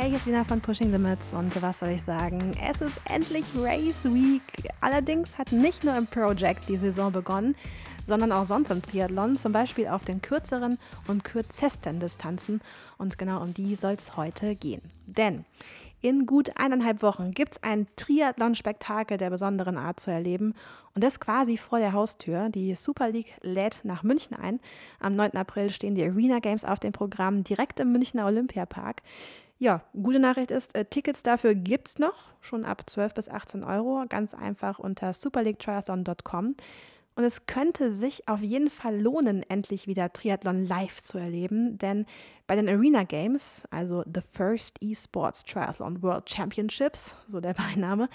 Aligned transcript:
Hey, 0.00 0.10
hier 0.10 0.18
ist 0.18 0.26
Lina 0.26 0.44
von 0.44 0.60
Pushing 0.60 0.92
Limits 0.92 1.34
und 1.34 1.60
was 1.60 1.80
soll 1.80 1.88
ich 1.88 2.04
sagen? 2.04 2.56
Es 2.64 2.80
ist 2.80 3.00
endlich 3.04 3.44
Race 3.56 4.04
Week. 4.04 4.42
Allerdings 4.80 5.36
hat 5.36 5.50
nicht 5.50 5.82
nur 5.82 5.96
im 5.96 6.06
Project 6.06 6.68
die 6.68 6.76
Saison 6.76 7.10
begonnen, 7.10 7.56
sondern 8.06 8.30
auch 8.30 8.44
sonst 8.44 8.70
im 8.70 8.80
Triathlon, 8.80 9.36
zum 9.36 9.50
Beispiel 9.50 9.88
auf 9.88 10.04
den 10.04 10.22
kürzeren 10.22 10.78
und 11.08 11.24
kürzesten 11.24 11.98
Distanzen. 11.98 12.60
Und 12.96 13.18
genau 13.18 13.42
um 13.42 13.54
die 13.54 13.74
soll 13.74 13.94
es 13.94 14.16
heute 14.16 14.54
gehen. 14.54 14.82
Denn 15.06 15.44
in 16.00 16.26
gut 16.26 16.56
eineinhalb 16.56 17.02
Wochen 17.02 17.32
gibt 17.32 17.56
es 17.56 17.62
ein 17.64 17.88
Triathlon-Spektakel 17.96 19.18
der 19.18 19.30
besonderen 19.30 19.76
Art 19.76 19.98
zu 19.98 20.12
erleben 20.12 20.54
und 20.94 21.02
das 21.02 21.18
quasi 21.18 21.56
vor 21.56 21.80
der 21.80 21.92
Haustür. 21.92 22.50
Die 22.50 22.72
Super 22.76 23.10
League 23.10 23.34
lädt 23.42 23.80
nach 23.82 24.04
München 24.04 24.36
ein. 24.36 24.60
Am 25.00 25.16
9. 25.16 25.32
April 25.32 25.70
stehen 25.70 25.96
die 25.96 26.04
Arena 26.04 26.38
Games 26.38 26.64
auf 26.64 26.78
dem 26.78 26.92
Programm 26.92 27.42
direkt 27.42 27.80
im 27.80 27.90
Münchner 27.90 28.26
Olympiapark. 28.26 29.02
Ja, 29.60 29.82
gute 29.92 30.20
Nachricht 30.20 30.52
ist, 30.52 30.76
äh, 30.76 30.84
Tickets 30.84 31.24
dafür 31.24 31.56
gibt 31.56 31.88
es 31.88 31.98
noch, 31.98 32.32
schon 32.40 32.64
ab 32.64 32.88
12 32.88 33.14
bis 33.14 33.28
18 33.28 33.64
Euro, 33.64 34.04
ganz 34.08 34.32
einfach 34.32 34.78
unter 34.78 35.12
superleaguetriathlon.com. 35.12 36.54
Und 37.16 37.24
es 37.24 37.46
könnte 37.46 37.92
sich 37.92 38.28
auf 38.28 38.40
jeden 38.40 38.70
Fall 38.70 39.00
lohnen, 39.00 39.42
endlich 39.42 39.88
wieder 39.88 40.12
Triathlon 40.12 40.64
live 40.64 41.02
zu 41.02 41.18
erleben, 41.18 41.76
denn 41.76 42.06
bei 42.46 42.54
den 42.54 42.68
Arena 42.68 43.02
Games, 43.02 43.66
also 43.72 44.04
The 44.04 44.20
First 44.20 44.80
Esports 44.80 45.42
Triathlon 45.42 46.00
World 46.04 46.30
Championships, 46.30 47.16
so 47.26 47.40
der 47.40 47.54
Beiname, 47.54 48.08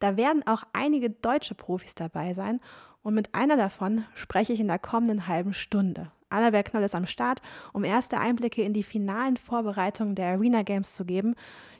da 0.00 0.18
werden 0.18 0.46
auch 0.46 0.64
einige 0.74 1.08
deutsche 1.08 1.54
Profis 1.54 1.94
dabei 1.94 2.34
sein. 2.34 2.60
Und 3.02 3.14
mit 3.14 3.34
einer 3.34 3.56
davon 3.56 4.04
spreche 4.14 4.52
ich 4.52 4.60
in 4.60 4.68
der 4.68 4.78
kommenden 4.78 5.26
halben 5.26 5.54
Stunde. 5.54 6.12
Annabel 6.30 6.62
Knoll 6.62 6.82
ist 6.84 6.94
am 6.94 7.06
Start, 7.06 7.42
um 7.72 7.84
erste 7.84 8.18
Einblicke 8.18 8.62
in 8.62 8.72
die 8.72 8.82
finalen 8.82 9.36
Vorbereitungen 9.36 10.14
der 10.14 10.28
Arena 10.28 10.62
Games 10.62 10.94
zu 10.94 11.04
geben. 11.04 11.34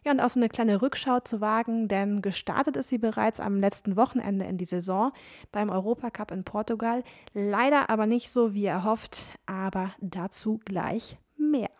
Ja, 0.05 0.13
und 0.13 0.21
auch 0.21 0.29
so 0.29 0.41
eine 0.41 0.49
kleine 0.49 0.83
Rückschau 0.83 1.21
zu 1.21 1.41
wagen, 1.41 1.89
denn 1.89 2.23
gestartet 2.23 2.77
ist 2.77 2.89
sie 2.89 2.99
bereits 2.99 3.41
am 3.41 3.61
letzten 3.61 3.97
Wochenende 3.97 4.45
in 4.47 4.59
die 4.59 4.65
Saison 4.65 5.13
beim 5.53 5.71
Europacup 5.71 6.31
in 6.31 6.45
Portugal. 6.45 7.03
Leider 7.35 7.91
aber 7.91 8.07
nicht 8.07 8.31
so 8.31 8.55
wie 8.55 8.67
erhofft, 8.67 9.39
aber 9.47 9.93
dazu 10.01 10.61
gleich 10.65 11.19
mehr. 11.37 11.71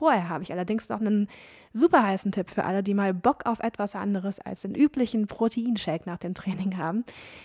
Vorher 0.00 0.30
habe 0.30 0.42
ich 0.42 0.50
allerdings 0.50 0.88
noch 0.88 1.02
einen 1.02 1.28
super 1.74 2.02
heißen 2.02 2.32
Tipp 2.32 2.48
für 2.48 2.64
alle, 2.64 2.82
die 2.82 2.94
mal 2.94 3.12
Bock 3.12 3.44
auf 3.44 3.60
etwas 3.60 3.94
anderes 3.94 4.40
als 4.40 4.62
den 4.62 4.74
üblichen 4.74 5.26
Proteinshake 5.26 6.08
nach 6.08 6.16
dem 6.16 6.32
Training 6.32 6.78
haben. 6.78 7.04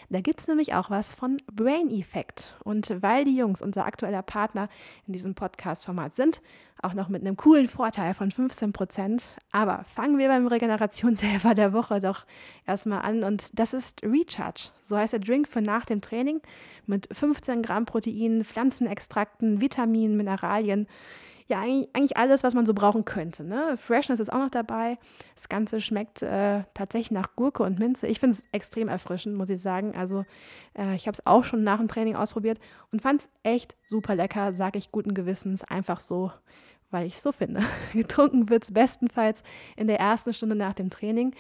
Da 0.10 0.22
gibt 0.22 0.40
es 0.40 0.48
nämlich 0.48 0.74
auch 0.74 0.90
was 0.90 1.14
von 1.14 1.36
Brain 1.52 1.92
Effect. 1.92 2.56
Und 2.64 2.96
weil 3.02 3.26
die 3.26 3.36
Jungs 3.36 3.62
unser 3.62 3.86
aktueller 3.86 4.22
Partner 4.22 4.70
in 5.06 5.12
diesem 5.12 5.36
Podcast-Format 5.36 6.16
sind, 6.16 6.42
auch 6.82 6.94
noch 6.94 7.10
mit 7.10 7.24
einem 7.24 7.36
coolen 7.36 7.68
Vorteil 7.68 8.14
von 8.14 8.32
15 8.32 8.72
Prozent. 8.72 9.36
Aber 9.52 9.84
fangen 9.84 10.18
wir 10.18 10.30
beim 10.30 10.48
Regenerationshelfer 10.48 11.56
der 11.56 11.74
Woche 11.74 12.00
doch 12.00 12.26
erstmal 12.66 13.02
an. 13.02 13.26
Und 13.26 13.60
das 13.60 13.74
ist 13.74 14.02
Recharge. 14.02 14.70
So 14.86 14.96
heißt 14.96 15.12
der 15.12 15.20
Drink 15.20 15.50
für 15.50 15.62
nach 15.62 15.84
dem 15.84 16.00
Training 16.00 16.40
mit 16.86 17.10
15 17.12 17.64
Gramm 17.64 17.86
Protein, 17.86 18.46
Pflanzenextrakten, 18.46 19.60
Vitaminen, 19.60 20.16
Mineralien 20.16 20.88
ja 21.48 21.60
eigentlich 21.60 22.18
alles, 22.18 22.44
was 22.44 22.56
man 22.56 22.66
so 22.66 22.74
brauchen 22.74 23.06
könnte. 23.06 23.44
Ne? 23.44 23.78
Freshness 23.78 24.20
ist 24.20 24.34
auch 24.34 24.40
noch 24.40 24.50
dabei. 24.50 24.98
Das 25.36 25.48
Ganze 25.48 25.80
schmeckt 25.80 26.24
äh, 26.24 26.64
tatsächlich 26.74 27.12
nach 27.12 27.36
Gurke 27.36 27.64
und 27.64 27.78
Minze. 27.78 28.08
Ich 28.08 28.20
finde 28.20 28.36
es 28.36 28.44
extrem 28.52 28.88
erfrischend, 28.88 29.36
muss 29.36 29.50
ich 29.50 29.62
sagen. 29.62 29.96
Also 29.96 30.26
äh, 30.78 30.96
ich 30.96 31.08
habe 31.08 31.14
es 31.14 31.26
auch 31.26 31.44
schon 31.44 31.64
nach 31.64 31.78
dem 31.78 31.88
Training 31.88 32.16
ausprobiert 32.16 32.60
und 32.92 33.02
fand 33.02 33.22
es 33.22 33.30
echt 33.44 33.76
super 33.84 34.16
lecker, 34.16 34.54
sage 34.54 34.80
ich 34.80 34.92
guten 34.92 35.14
Gewissens. 35.14 35.64
Einfach 35.64 36.00
so 36.00 36.32
weil 36.92 37.06
ich 37.08 37.16
es 37.16 37.24
so 37.24 37.32
finde. 37.32 37.64
Getrunken 37.94 38.50
wird 38.50 38.64
es 38.64 38.72
bestenfalls 38.72 39.44
in 39.76 39.88
der 39.88 40.00
ersten 40.00 40.34
Stunde 40.34 40.56
nach 40.56 40.74
dem 40.74 40.90
Training, 40.90 41.34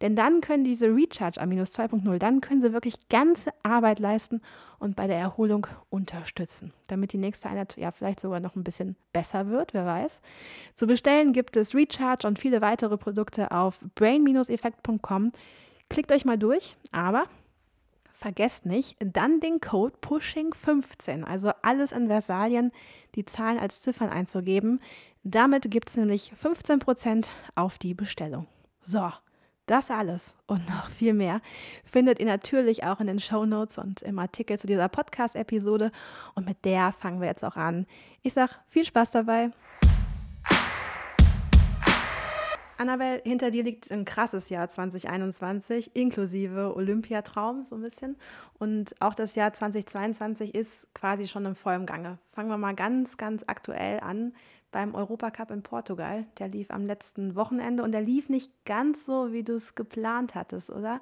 denn 0.00 0.16
dann 0.16 0.40
können 0.40 0.64
diese 0.64 0.88
Recharge 0.88 1.40
Aminos 1.40 1.78
2.0, 1.78 2.18
dann 2.18 2.40
können 2.40 2.60
sie 2.60 2.72
wirklich 2.72 3.08
ganze 3.08 3.50
Arbeit 3.62 3.98
leisten 3.98 4.40
und 4.78 4.96
bei 4.96 5.06
der 5.06 5.18
Erholung 5.18 5.66
unterstützen, 5.90 6.72
damit 6.88 7.12
die 7.12 7.18
nächste 7.18 7.48
Einheit 7.48 7.76
ja 7.76 7.90
vielleicht 7.90 8.20
sogar 8.20 8.40
noch 8.40 8.56
ein 8.56 8.64
bisschen 8.64 8.96
besser 9.12 9.48
wird, 9.48 9.74
wer 9.74 9.86
weiß. 9.86 10.20
Zu 10.74 10.86
bestellen 10.86 11.32
gibt 11.32 11.56
es 11.56 11.74
Recharge 11.74 12.26
und 12.26 12.38
viele 12.38 12.60
weitere 12.60 12.96
Produkte 12.96 13.50
auf 13.52 13.78
brain-effekt.com. 13.94 15.32
Klickt 15.88 16.10
euch 16.10 16.24
mal 16.24 16.38
durch, 16.38 16.76
aber 16.90 17.26
vergesst 18.22 18.64
nicht, 18.64 18.96
dann 19.00 19.40
den 19.40 19.60
Code 19.60 19.96
Pushing15, 20.00 21.24
also 21.24 21.50
alles 21.62 21.92
in 21.92 22.06
Versalien, 22.06 22.72
die 23.16 23.24
Zahlen 23.24 23.58
als 23.58 23.82
Ziffern 23.82 24.08
einzugeben. 24.10 24.80
Damit 25.24 25.70
gibt 25.70 25.90
es 25.90 25.96
nämlich 25.96 26.32
15% 26.40 27.26
auf 27.56 27.78
die 27.78 27.94
Bestellung. 27.94 28.46
So, 28.80 29.12
das 29.66 29.90
alles 29.90 30.34
und 30.46 30.68
noch 30.68 30.88
viel 30.88 31.14
mehr 31.14 31.40
findet 31.84 32.20
ihr 32.20 32.26
natürlich 32.26 32.84
auch 32.84 33.00
in 33.00 33.08
den 33.08 33.20
Show 33.20 33.44
Notes 33.44 33.78
und 33.78 34.02
im 34.02 34.18
Artikel 34.18 34.58
zu 34.58 34.66
dieser 34.66 34.88
Podcast-Episode. 34.88 35.90
Und 36.34 36.46
mit 36.46 36.64
der 36.64 36.92
fangen 36.92 37.20
wir 37.20 37.28
jetzt 37.28 37.44
auch 37.44 37.56
an. 37.56 37.86
Ich 38.22 38.32
sage 38.34 38.52
viel 38.66 38.84
Spaß 38.84 39.10
dabei. 39.10 39.50
Annabelle, 42.82 43.22
hinter 43.24 43.50
dir 43.50 43.62
liegt 43.62 43.90
ein 43.92 44.04
krasses 44.04 44.48
Jahr 44.48 44.68
2021, 44.68 45.94
inklusive 45.94 46.74
Olympiatraum 46.74 47.64
so 47.64 47.76
ein 47.76 47.82
bisschen. 47.82 48.16
Und 48.58 48.94
auch 49.00 49.14
das 49.14 49.36
Jahr 49.36 49.52
2022 49.52 50.54
ist 50.54 50.92
quasi 50.92 51.28
schon 51.28 51.46
im 51.46 51.54
vollen 51.54 51.86
Gange. 51.86 52.18
Fangen 52.32 52.48
wir 52.48 52.58
mal 52.58 52.74
ganz, 52.74 53.16
ganz 53.16 53.44
aktuell 53.46 54.00
an 54.00 54.34
beim 54.72 54.94
Europacup 54.94 55.52
in 55.52 55.62
Portugal. 55.62 56.26
Der 56.38 56.48
lief 56.48 56.70
am 56.72 56.84
letzten 56.84 57.36
Wochenende 57.36 57.84
und 57.84 57.92
der 57.92 58.02
lief 58.02 58.28
nicht 58.28 58.50
ganz 58.64 59.06
so, 59.06 59.32
wie 59.32 59.44
du 59.44 59.54
es 59.54 59.76
geplant 59.76 60.34
hattest, 60.34 60.70
oder? 60.70 61.00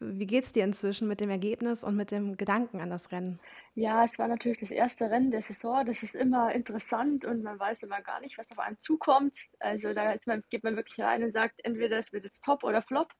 Wie 0.00 0.26
geht 0.26 0.44
es 0.44 0.52
dir 0.52 0.64
inzwischen 0.64 1.08
mit 1.08 1.20
dem 1.20 1.30
Ergebnis 1.30 1.84
und 1.84 1.96
mit 1.96 2.10
dem 2.10 2.36
Gedanken 2.36 2.80
an 2.80 2.90
das 2.90 3.12
Rennen? 3.12 3.40
Ja, 3.74 4.04
es 4.04 4.18
war 4.18 4.28
natürlich 4.28 4.58
das 4.58 4.70
erste 4.70 5.10
Rennen 5.10 5.30
der 5.30 5.42
Saison. 5.42 5.84
Das 5.86 6.02
ist 6.02 6.14
immer 6.14 6.52
interessant 6.52 7.24
und 7.24 7.42
man 7.42 7.58
weiß 7.58 7.82
immer 7.82 8.00
gar 8.02 8.20
nicht, 8.20 8.36
was 8.38 8.50
auf 8.50 8.58
einen 8.58 8.78
zukommt. 8.80 9.38
Also 9.60 9.92
da 9.94 10.16
man, 10.26 10.42
geht 10.50 10.64
man 10.64 10.76
wirklich 10.76 11.00
rein 11.00 11.22
und 11.22 11.32
sagt, 11.32 11.60
entweder 11.64 11.98
es 11.98 12.12
wird 12.12 12.24
jetzt 12.24 12.44
top 12.44 12.64
oder 12.64 12.82
flop. 12.82 13.12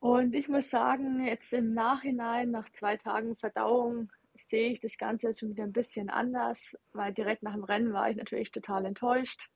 Und 0.00 0.34
ich 0.34 0.48
muss 0.48 0.70
sagen, 0.70 1.24
jetzt 1.26 1.52
im 1.52 1.74
Nachhinein, 1.74 2.50
nach 2.52 2.68
zwei 2.70 2.96
Tagen 2.96 3.36
Verdauung, 3.36 4.10
sehe 4.50 4.70
ich 4.70 4.80
das 4.80 4.96
Ganze 4.96 5.28
jetzt 5.28 5.40
schon 5.40 5.50
wieder 5.50 5.64
ein 5.64 5.72
bisschen 5.72 6.08
anders, 6.08 6.58
weil 6.92 7.12
direkt 7.12 7.42
nach 7.42 7.54
dem 7.54 7.64
Rennen 7.64 7.92
war 7.92 8.08
ich 8.10 8.16
natürlich 8.16 8.52
total 8.52 8.84
enttäuscht. 8.86 9.48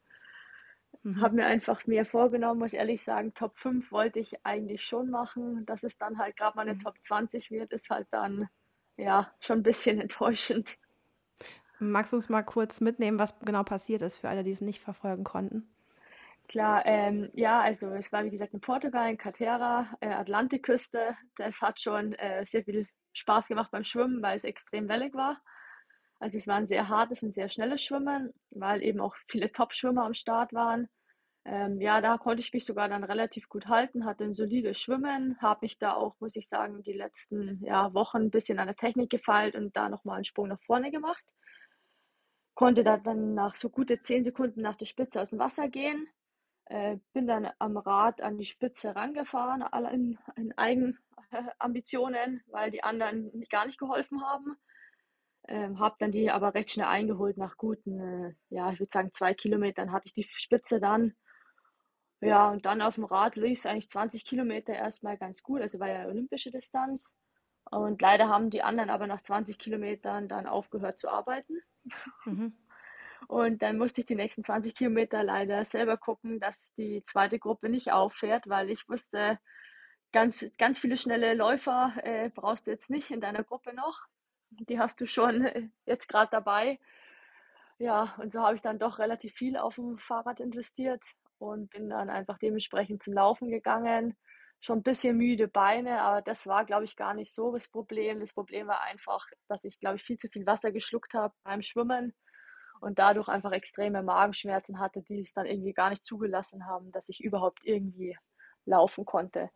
Mhm. 1.03 1.21
Habe 1.21 1.37
mir 1.37 1.47
einfach 1.47 1.87
mehr 1.87 2.07
vorgenommen, 2.07 2.61
muss 2.61 2.73
ehrlich 2.73 3.03
sagen, 3.05 3.35
Top 3.35 3.59
5 3.59 3.91
wollte 3.91 4.21
ich 4.21 4.45
eigentlich 4.45 4.83
schon 4.85 5.11
machen. 5.11 5.67
Dass 5.67 5.83
es 5.83 5.97
dann 5.99 6.19
halt 6.19 6.37
gerade 6.37 6.57
mal 6.57 6.63
eine 6.63 6.75
mhm. 6.75 6.81
Top 6.81 6.95
20 7.03 7.51
wird, 7.51 7.73
ist 7.73 7.89
halt 7.91 8.09
dann 8.11 8.49
ja 8.97 9.33
schon 9.41 9.61
ein 9.61 9.63
bisschen 9.63 10.01
enttäuschend. 10.01 10.79
Magst 11.79 12.13
du 12.13 12.17
uns 12.17 12.29
mal 12.29 12.43
kurz 12.43 12.81
mitnehmen, 12.81 13.19
was 13.19 13.39
genau 13.41 13.65
passiert 13.65 14.03
ist 14.03 14.19
für 14.19 14.29
alle, 14.29 14.45
die 14.45 14.53
es 14.53 14.61
nicht 14.61 14.81
verfolgen 14.81 15.25
konnten? 15.25 15.69
Klar, 16.49 16.85
ähm, 16.87 17.31
ja, 17.33 17.61
also 17.61 17.89
es 17.93 18.13
war 18.13 18.25
wie 18.25 18.31
gesagt 18.31 18.53
in 18.53 18.61
Portugal, 18.61 19.11
in 19.11 19.19
Catera, 19.19 19.89
äh, 20.01 20.09
Atlantikküste. 20.09 21.17
Das 21.37 21.61
hat 21.61 21.81
schon 21.81 22.13
äh, 22.15 22.45
sehr 22.47 22.63
viel 22.63 22.87
Spaß 23.15 23.49
gemacht 23.49 23.71
beim 23.71 23.85
Schwimmen, 23.85 24.23
weil 24.23 24.37
es 24.37 24.45
extrem 24.45 24.89
wellig 24.89 25.15
war. 25.15 25.41
Also 26.23 26.39
es 26.39 26.47
war 26.47 26.55
ein 26.55 26.69
sehr 26.69 26.89
hartes 26.89 27.25
und 27.25 27.35
sehr 27.35 27.49
schnelles 27.49 27.83
Schwimmen, 27.83 28.33
weil 28.51 28.85
eben 28.85 29.01
auch 29.01 29.17
viele 29.27 29.51
Top-Schwimmer 29.51 30.05
am 30.05 30.15
Start 30.15 30.53
waren. 30.53 30.89
Ähm, 31.45 31.81
ja, 31.81 32.01
da 32.01 32.17
konnte 32.17 32.41
ich 32.41 32.53
mich 32.53 32.65
sogar 32.65 32.89
dann 32.89 33.03
relativ 33.03 33.49
gut 33.49 33.67
halten, 33.67 34.05
hatte 34.05 34.23
ein 34.23 34.35
solides 34.35 34.79
Schwimmen, 34.79 35.37
habe 35.43 35.59
mich 35.63 35.79
da 35.79 35.95
auch, 35.95 36.15
muss 36.21 36.37
ich 36.37 36.47
sagen, 36.49 36.85
die 36.85 36.93
letzten 36.93 37.59
ja, 37.65 37.93
Wochen 37.93 38.19
ein 38.19 38.31
bisschen 38.31 38.61
an 38.61 38.69
der 38.69 38.77
Technik 38.77 39.11
gefeilt 39.11 39.57
und 39.57 39.77
da 39.77 39.89
nochmal 39.89 40.15
einen 40.15 40.25
Sprung 40.25 40.47
nach 40.47 40.63
vorne 40.63 40.93
gemacht. 40.93 41.25
Konnte 42.55 42.85
da 42.85 42.99
dann 42.99 43.35
nach 43.35 43.57
so 43.57 43.69
gute 43.69 43.99
zehn 43.99 44.23
Sekunden 44.23 44.63
nach 44.63 44.77
der 44.77 44.87
Spitze 44.87 45.21
aus 45.21 45.31
dem 45.31 45.41
Wasser 45.41 45.69
gehen, 45.69 46.07
äh, 46.67 46.99
bin 47.15 47.27
dann 47.27 47.51
am 47.59 47.77
Rad 47.77 48.21
an 48.21 48.39
die 48.39 48.45
Spitze 48.45 48.95
rangefahren, 48.95 49.63
alle 49.63 49.91
in, 49.91 50.21
in 50.37 50.57
Eigenambitionen, 50.57 52.45
weil 52.47 52.71
die 52.71 52.85
anderen 52.85 53.45
gar 53.51 53.67
nicht 53.67 53.81
geholfen 53.81 54.25
haben. 54.25 54.57
Ähm, 55.49 55.81
habe 55.81 55.97
dann 55.99 56.13
die 56.13 56.31
aber 56.31 56.55
recht 56.55 56.71
schnell 56.71 56.87
eingeholt. 56.87 57.37
Nach 57.37 57.57
guten, 57.57 58.01
äh, 58.01 58.35
ja, 58.49 58.73
ich 58.73 58.81
würde 58.81 58.93
sagen, 58.93 59.13
zwei 59.13 59.35
Kilometern 59.35 59.93
hatte 59.93 60.07
ich 60.07 60.15
die 60.15 60.29
Spitze 60.37 60.81
dann. 60.81 61.15
Ja, 62.21 62.51
und 62.51 62.67
dann 62.67 62.83
auf 62.83 62.95
dem 62.95 63.05
Rad 63.05 63.37
lief 63.37 63.59
es 63.59 63.67
eigentlich 63.67 63.89
20 63.89 64.25
Kilometer 64.25 64.73
erstmal 64.73 65.19
ganz 65.19 65.43
gut. 65.43 65.61
Also 65.61 65.81
war 65.81 65.89
ja 65.89 66.07
olympische 66.07 66.53
Distanz. 66.53 67.11
Und 67.71 68.01
leider 68.01 68.29
haben 68.29 68.51
die 68.51 68.63
anderen 68.63 68.91
aber 68.91 69.07
nach 69.07 69.23
20 69.23 69.59
Kilometern 69.59 70.29
dann 70.29 70.47
aufgehört 70.47 70.99
zu 70.99 71.09
arbeiten. 71.09 71.61
Mhm. 72.25 72.57
Und 73.29 73.63
dann 73.63 73.79
musste 73.79 74.01
ich 74.01 74.07
die 74.07 74.17
nächsten 74.17 74.45
20 74.45 74.75
Kilometer 74.75 75.23
leider 75.23 75.65
selber 75.65 75.97
gucken, 75.97 76.41
dass 76.41 76.75
die 76.75 77.03
zweite 77.05 77.39
Gruppe 77.39 77.69
nicht 77.69 77.93
auffährt, 77.93 78.49
weil 78.49 78.69
ich 78.69 78.89
wusste, 78.89 79.39
ganz, 80.13 80.45
ganz 80.59 80.79
viele 80.79 80.99
schnelle 80.99 81.35
Läufer 81.35 81.95
äh, 82.03 82.31
brauchst 82.31 82.67
du 82.67 82.71
jetzt 82.71 82.91
nicht 82.91 83.11
in 83.11 83.21
deiner 83.21 83.45
Gruppe 83.45 83.75
noch. 83.75 84.07
Die 84.61 84.79
hast 84.79 85.01
du 85.01 85.07
schon 85.07 85.45
äh, 85.47 85.69
jetzt 85.87 86.09
gerade 86.09 86.31
dabei. 86.31 86.79
Ja, 87.79 88.15
und 88.19 88.33
so 88.33 88.41
habe 88.41 88.55
ich 88.55 88.63
dann 88.63 88.79
doch 88.79 88.99
relativ 88.99 89.35
viel 89.35 89.57
auf 89.57 89.75
dem 89.75 89.99
Fahrrad 89.99 90.41
investiert 90.41 91.03
und 91.39 91.71
bin 91.71 91.91
dann 91.91 92.11
einfach 92.11 92.39
dementsprechend 92.39 93.03
zum 93.03 93.15
Laufen 93.15 93.51
gegangen. 93.51 94.17
Schon 94.61 94.79
ein 94.79 94.83
bisschen 94.85 95.17
müde 95.17 95.49
Beine, 95.49 96.01
aber 96.03 96.23
das 96.23 96.47
war, 96.47 96.65
glaube 96.65 96.85
ich, 96.85 96.95
gar 96.97 97.15
nicht 97.15 97.35
so 97.35 97.53
das 97.53 97.69
Problem. 97.69 98.21
Das 98.21 98.33
Problem 98.33 98.69
war 98.69 98.83
einfach, 98.83 99.27
dass 99.49 99.65
ich, 99.65 99.81
glaube 99.81 99.97
ich, 99.97 100.05
viel 100.05 100.19
zu 100.19 100.29
viel 100.29 100.47
Wasser 100.47 100.71
geschluckt 100.71 101.15
habe 101.15 101.35
beim 101.43 101.63
Schwimmen 101.63 102.15
und 102.81 102.99
dadurch 103.01 103.29
einfach 103.29 103.53
extreme 103.53 104.03
Magenschmerzen 104.05 104.79
hatte, 104.81 105.03
die 105.03 105.21
es 105.21 105.33
dann 105.35 105.47
irgendwie 105.47 105.73
gar 105.73 105.91
nicht 105.91 106.07
zugelassen 106.07 106.67
haben, 106.67 106.93
dass 106.93 107.09
ich 107.09 107.21
überhaupt 107.25 107.65
irgendwie 107.65 108.17
laufen 108.67 109.05
konnte. 109.05 109.51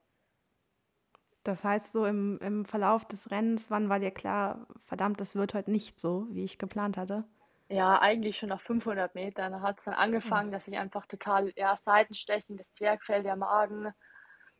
Das 1.46 1.64
heißt, 1.64 1.92
so 1.92 2.04
im, 2.06 2.38
im 2.40 2.64
Verlauf 2.64 3.04
des 3.06 3.30
Rennens, 3.30 3.70
wann 3.70 3.88
war 3.88 4.00
dir 4.00 4.10
klar, 4.10 4.66
verdammt, 4.78 5.20
das 5.20 5.34
wird 5.36 5.54
heute 5.54 5.70
nicht 5.70 6.00
so, 6.00 6.26
wie 6.30 6.44
ich 6.44 6.58
geplant 6.58 6.96
hatte? 6.96 7.24
Ja, 7.68 8.00
eigentlich 8.00 8.36
schon 8.38 8.48
nach 8.50 8.60
500 8.60 9.14
Metern. 9.14 9.52
Da 9.52 9.60
hat 9.60 9.78
es 9.78 9.84
dann 9.84 9.94
angefangen, 9.94 10.52
dass 10.52 10.68
ich 10.68 10.76
einfach 10.78 11.06
total, 11.06 11.52
ja, 11.56 11.76
Seitenstechen, 11.76 12.56
das 12.56 12.72
Zwergfell, 12.72 13.22
der 13.24 13.36
Magen. 13.36 13.92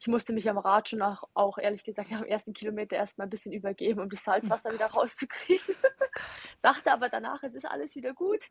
Ich 0.00 0.08
musste 0.08 0.32
mich 0.32 0.50
am 0.50 0.58
Rad 0.58 0.88
schon 0.90 1.02
auch, 1.02 1.24
auch 1.34 1.58
ehrlich 1.58 1.84
gesagt 1.84 2.10
dem 2.10 2.24
ersten 2.24 2.52
Kilometer 2.52 2.96
erstmal 2.96 3.26
ein 3.28 3.30
bisschen 3.30 3.52
übergeben, 3.52 4.00
um 4.00 4.10
das 4.10 4.24
Oh 4.42 4.48
Salzwasser 4.48 4.72
wieder 4.72 4.88
Gott, 4.92 4.96
rauszukriegen. 4.96 5.74
oh. 5.74 5.86
Dachte 6.62 6.92
aber 6.92 7.08
danach, 7.08 7.42
es 7.44 7.54
ist 7.54 7.66
alles 7.66 7.94
wieder 7.94 8.12
gut. 8.14 8.44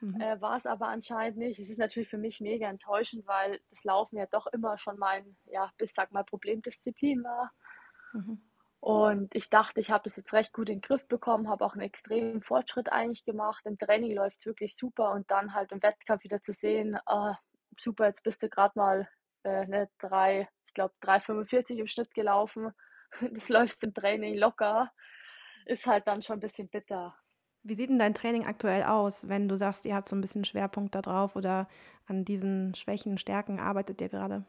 Mhm. 0.00 0.20
Äh, 0.20 0.40
war 0.40 0.56
es 0.56 0.66
aber 0.66 0.88
anscheinend 0.88 1.38
nicht. 1.38 1.58
Es 1.60 1.70
ist 1.70 1.78
natürlich 1.78 2.08
für 2.08 2.18
mich 2.18 2.40
mega 2.40 2.68
enttäuschend, 2.68 3.26
weil 3.26 3.60
das 3.70 3.84
Laufen 3.84 4.16
ja 4.18 4.26
doch 4.26 4.46
immer 4.48 4.78
schon 4.78 4.98
mein, 4.98 5.36
ja, 5.46 5.72
bis 5.78 5.94
sag 5.94 6.12
mal, 6.12 6.24
Problemdisziplin 6.24 7.22
war. 7.24 7.52
Mhm. 8.12 8.40
Und 8.80 9.34
ich 9.34 9.50
dachte, 9.50 9.80
ich 9.80 9.90
habe 9.90 10.04
das 10.04 10.16
jetzt 10.16 10.32
recht 10.32 10.54
gut 10.54 10.70
in 10.70 10.76
den 10.76 10.80
Griff 10.80 11.06
bekommen, 11.06 11.50
habe 11.50 11.64
auch 11.66 11.74
einen 11.74 11.82
extremen 11.82 12.42
Fortschritt 12.42 12.90
eigentlich 12.90 13.24
gemacht. 13.24 13.66
Im 13.66 13.78
Training 13.78 14.14
läuft 14.14 14.38
es 14.38 14.46
wirklich 14.46 14.74
super 14.74 15.12
und 15.12 15.30
dann 15.30 15.54
halt 15.54 15.70
im 15.72 15.82
Wettkampf 15.82 16.24
wieder 16.24 16.42
zu 16.42 16.54
sehen, 16.54 16.98
ah, 17.04 17.36
super, 17.78 18.06
jetzt 18.06 18.22
bist 18.22 18.42
du 18.42 18.48
gerade 18.48 18.78
mal 18.78 19.08
äh, 19.44 19.66
ne, 19.66 19.90
drei, 19.98 20.48
ich 20.66 20.72
glaube 20.72 20.94
3,45 21.02 21.76
im 21.76 21.86
Schnitt 21.86 22.14
gelaufen. 22.14 22.72
Das 23.32 23.48
läuft 23.48 23.82
im 23.82 23.92
Training 23.92 24.36
locker, 24.36 24.92
ist 25.66 25.84
halt 25.84 26.06
dann 26.06 26.22
schon 26.22 26.36
ein 26.36 26.40
bisschen 26.40 26.68
bitter. 26.68 27.16
Wie 27.64 27.74
sieht 27.74 27.90
denn 27.90 27.98
dein 27.98 28.14
Training 28.14 28.46
aktuell 28.46 28.84
aus, 28.84 29.28
wenn 29.28 29.48
du 29.48 29.56
sagst, 29.56 29.84
ihr 29.84 29.96
habt 29.96 30.08
so 30.08 30.14
ein 30.14 30.20
bisschen 30.20 30.44
Schwerpunkt 30.44 30.94
da 30.94 31.02
drauf 31.02 31.34
oder 31.34 31.66
an 32.06 32.24
diesen 32.24 32.72
Schwächen, 32.76 33.18
Stärken 33.18 33.58
arbeitet 33.58 34.00
ihr 34.00 34.08
gerade? 34.08 34.44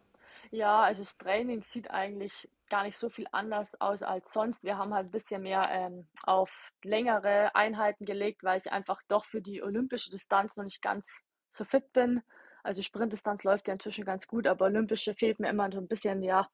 Ja, 0.51 0.81
also 0.81 1.03
das 1.03 1.17
Training 1.17 1.63
sieht 1.63 1.89
eigentlich 1.91 2.49
gar 2.69 2.83
nicht 2.83 2.97
so 2.97 3.09
viel 3.09 3.25
anders 3.31 3.73
aus 3.79 4.03
als 4.03 4.33
sonst. 4.33 4.63
Wir 4.63 4.77
haben 4.77 4.93
halt 4.93 5.07
ein 5.07 5.11
bisschen 5.11 5.43
mehr 5.43 5.61
ähm, 5.69 6.07
auf 6.23 6.51
längere 6.83 7.55
Einheiten 7.55 8.05
gelegt, 8.05 8.43
weil 8.43 8.59
ich 8.59 8.71
einfach 8.71 9.01
doch 9.07 9.25
für 9.25 9.41
die 9.41 9.63
olympische 9.63 10.11
Distanz 10.11 10.55
noch 10.57 10.65
nicht 10.65 10.81
ganz 10.81 11.05
so 11.53 11.63
fit 11.63 11.91
bin. 11.93 12.21
Also 12.63 12.81
Sprintdistanz 12.81 13.43
läuft 13.43 13.67
ja 13.67 13.73
inzwischen 13.73 14.03
ganz 14.05 14.27
gut, 14.27 14.45
aber 14.45 14.65
olympische 14.65 15.15
fehlt 15.15 15.39
mir 15.39 15.49
immer 15.49 15.71
so 15.71 15.79
ein 15.79 15.87
bisschen, 15.87 16.21
ja, 16.21 16.49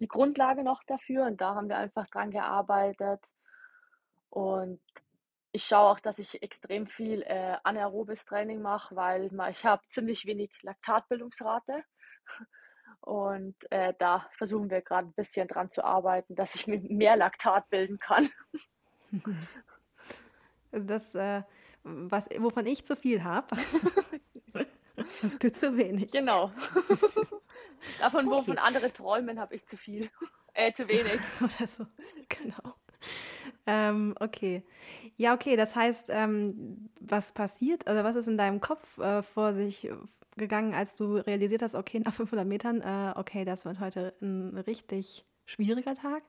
die 0.00 0.08
Grundlage 0.08 0.62
noch 0.64 0.82
dafür 0.84 1.26
und 1.26 1.40
da 1.40 1.54
haben 1.54 1.68
wir 1.68 1.76
einfach 1.76 2.06
dran 2.08 2.30
gearbeitet. 2.30 3.20
Und 4.30 4.80
ich 5.52 5.64
schaue 5.64 5.92
auch, 5.92 6.00
dass 6.00 6.18
ich 6.18 6.42
extrem 6.42 6.86
viel 6.86 7.22
äh, 7.22 7.56
anaerobes 7.64 8.24
Training 8.24 8.62
mache, 8.62 8.96
weil 8.96 9.30
ich 9.50 9.64
habe 9.64 9.82
ziemlich 9.90 10.26
wenig 10.26 10.50
Laktatbildungsrate. 10.62 11.84
Und 13.06 13.54
äh, 13.70 13.94
da 14.00 14.28
versuchen 14.36 14.68
wir 14.68 14.80
gerade 14.80 15.06
ein 15.06 15.12
bisschen 15.12 15.46
dran 15.46 15.70
zu 15.70 15.84
arbeiten, 15.84 16.34
dass 16.34 16.52
ich 16.56 16.66
mir 16.66 16.80
mehr 16.80 17.16
Laktat 17.16 17.70
bilden 17.70 17.98
kann. 17.98 18.28
Also 20.72 20.86
das, 20.88 21.14
äh, 21.14 21.42
was, 21.84 22.28
wovon 22.38 22.66
ich 22.66 22.84
zu 22.84 22.96
viel 22.96 23.22
habe, 23.22 23.56
hast 25.22 25.42
du 25.42 25.52
zu 25.52 25.76
wenig. 25.78 26.10
Genau. 26.10 26.50
Davon, 27.98 28.26
wovon 28.26 28.58
Okay. 28.58 28.58
andere 28.58 28.92
träumen, 28.92 29.38
habe 29.38 29.54
ich 29.54 29.66
zu 29.66 29.78
viel. 29.78 30.10
Äh, 30.52 30.72
zu 30.74 30.86
wenig. 30.88 31.18
Oder 31.40 31.66
so, 31.68 31.86
genau. 32.28 32.74
Ähm, 33.64 34.16
okay. 34.20 34.64
Ja, 35.16 35.32
okay, 35.32 35.56
das 35.56 35.76
heißt, 35.76 36.08
ähm, 36.10 36.90
was 37.00 37.32
passiert 37.32 37.88
oder 37.88 38.04
was 38.04 38.16
ist 38.16 38.26
in 38.26 38.36
deinem 38.36 38.60
Kopf 38.60 38.98
äh, 38.98 39.22
vor 39.22 39.54
sich 39.54 39.88
gegangen, 40.36 40.74
als 40.74 40.96
du 40.96 41.16
realisiert 41.16 41.62
hast, 41.62 41.74
okay, 41.74 42.00
nach 42.00 42.12
500 42.12 42.46
Metern, 42.46 42.80
äh, 42.80 43.18
okay, 43.18 43.44
das 43.44 43.64
wird 43.64 43.80
heute 43.80 44.14
ein 44.20 44.56
richtig 44.58 45.24
schwieriger 45.46 45.94
Tag. 45.94 46.22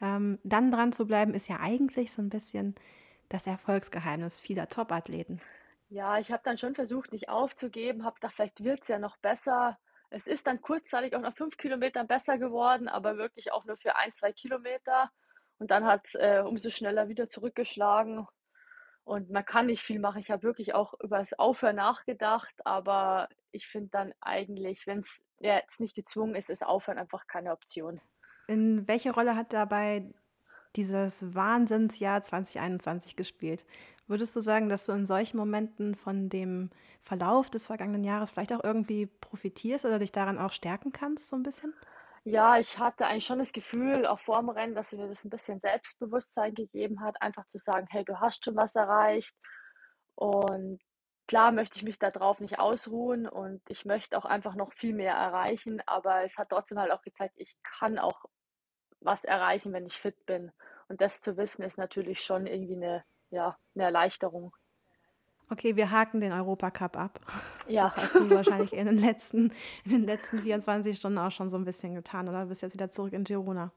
Ähm, 0.00 0.38
dann 0.44 0.70
dran 0.70 0.92
zu 0.92 1.06
bleiben, 1.06 1.34
ist 1.34 1.48
ja 1.48 1.58
eigentlich 1.60 2.12
so 2.12 2.22
ein 2.22 2.28
bisschen 2.28 2.74
das 3.28 3.46
Erfolgsgeheimnis 3.46 4.40
vieler 4.40 4.68
Top-Athleten. 4.68 5.40
Ja, 5.90 6.18
ich 6.18 6.30
habe 6.30 6.42
dann 6.44 6.58
schon 6.58 6.74
versucht, 6.74 7.12
nicht 7.12 7.28
aufzugeben, 7.28 8.04
habe 8.04 8.16
gedacht, 8.16 8.34
vielleicht 8.34 8.62
wird 8.62 8.82
es 8.82 8.88
ja 8.88 8.98
noch 8.98 9.16
besser. 9.18 9.78
Es 10.10 10.26
ist 10.26 10.46
dann 10.46 10.60
kurzzeitig 10.60 11.14
auch 11.14 11.20
nach 11.20 11.34
fünf 11.34 11.56
Kilometern 11.56 12.06
besser 12.06 12.38
geworden, 12.38 12.88
aber 12.88 13.16
wirklich 13.16 13.52
auch 13.52 13.64
nur 13.64 13.76
für 13.76 13.96
ein, 13.96 14.12
zwei 14.12 14.32
Kilometer. 14.32 15.10
Und 15.58 15.70
dann 15.70 15.84
hat 15.84 16.02
es 16.06 16.14
äh, 16.14 16.42
umso 16.44 16.70
schneller 16.70 17.08
wieder 17.08 17.28
zurückgeschlagen. 17.28 18.26
Und 19.04 19.30
man 19.30 19.44
kann 19.44 19.66
nicht 19.66 19.82
viel 19.82 19.98
machen. 19.98 20.20
Ich 20.20 20.30
habe 20.30 20.42
wirklich 20.42 20.74
auch 20.74 20.94
über 21.00 21.18
das 21.18 21.38
Aufhören 21.38 21.76
nachgedacht, 21.76 22.54
aber 22.64 23.28
ich 23.52 23.66
finde 23.66 23.88
dann 23.90 24.14
eigentlich, 24.20 24.86
wenn 24.86 25.00
es 25.00 25.22
jetzt 25.40 25.80
nicht 25.80 25.94
gezwungen 25.94 26.34
ist, 26.34 26.50
ist 26.50 26.64
Aufhören 26.64 26.98
einfach 26.98 27.26
keine 27.26 27.52
Option. 27.52 28.00
In 28.46 28.86
welche 28.88 29.12
Rolle 29.12 29.36
hat 29.36 29.52
dabei 29.52 30.06
dieses 30.76 31.34
Wahnsinnsjahr 31.34 32.22
2021 32.22 33.16
gespielt? 33.16 33.66
Würdest 34.06 34.34
du 34.36 34.40
sagen, 34.40 34.68
dass 34.68 34.86
du 34.86 34.92
in 34.92 35.06
solchen 35.06 35.36
Momenten 35.36 35.94
von 35.94 36.28
dem 36.28 36.70
Verlauf 37.00 37.50
des 37.50 37.66
vergangenen 37.66 38.04
Jahres 38.04 38.30
vielleicht 38.30 38.52
auch 38.52 38.64
irgendwie 38.64 39.06
profitierst 39.06 39.84
oder 39.84 39.98
dich 39.98 40.12
daran 40.12 40.38
auch 40.38 40.52
stärken 40.52 40.92
kannst, 40.92 41.28
so 41.28 41.36
ein 41.36 41.42
bisschen? 41.42 41.74
Ja, 42.24 42.58
ich 42.58 42.78
hatte 42.78 43.06
eigentlich 43.06 43.26
schon 43.26 43.38
das 43.38 43.52
Gefühl, 43.52 44.06
auch 44.06 44.20
vor 44.20 44.38
dem 44.38 44.48
Rennen, 44.48 44.74
dass 44.74 44.92
mir 44.92 45.08
das 45.08 45.24
ein 45.24 45.30
bisschen 45.30 45.60
Selbstbewusstsein 45.60 46.54
gegeben 46.54 47.00
hat, 47.00 47.20
einfach 47.22 47.46
zu 47.48 47.58
sagen, 47.58 47.86
hey, 47.90 48.04
du 48.04 48.18
hast 48.20 48.44
schon 48.44 48.56
was 48.56 48.74
erreicht. 48.74 49.34
Und 50.14 50.80
klar 51.28 51.52
möchte 51.52 51.76
ich 51.76 51.84
mich 51.84 51.98
da 51.98 52.10
drauf 52.10 52.40
nicht 52.40 52.58
ausruhen 52.58 53.28
und 53.28 53.62
ich 53.68 53.84
möchte 53.84 54.18
auch 54.18 54.24
einfach 54.24 54.56
noch 54.56 54.72
viel 54.72 54.94
mehr 54.94 55.14
erreichen, 55.14 55.80
aber 55.86 56.24
es 56.24 56.36
hat 56.36 56.48
trotzdem 56.48 56.78
halt 56.78 56.90
auch 56.90 57.02
gezeigt, 57.02 57.34
ich 57.36 57.56
kann 57.62 57.98
auch 57.98 58.24
was 59.00 59.24
erreichen, 59.24 59.72
wenn 59.72 59.86
ich 59.86 59.94
fit 59.94 60.26
bin. 60.26 60.50
Und 60.88 61.00
das 61.00 61.20
zu 61.20 61.36
wissen, 61.36 61.62
ist 61.62 61.78
natürlich 61.78 62.22
schon 62.24 62.46
irgendwie 62.46 62.74
eine, 62.74 63.04
ja, 63.30 63.56
eine 63.74 63.84
Erleichterung. 63.84 64.52
Okay, 65.50 65.76
wir 65.76 65.90
haken 65.90 66.20
den 66.20 66.32
Europacup 66.32 66.96
ab. 66.96 67.20
Ja, 67.68 67.84
Das 67.84 67.96
hast 67.96 68.14
du 68.14 68.28
wahrscheinlich 68.30 68.72
in 68.72 68.86
den 68.86 68.98
letzten, 68.98 69.52
in 69.84 69.90
den 69.92 70.04
letzten 70.04 70.40
24 70.40 70.96
Stunden 70.96 71.18
auch 71.18 71.30
schon 71.30 71.50
so 71.50 71.56
ein 71.56 71.64
bisschen 71.64 71.94
getan, 71.94 72.28
oder? 72.28 72.42
Du 72.42 72.48
bist 72.48 72.62
jetzt 72.62 72.74
wieder 72.74 72.90
zurück 72.90 73.12
in 73.12 73.24
Girona. 73.24 73.70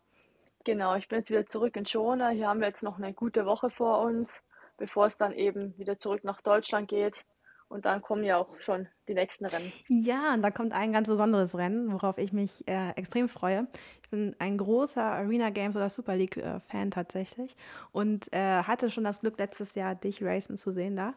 genau. 0.63 0.95
Ich 0.95 1.07
bin 1.07 1.19
jetzt 1.19 1.29
wieder 1.29 1.45
zurück 1.45 1.75
in 1.75 1.85
Schoner. 1.85 2.29
Hier 2.29 2.47
haben 2.47 2.61
wir 2.61 2.67
jetzt 2.67 2.83
noch 2.83 2.97
eine 2.97 3.13
gute 3.13 3.45
Woche 3.45 3.69
vor 3.69 4.01
uns, 4.01 4.41
bevor 4.77 5.05
es 5.05 5.17
dann 5.17 5.33
eben 5.33 5.77
wieder 5.77 5.97
zurück 5.97 6.23
nach 6.23 6.41
Deutschland 6.41 6.87
geht. 6.89 7.25
Und 7.71 7.85
dann 7.85 8.01
kommen 8.01 8.25
ja 8.25 8.37
auch 8.37 8.49
schon 8.59 8.87
die 9.07 9.13
nächsten 9.13 9.45
Rennen. 9.45 9.71
Ja, 9.87 10.33
und 10.33 10.41
da 10.41 10.51
kommt 10.51 10.73
ein 10.73 10.91
ganz 10.91 11.07
besonderes 11.07 11.57
Rennen, 11.57 11.91
worauf 11.93 12.17
ich 12.17 12.33
mich 12.33 12.67
äh, 12.67 12.91
extrem 12.91 13.29
freue. 13.29 13.65
Ich 14.03 14.09
bin 14.09 14.35
ein 14.39 14.57
großer 14.57 15.01
Arena 15.01 15.51
Games 15.51 15.77
oder 15.77 15.87
Super 15.87 16.17
League 16.17 16.35
äh, 16.35 16.59
Fan 16.59 16.91
tatsächlich 16.91 17.55
und 17.93 18.31
äh, 18.33 18.63
hatte 18.63 18.89
schon 18.89 19.05
das 19.05 19.21
Glück, 19.21 19.39
letztes 19.39 19.73
Jahr 19.75 19.95
dich 19.95 20.21
racen 20.21 20.57
zu 20.57 20.73
sehen 20.73 20.97
da. 20.97 21.13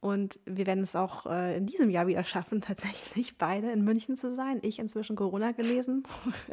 Und 0.00 0.40
wir 0.44 0.66
werden 0.66 0.82
es 0.82 0.94
auch 0.94 1.26
äh, 1.26 1.56
in 1.56 1.66
diesem 1.66 1.88
Jahr 1.88 2.06
wieder 2.06 2.24
schaffen, 2.24 2.60
tatsächlich 2.62 3.38
beide 3.38 3.70
in 3.70 3.82
München 3.84 4.16
zu 4.16 4.34
sein. 4.34 4.58
Ich 4.62 4.80
inzwischen 4.80 5.14
Corona 5.14 5.52
gelesen. 5.52 6.02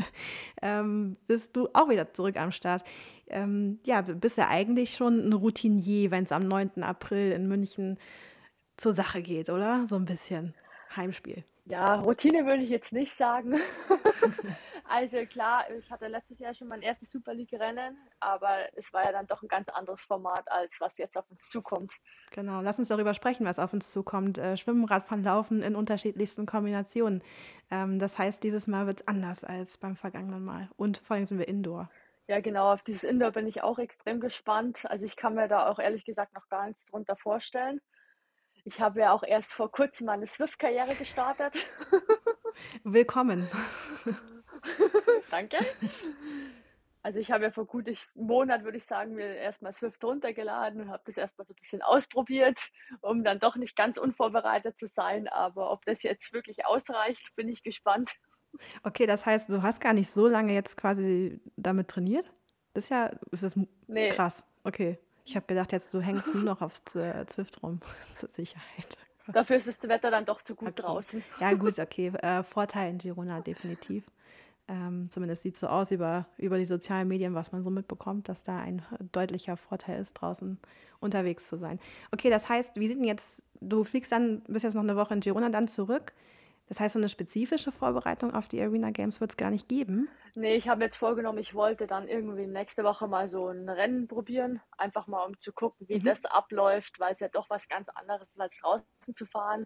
ähm, 0.61 1.17
bist 1.27 1.55
du 1.55 1.69
auch 1.73 1.89
wieder 1.89 2.13
zurück 2.13 2.37
am 2.37 2.51
Start. 2.51 2.83
Ähm, 3.27 3.79
ja, 3.85 4.01
bist 4.01 4.37
ja 4.37 4.47
eigentlich 4.47 4.95
schon 4.95 5.27
ein 5.27 5.33
Routinier, 5.33 6.11
wenn 6.11 6.23
es 6.23 6.31
am 6.31 6.47
9. 6.47 6.83
April 6.83 7.31
in 7.31 7.47
München 7.47 7.97
zur 8.77 8.93
Sache 8.93 9.21
geht, 9.21 9.49
oder? 9.49 9.85
So 9.85 9.95
ein 9.95 10.05
bisschen 10.05 10.53
Heimspiel. 10.95 11.43
Ja, 11.65 11.95
Routine 11.95 12.45
würde 12.45 12.63
ich 12.63 12.69
jetzt 12.69 12.91
nicht 12.91 13.15
sagen. 13.15 13.59
Also 14.85 15.25
klar, 15.25 15.65
ich 15.71 15.89
hatte 15.89 16.07
letztes 16.07 16.39
Jahr 16.39 16.53
schon 16.53 16.67
mein 16.67 16.81
erstes 16.81 17.09
Super 17.09 17.33
League-Rennen, 17.33 17.97
aber 18.19 18.67
es 18.75 18.91
war 18.93 19.03
ja 19.05 19.11
dann 19.11 19.25
doch 19.25 19.41
ein 19.41 19.47
ganz 19.47 19.69
anderes 19.69 20.01
Format, 20.01 20.51
als 20.51 20.71
was 20.79 20.97
jetzt 20.97 21.17
auf 21.17 21.29
uns 21.31 21.49
zukommt. 21.49 21.93
Genau, 22.31 22.61
lass 22.61 22.79
uns 22.79 22.89
darüber 22.89 23.13
sprechen, 23.13 23.45
was 23.45 23.59
auf 23.59 23.73
uns 23.73 23.91
zukommt. 23.91 24.37
Äh, 24.37 24.57
Schwimmen, 24.57 24.85
Radfahren, 24.85 25.23
Laufen 25.23 25.63
in 25.63 25.75
unterschiedlichsten 25.75 26.45
Kombinationen. 26.45 27.23
Ähm, 27.71 27.97
das 27.97 28.17
heißt, 28.17 28.43
dieses 28.43 28.67
Mal 28.67 28.85
wird 28.85 29.01
es 29.01 29.07
anders 29.07 29.43
als 29.43 29.77
beim 29.77 29.95
vergangenen 29.95 30.43
Mal. 30.43 30.69
Und 30.75 30.97
vor 30.97 31.15
allem 31.15 31.25
sind 31.25 31.39
wir 31.39 31.47
Indoor. 31.47 31.89
Ja, 32.27 32.39
genau, 32.39 32.71
auf 32.73 32.83
dieses 32.83 33.03
Indoor 33.03 33.31
bin 33.31 33.47
ich 33.47 33.63
auch 33.63 33.79
extrem 33.79 34.19
gespannt. 34.19 34.81
Also 34.85 35.05
ich 35.05 35.15
kann 35.15 35.33
mir 35.33 35.47
da 35.47 35.67
auch 35.67 35.79
ehrlich 35.79 36.05
gesagt 36.05 36.33
noch 36.33 36.47
gar 36.49 36.67
nichts 36.67 36.85
drunter 36.85 37.15
vorstellen. 37.15 37.81
Ich 38.65 38.79
habe 38.79 39.01
ja 39.01 39.11
auch 39.11 39.23
erst 39.23 39.53
vor 39.53 39.71
kurzem 39.71 40.07
meine 40.07 40.25
Swift-Karriere 40.25 40.95
gestartet. 40.95 41.53
Willkommen. 42.83 43.49
Danke. 45.31 45.57
Also 47.01 47.19
ich 47.19 47.31
habe 47.31 47.43
ja 47.43 47.51
vor 47.51 47.65
gut 47.65 47.87
einem 47.87 47.97
Monat, 48.15 48.63
würde 48.63 48.77
ich 48.77 48.85
sagen, 48.85 49.15
mir 49.15 49.35
erstmal 49.35 49.73
Swift 49.73 50.01
runtergeladen 50.01 50.79
und 50.79 50.89
habe 50.89 51.03
das 51.05 51.17
erstmal 51.17 51.45
so 51.45 51.53
ein 51.53 51.59
bisschen 51.59 51.81
ausprobiert, 51.81 52.57
um 53.01 53.25
dann 53.25 53.39
doch 53.39 53.57
nicht 53.57 53.75
ganz 53.75 53.97
unvorbereitet 53.97 54.79
zu 54.79 54.87
sein. 54.87 55.27
Aber 55.27 55.71
ob 55.71 55.83
das 55.83 56.01
jetzt 56.01 56.31
wirklich 56.31 56.65
ausreicht, 56.65 57.35
bin 57.35 57.49
ich 57.49 57.63
gespannt. 57.63 58.11
Okay, 58.83 59.05
das 59.05 59.25
heißt, 59.25 59.49
du 59.49 59.61
hast 59.61 59.81
gar 59.81 59.93
nicht 59.93 60.09
so 60.09 60.27
lange 60.27 60.53
jetzt 60.53 60.77
quasi 60.77 61.41
damit 61.57 61.89
trainiert? 61.89 62.31
Das 62.73 62.85
ist 62.85 62.89
ja, 62.89 63.11
ist 63.31 63.43
das 63.43 63.59
Nee, 63.87 64.09
krass. 64.09 64.45
Okay. 64.63 64.97
Ich 65.25 65.35
habe 65.35 65.45
gedacht, 65.45 65.71
jetzt 65.71 65.93
du 65.93 66.01
hängst 66.01 66.33
nur 66.33 66.43
noch 66.43 66.61
auf 66.61 66.83
Zwift 66.83 67.63
rum. 67.63 67.79
Zur 68.15 68.29
Sicherheit. 68.29 68.97
dafür 69.27 69.57
ist 69.57 69.67
das 69.67 69.81
Wetter 69.83 70.11
dann 70.11 70.25
doch 70.25 70.41
zu 70.41 70.55
gut 70.55 70.69
Okay. 70.69 70.81
draußen. 70.81 71.23
Ja, 71.39 71.53
gut, 71.53 71.79
okay. 71.79 72.07
Äh, 72.21 72.43
Vorteil 72.43 72.89
in 72.91 72.97
Girona 72.97 73.41
definitiv. 73.41 74.03
Ähm, 74.67 75.09
zumindest 75.09 75.43
sieht 75.43 75.57
so 75.57 75.67
aus 75.67 75.91
über, 75.91 76.25
über 76.37 76.57
die 76.57 76.65
sozialen 76.65 77.07
Medien, 77.09 77.33
was 77.35 77.51
man 77.51 77.63
so 77.63 77.69
mitbekommt, 77.69 78.29
dass 78.29 78.43
da 78.43 78.59
ein 78.59 78.81
deutlicher 79.11 79.57
Vorteil 79.57 79.99
ist, 80.01 80.13
draußen 80.13 80.57
unterwegs 81.01 81.49
zu 81.49 81.57
sein. 81.57 81.79
Okay, 82.11 82.29
das 82.29 82.47
heißt, 82.47 82.77
wie 82.77 82.87
sieht 82.87 82.97
denn 82.97 83.03
jetzt, 83.03 83.43
du 83.59 83.83
fliegst 83.83 84.11
dann, 84.13 84.41
bist 84.47 84.63
jetzt 84.63 84.73
noch 84.75 84.83
eine 84.83 84.95
Woche 84.95 85.13
in 85.13 85.19
Girona 85.19 85.49
dann 85.49 85.67
zurück. 85.67 86.13
Das 86.67 86.79
heißt, 86.79 86.93
so 86.93 86.99
eine 86.99 87.09
spezifische 87.09 87.71
Vorbereitung 87.71 88.33
auf 88.33 88.47
die 88.49 88.61
Arena 88.61 88.91
Games 88.91 89.21
wird 89.21 89.31
es 89.31 89.37
gar 89.37 89.49
nicht 89.51 89.67
geben. 89.69 90.09
Nee, 90.35 90.55
ich 90.55 90.67
habe 90.67 90.83
jetzt 90.83 90.95
vorgenommen, 90.97 91.37
ich 91.37 91.53
wollte 91.53 91.85
dann 91.85 92.07
irgendwie 92.07 92.47
nächste 92.47 92.83
Woche 92.83 93.07
mal 93.07 93.29
so 93.29 93.49
ein 93.49 93.69
Rennen 93.69 94.07
probieren, 94.07 94.61
einfach 94.77 95.05
mal 95.05 95.23
um 95.25 95.37
zu 95.37 95.53
gucken, 95.53 95.87
wie 95.87 95.99
Mhm. 95.99 96.01
das 96.01 96.25
abläuft, 96.25 96.99
weil 96.99 97.11
es 97.13 97.19
ja 97.19 97.27
doch 97.29 97.49
was 97.51 97.67
ganz 97.67 97.87
anderes 97.89 98.31
ist, 98.31 98.39
als 98.41 98.57
draußen 98.59 99.13
zu 99.15 99.25
fahren. 99.27 99.65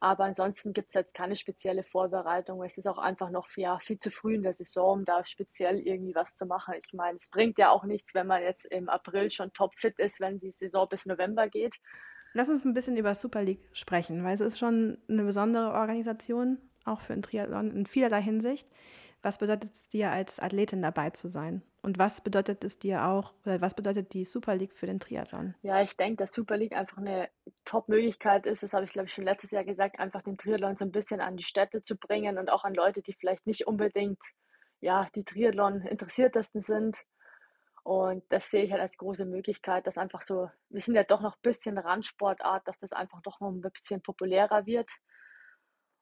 Aber 0.00 0.24
ansonsten 0.24 0.72
gibt 0.74 0.88
es 0.90 0.94
jetzt 0.94 1.14
keine 1.14 1.36
spezielle 1.36 1.84
Vorbereitung. 1.84 2.62
Es 2.64 2.78
ist 2.78 2.86
auch 2.88 2.98
einfach 2.98 3.30
noch 3.30 3.48
ja, 3.56 3.78
viel 3.80 3.98
zu 3.98 4.10
früh 4.10 4.34
in 4.36 4.42
der 4.42 4.52
Saison, 4.54 5.00
um 5.00 5.04
da 5.06 5.24
speziell 5.24 5.78
irgendwie 5.80 6.14
was 6.14 6.36
zu 6.36 6.46
machen. 6.46 6.74
Ich 6.84 6.92
meine, 6.94 7.18
es 7.20 7.30
bringt 7.30 7.58
ja 7.58 7.70
auch 7.70 7.84
nichts, 7.84 8.14
wenn 8.14 8.26
man 8.26 8.42
jetzt 8.42 8.66
im 8.66 8.88
April 8.90 9.30
schon 9.30 9.52
topfit 9.54 9.98
ist, 9.98 10.20
wenn 10.20 10.40
die 10.40 10.52
Saison 10.52 10.88
bis 10.88 11.06
November 11.06 11.48
geht. 11.48 11.76
Lass 12.36 12.50
uns 12.50 12.66
ein 12.66 12.74
bisschen 12.74 12.98
über 12.98 13.14
Super 13.14 13.42
League 13.42 13.66
sprechen, 13.72 14.22
weil 14.22 14.34
es 14.34 14.42
ist 14.42 14.58
schon 14.58 14.98
eine 15.08 15.24
besondere 15.24 15.72
Organisation, 15.72 16.58
auch 16.84 17.00
für 17.00 17.14
den 17.14 17.22
Triathlon 17.22 17.70
in 17.70 17.86
vielerlei 17.86 18.20
Hinsicht. 18.20 18.68
Was 19.22 19.38
bedeutet 19.38 19.72
es 19.72 19.88
dir, 19.88 20.10
als 20.10 20.38
Athletin 20.38 20.82
dabei 20.82 21.08
zu 21.08 21.30
sein? 21.30 21.62
Und 21.80 21.98
was 21.98 22.20
bedeutet 22.20 22.62
es 22.62 22.78
dir 22.78 23.06
auch, 23.06 23.32
oder 23.46 23.62
was 23.62 23.72
bedeutet 23.72 24.12
die 24.12 24.24
Super 24.24 24.54
League 24.54 24.74
für 24.74 24.84
den 24.84 25.00
Triathlon? 25.00 25.54
Ja, 25.62 25.80
ich 25.80 25.96
denke, 25.96 26.16
dass 26.16 26.32
Super 26.32 26.58
League 26.58 26.76
einfach 26.76 26.98
eine 26.98 27.30
Top-Möglichkeit 27.64 28.44
ist. 28.44 28.62
Das 28.62 28.74
habe 28.74 28.84
ich, 28.84 28.92
glaube 28.92 29.08
ich, 29.08 29.14
schon 29.14 29.24
letztes 29.24 29.50
Jahr 29.50 29.64
gesagt, 29.64 29.98
einfach 29.98 30.20
den 30.20 30.36
Triathlon 30.36 30.76
so 30.76 30.84
ein 30.84 30.92
bisschen 30.92 31.22
an 31.22 31.38
die 31.38 31.42
Städte 31.42 31.82
zu 31.82 31.96
bringen 31.96 32.36
und 32.36 32.50
auch 32.50 32.64
an 32.64 32.74
Leute, 32.74 33.00
die 33.00 33.14
vielleicht 33.14 33.46
nicht 33.46 33.66
unbedingt 33.66 34.20
ja, 34.80 35.08
die 35.14 35.24
Triathlon 35.24 35.80
interessiertesten 35.86 36.62
sind. 36.64 36.98
Und 37.86 38.24
das 38.30 38.50
sehe 38.50 38.64
ich 38.64 38.72
halt 38.72 38.82
als 38.82 38.96
große 38.96 39.24
Möglichkeit, 39.24 39.86
dass 39.86 39.96
einfach 39.96 40.22
so, 40.22 40.50
wir 40.70 40.80
sind 40.82 40.96
ja 40.96 41.04
doch 41.04 41.20
noch 41.20 41.36
ein 41.36 41.42
bisschen 41.42 41.78
Randsportart, 41.78 42.66
dass 42.66 42.76
das 42.80 42.90
einfach 42.90 43.22
doch 43.22 43.38
noch 43.38 43.50
ein 43.50 43.60
bisschen 43.60 44.02
populärer 44.02 44.66
wird. 44.66 44.90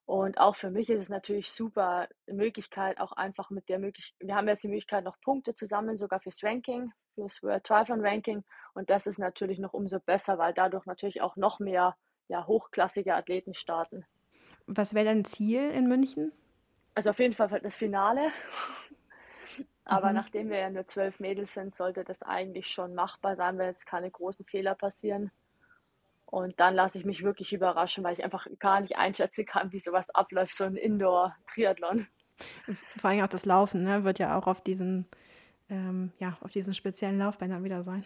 Und 0.06 0.38
auch 0.38 0.56
für 0.56 0.70
mich 0.70 0.88
ist 0.88 1.02
es 1.02 1.08
natürlich 1.10 1.52
super 1.52 2.08
eine 2.26 2.36
Möglichkeit, 2.38 2.98
auch 2.98 3.12
einfach 3.12 3.50
mit 3.50 3.68
der 3.68 3.78
Möglichkeit, 3.78 4.16
wir 4.26 4.34
haben 4.34 4.48
jetzt 4.48 4.64
die 4.64 4.68
Möglichkeit, 4.68 5.04
noch 5.04 5.20
Punkte 5.20 5.54
zu 5.54 5.66
sammeln, 5.66 5.98
sogar 5.98 6.20
fürs 6.20 6.42
Ranking, 6.42 6.90
fürs 7.16 7.42
World 7.42 7.64
Triathlon 7.64 8.00
Ranking. 8.00 8.44
Und 8.72 8.88
das 8.88 9.04
ist 9.04 9.18
natürlich 9.18 9.58
noch 9.58 9.74
umso 9.74 10.00
besser, 10.00 10.38
weil 10.38 10.54
dadurch 10.54 10.86
natürlich 10.86 11.20
auch 11.20 11.36
noch 11.36 11.60
mehr 11.60 11.98
ja, 12.28 12.46
hochklassige 12.46 13.14
Athleten 13.14 13.52
starten. 13.52 14.06
Was 14.66 14.94
wäre 14.94 15.04
dein 15.04 15.26
Ziel 15.26 15.68
in 15.68 15.86
München? 15.86 16.32
Also 16.94 17.10
auf 17.10 17.18
jeden 17.18 17.34
Fall 17.34 17.60
das 17.60 17.76
Finale. 17.76 18.30
Aber 19.84 20.12
Mhm. 20.12 20.14
nachdem 20.14 20.50
wir 20.50 20.58
ja 20.58 20.70
nur 20.70 20.86
zwölf 20.86 21.20
Mädels 21.20 21.54
sind, 21.54 21.76
sollte 21.76 22.04
das 22.04 22.22
eigentlich 22.22 22.68
schon 22.68 22.94
machbar 22.94 23.36
sein, 23.36 23.58
wenn 23.58 23.68
jetzt 23.68 23.86
keine 23.86 24.10
großen 24.10 24.46
Fehler 24.46 24.74
passieren. 24.74 25.30
Und 26.26 26.60
dann 26.60 26.74
lasse 26.74 26.98
ich 26.98 27.06
mich 27.06 27.22
wirklich 27.22 27.52
überraschen, 27.54 28.04
weil 28.04 28.14
ich 28.14 28.24
einfach 28.24 28.46
gar 28.58 28.80
nicht 28.82 28.96
einschätzen 28.96 29.46
kann, 29.46 29.72
wie 29.72 29.80
sowas 29.80 30.10
abläuft, 30.10 30.54
so 30.56 30.64
ein 30.64 30.76
Indoor-Triathlon. 30.76 32.08
Vor 32.96 33.10
allem 33.10 33.22
auch 33.22 33.28
das 33.28 33.44
Laufen, 33.46 33.82
ne, 33.84 34.04
wird 34.04 34.18
ja 34.18 34.36
auch 34.38 34.46
auf 34.46 34.62
diesen, 34.62 35.06
ähm, 35.68 36.12
ja, 36.18 36.36
auf 36.40 36.50
diesen 36.52 36.74
speziellen 36.74 37.18
Laufbändern 37.18 37.64
wieder 37.64 37.84
sein. 37.84 38.04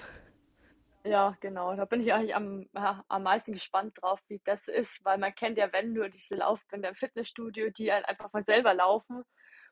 Ja, 1.05 1.37
genau. 1.41 1.75
Da 1.77 1.85
bin 1.85 2.01
ich 2.01 2.13
eigentlich 2.13 2.35
am, 2.35 2.69
ja, 2.75 3.05
am 3.09 3.23
meisten 3.23 3.53
gespannt 3.55 3.95
drauf, 4.01 4.21
wie 4.29 4.41
das 4.45 4.67
ist, 4.69 5.05
weil 5.05 5.17
man 5.19 5.35
kennt 5.35 5.57
ja, 5.57 5.73
wenn 5.73 5.93
nur 5.93 6.09
diese 6.09 6.35
Laufbänder 6.37 6.91
im 6.91 6.95
Fitnessstudio, 6.97 7.71
die 7.71 7.93
halt 7.93 8.07
einfach 8.09 8.31
von 8.31 8.43
selber 8.45 8.75
laufen. 8.75 9.25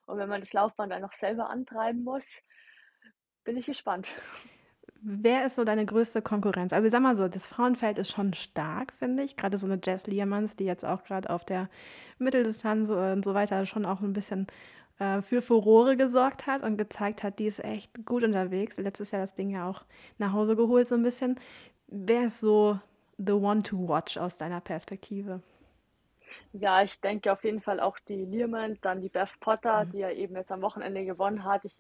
Und 0.07 0.19
wenn 0.19 0.29
man 0.29 0.41
das 0.41 0.53
Laufband 0.53 0.93
dann 0.93 1.03
noch 1.03 1.13
selber 1.13 1.51
antreiben 1.51 2.05
muss, 2.05 2.27
bin 3.45 3.57
ich 3.57 3.67
gespannt. 3.67 4.09
Wer 5.03 5.47
ist 5.47 5.57
so 5.57 5.65
deine 5.65 5.85
größte 5.85 6.23
Konkurrenz? 6.23 6.73
Also 6.73 6.87
ich 6.87 6.93
sag 6.93 7.03
mal 7.03 7.17
so, 7.17 7.29
das 7.29 7.47
Frauenfeld 7.47 7.99
ist 7.99 8.11
schon 8.11 8.35
stark, 8.35 8.93
finde 8.93 9.23
ich. 9.23 9.37
Gerade 9.37 9.59
so 9.59 9.67
eine 9.67 9.79
Jess 9.83 10.07
Liermanns, 10.07 10.57
die 10.57 10.65
jetzt 10.65 10.85
auch 10.85 11.05
gerade 11.05 11.31
auf 11.31 11.45
der 11.45 11.69
Mitteldistanz 12.19 12.89
und 12.89 13.25
so 13.25 13.35
weiter 13.35 13.67
schon 13.67 13.85
auch 13.85 14.01
ein 14.01 14.13
bisschen 14.13 14.47
äh, 14.99 15.21
für 15.23 15.43
Furore 15.43 15.97
gesorgt 15.97 16.47
hat 16.47 16.63
und 16.63 16.77
gezeigt 16.77 17.23
hat, 17.23 17.39
die 17.39 17.47
ist 17.47 17.63
echt 17.63 18.07
gut 18.07 18.25
unterwegs. 18.25 18.79
Letztes 18.79 19.11
Jahr 19.11 19.23
das 19.23 19.35
Ding 19.35 19.51
ja 19.51 19.69
auch 19.69 19.85
nach 20.19 20.33
Hause 20.33 20.57
geholt 20.57 20.89
so 20.89 20.95
ein 20.95 21.03
bisschen. 21.03 21.39
Wer 21.89 22.27
ist 22.27 22.41
so 22.41 22.81
the 23.19 23.33
one 23.33 23.63
to 23.63 23.89
watch 23.89 24.17
aus 24.17 24.37
deiner 24.37 24.61
Perspektive? 24.61 25.43
Ja, 26.59 26.83
ich 26.83 27.01
denke 27.01 27.33
auf 27.33 27.45
jeden 27.45 27.61
Fall 27.61 27.81
auch 27.81 27.99
die 28.09 28.25
Liermann, 28.25 28.79
dann 28.81 29.01
die 29.01 29.09
Beth 29.09 29.33
Potter, 29.41 29.85
Mhm. 29.85 29.91
die 29.91 29.99
ja 29.99 30.11
eben 30.11 30.37
jetzt 30.37 30.53
am 30.53 30.63
Wochenende 30.63 31.05
gewonnen 31.05 31.45
hat. 31.45 31.65
Ich, 31.65 31.75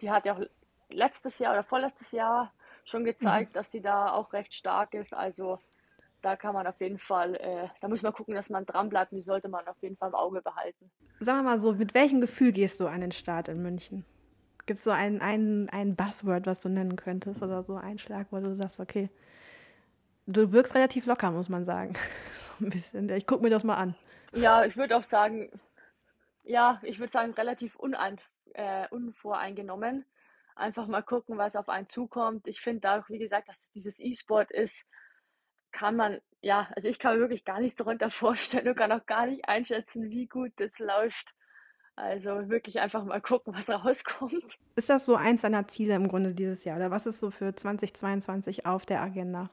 die 0.00 0.10
hat 0.10 0.24
ja 0.24 0.34
auch 0.34 0.40
letztes 0.88 1.38
Jahr 1.38 1.52
oder 1.52 1.64
vorletztes 1.64 2.10
Jahr 2.12 2.52
schon 2.84 3.02
Mhm. 3.02 3.06
gezeigt, 3.06 3.56
dass 3.56 3.68
die 3.68 3.80
da 3.80 4.12
auch 4.12 4.32
recht 4.32 4.54
stark 4.54 4.94
ist. 4.94 5.12
Also 5.12 5.58
da 6.22 6.36
kann 6.36 6.54
man 6.54 6.66
auf 6.66 6.80
jeden 6.80 6.98
Fall, 6.98 7.34
äh, 7.34 7.68
da 7.80 7.88
muss 7.88 8.02
man 8.02 8.12
gucken, 8.12 8.34
dass 8.34 8.48
man 8.48 8.64
dran 8.64 8.88
bleibt 8.88 9.12
und 9.12 9.16
die 9.16 9.22
sollte 9.22 9.48
man 9.48 9.66
auf 9.68 9.76
jeden 9.82 9.96
Fall 9.96 10.08
im 10.08 10.14
Auge 10.14 10.40
behalten. 10.40 10.90
Sagen 11.20 11.38
wir 11.40 11.42
mal 11.50 11.60
so, 11.60 11.72
mit 11.72 11.92
welchem 11.94 12.20
Gefühl 12.20 12.52
gehst 12.52 12.80
du 12.80 12.86
an 12.86 13.00
den 13.02 13.12
Start 13.12 13.48
in 13.48 13.62
München? 13.62 14.04
Gibt 14.66 14.78
es 14.78 14.84
so 14.84 14.90
ein, 14.90 15.20
ein, 15.20 15.68
ein 15.70 15.94
Buzzword, 15.96 16.46
was 16.46 16.60
du 16.60 16.70
nennen 16.70 16.96
könntest 16.96 17.42
oder 17.42 17.62
so 17.62 17.76
ein 17.76 17.98
Schlag, 17.98 18.28
wo 18.30 18.38
du 18.40 18.54
sagst, 18.54 18.80
okay, 18.80 19.10
du 20.26 20.52
wirkst 20.52 20.74
relativ 20.74 21.06
locker, 21.06 21.30
muss 21.30 21.48
man 21.48 21.64
sagen. 21.64 21.94
So 22.58 22.66
ein 22.66 22.70
bisschen. 22.70 23.08
Ich 23.10 23.26
gucke 23.26 23.42
mir 23.42 23.50
das 23.50 23.64
mal 23.64 23.74
an. 23.74 23.96
Ja, 24.34 24.64
ich 24.64 24.76
würde 24.76 24.96
auch 24.96 25.04
sagen, 25.04 25.50
ja, 26.42 26.80
ich 26.82 26.98
würde 26.98 27.12
sagen, 27.12 27.32
relativ 27.34 27.76
unein, 27.76 28.20
äh, 28.54 28.88
unvoreingenommen. 28.90 30.04
Einfach 30.56 30.86
mal 30.86 31.02
gucken, 31.02 31.38
was 31.38 31.56
auf 31.56 31.68
einen 31.68 31.88
zukommt. 31.88 32.46
Ich 32.46 32.60
finde 32.60 32.80
dadurch, 32.80 33.08
wie 33.10 33.18
gesagt, 33.18 33.48
dass 33.48 33.58
es 33.58 33.70
dieses 33.70 33.98
E-Sport 33.98 34.50
ist, 34.50 34.84
kann 35.72 35.96
man, 35.96 36.20
ja, 36.40 36.68
also 36.76 36.88
ich 36.88 36.98
kann 36.98 37.14
mir 37.14 37.20
wirklich 37.20 37.44
gar 37.44 37.60
nichts 37.60 37.76
darunter 37.76 38.10
vorstellen 38.10 38.68
und 38.68 38.76
kann 38.76 38.92
auch 38.92 39.06
gar 39.06 39.26
nicht 39.26 39.48
einschätzen, 39.48 40.10
wie 40.10 40.26
gut 40.26 40.52
das 40.56 40.78
läuft. 40.78 41.34
Also 41.96 42.48
wirklich 42.48 42.80
einfach 42.80 43.04
mal 43.04 43.20
gucken, 43.20 43.54
was 43.54 43.68
rauskommt. 43.84 44.58
Ist 44.74 44.90
das 44.90 45.06
so 45.06 45.14
eins 45.14 45.42
deiner 45.42 45.68
Ziele 45.68 45.94
im 45.94 46.08
Grunde 46.08 46.34
dieses 46.34 46.64
Jahr? 46.64 46.76
Oder 46.76 46.90
was 46.90 47.06
ist 47.06 47.20
so 47.20 47.30
für 47.30 47.54
2022 47.54 48.66
auf 48.66 48.84
der 48.84 49.00
Agenda? 49.00 49.50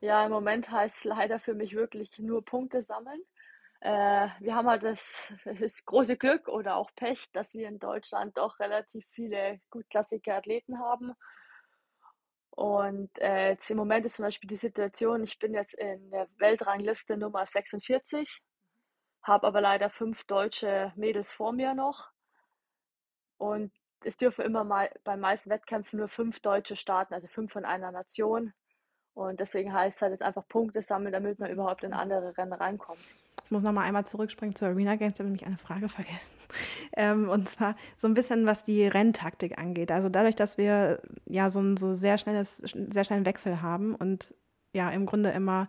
Ja, 0.00 0.24
im 0.24 0.30
Moment 0.30 0.70
heißt 0.70 0.96
es 0.98 1.04
leider 1.04 1.40
für 1.40 1.54
mich 1.54 1.74
wirklich 1.74 2.18
nur 2.20 2.44
Punkte 2.44 2.84
sammeln. 2.84 3.20
Äh, 3.80 4.28
wir 4.40 4.54
haben 4.54 4.68
halt 4.68 4.82
das, 4.82 5.00
das 5.44 5.84
große 5.84 6.16
Glück 6.16 6.48
oder 6.48 6.76
auch 6.76 6.90
Pech, 6.96 7.30
dass 7.32 7.52
wir 7.54 7.68
in 7.68 7.78
Deutschland 7.78 8.36
doch 8.36 8.58
relativ 8.58 9.06
viele 9.12 9.60
gutklassige 9.70 10.34
Athleten 10.34 10.78
haben. 10.80 11.14
Und 12.50 13.10
äh, 13.20 13.50
jetzt 13.50 13.70
im 13.70 13.76
Moment 13.76 14.04
ist 14.04 14.16
zum 14.16 14.24
Beispiel 14.24 14.48
die 14.48 14.56
Situation, 14.56 15.22
ich 15.22 15.38
bin 15.38 15.54
jetzt 15.54 15.74
in 15.74 16.10
der 16.10 16.28
Weltrangliste 16.38 17.16
Nummer 17.16 17.46
46, 17.46 18.42
habe 19.22 19.46
aber 19.46 19.60
leider 19.60 19.90
fünf 19.90 20.24
deutsche 20.24 20.92
Mädels 20.96 21.30
vor 21.30 21.52
mir 21.52 21.74
noch. 21.74 22.10
Und 23.36 23.72
es 24.02 24.16
dürfen 24.16 24.44
immer 24.44 24.64
mal 24.64 24.90
bei 25.04 25.16
meisten 25.16 25.50
Wettkämpfen 25.50 26.00
nur 26.00 26.08
fünf 26.08 26.40
Deutsche 26.40 26.74
starten, 26.74 27.14
also 27.14 27.28
fünf 27.28 27.52
von 27.52 27.64
einer 27.64 27.92
Nation. 27.92 28.52
Und 29.18 29.40
deswegen 29.40 29.72
heißt 29.72 29.96
es 29.96 30.02
halt 30.02 30.12
jetzt 30.12 30.22
einfach 30.22 30.46
Punkte 30.46 30.80
sammeln, 30.80 31.12
damit 31.12 31.40
man 31.40 31.50
überhaupt 31.50 31.82
in 31.82 31.92
andere 31.92 32.38
Rennen 32.38 32.52
reinkommt. 32.52 33.00
Ich 33.44 33.50
muss 33.50 33.64
noch 33.64 33.72
mal 33.72 33.82
einmal 33.82 34.06
zurückspringen 34.06 34.54
zur 34.54 34.68
Arena 34.68 34.94
Games, 34.94 35.14
ich 35.14 35.18
habe 35.18 35.30
nämlich 35.30 35.44
eine 35.44 35.56
Frage 35.56 35.88
vergessen. 35.88 36.36
Ähm, 36.96 37.28
und 37.28 37.48
zwar 37.48 37.74
so 37.96 38.06
ein 38.06 38.14
bisschen, 38.14 38.46
was 38.46 38.62
die 38.62 38.86
Renntaktik 38.86 39.58
angeht. 39.58 39.90
Also 39.90 40.08
dadurch, 40.08 40.36
dass 40.36 40.56
wir 40.56 41.02
ja 41.26 41.50
so 41.50 41.58
ein 41.58 41.76
so 41.76 41.94
sehr 41.94 42.16
schnelles, 42.16 42.58
sehr 42.58 43.02
schnellen 43.02 43.26
Wechsel 43.26 43.60
haben 43.60 43.96
und 43.96 44.36
ja 44.72 44.88
im 44.90 45.04
Grunde 45.04 45.30
immer 45.30 45.68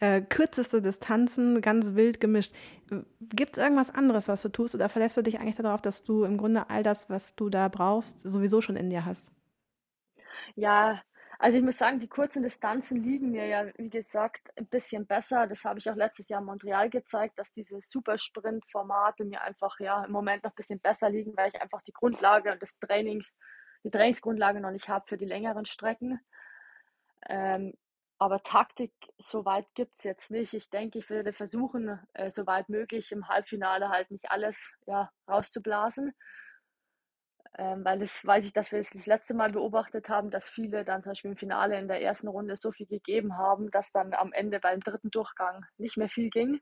äh, 0.00 0.22
kürzeste 0.22 0.80
Distanzen, 0.80 1.60
ganz 1.60 1.96
wild 1.96 2.18
gemischt. 2.18 2.54
Gibt 3.20 3.58
es 3.58 3.62
irgendwas 3.62 3.94
anderes, 3.94 4.26
was 4.26 4.40
du 4.40 4.48
tust, 4.48 4.74
oder 4.74 4.88
verlässt 4.88 5.18
du 5.18 5.22
dich 5.22 5.38
eigentlich 5.38 5.56
darauf, 5.56 5.82
dass 5.82 6.02
du 6.02 6.24
im 6.24 6.38
Grunde 6.38 6.70
all 6.70 6.82
das, 6.82 7.10
was 7.10 7.34
du 7.34 7.50
da 7.50 7.68
brauchst, 7.68 8.20
sowieso 8.20 8.62
schon 8.62 8.76
in 8.76 8.88
dir 8.88 9.04
hast? 9.04 9.32
Ja, 10.54 11.02
also 11.38 11.58
ich 11.58 11.64
muss 11.64 11.78
sagen, 11.78 12.00
die 12.00 12.08
kurzen 12.08 12.42
Distanzen 12.42 13.02
liegen 13.02 13.30
mir 13.30 13.46
ja, 13.46 13.66
wie 13.76 13.90
gesagt, 13.90 14.48
ein 14.56 14.66
bisschen 14.66 15.06
besser. 15.06 15.46
Das 15.46 15.64
habe 15.64 15.78
ich 15.78 15.90
auch 15.90 15.96
letztes 15.96 16.28
Jahr 16.28 16.40
in 16.40 16.46
Montreal 16.46 16.88
gezeigt, 16.90 17.38
dass 17.38 17.52
diese 17.52 17.80
Supersprint-Formate 17.86 19.24
mir 19.24 19.42
einfach 19.42 19.78
ja 19.80 20.04
im 20.04 20.12
Moment 20.12 20.44
noch 20.44 20.52
ein 20.52 20.56
bisschen 20.56 20.80
besser 20.80 21.10
liegen, 21.10 21.36
weil 21.36 21.50
ich 21.50 21.60
einfach 21.60 21.82
die 21.82 21.92
Grundlage 21.92 22.52
und 22.52 22.62
des 22.62 22.78
Trainings 22.78 23.26
die 23.84 23.90
Trainingsgrundlage 23.90 24.60
noch 24.60 24.72
nicht 24.72 24.88
habe 24.88 25.06
für 25.06 25.16
die 25.16 25.26
längeren 25.26 25.64
Strecken. 25.64 26.20
Ähm, 27.28 27.72
aber 28.18 28.42
Taktik 28.42 28.92
soweit 29.18 29.66
gibt 29.74 29.92
es 29.98 30.04
jetzt 30.04 30.30
nicht. 30.30 30.54
Ich 30.54 30.70
denke, 30.70 30.98
ich 30.98 31.10
werde 31.10 31.32
versuchen, 31.32 32.00
äh, 32.14 32.30
soweit 32.30 32.68
möglich 32.68 33.12
im 33.12 33.28
Halbfinale 33.28 33.90
halt 33.90 34.10
nicht 34.10 34.30
alles 34.30 34.56
ja, 34.86 35.10
rauszublasen. 35.28 36.14
Ähm, 37.58 37.84
weil 37.84 37.98
das 37.98 38.24
weiß 38.24 38.44
ich, 38.44 38.52
dass 38.52 38.70
wir 38.70 38.80
es 38.80 38.90
das 38.90 39.06
letzte 39.06 39.32
Mal 39.32 39.50
beobachtet 39.50 40.10
haben, 40.10 40.30
dass 40.30 40.48
viele 40.48 40.84
dann 40.84 41.02
zum 41.02 41.12
Beispiel 41.12 41.30
im 41.30 41.36
Finale 41.38 41.78
in 41.78 41.88
der 41.88 42.02
ersten 42.02 42.28
Runde 42.28 42.56
so 42.56 42.70
viel 42.70 42.86
gegeben 42.86 43.38
haben, 43.38 43.70
dass 43.70 43.90
dann 43.92 44.12
am 44.12 44.32
Ende 44.32 44.60
beim 44.60 44.80
dritten 44.80 45.10
Durchgang 45.10 45.64
nicht 45.78 45.96
mehr 45.96 46.10
viel 46.10 46.28
ging. 46.28 46.60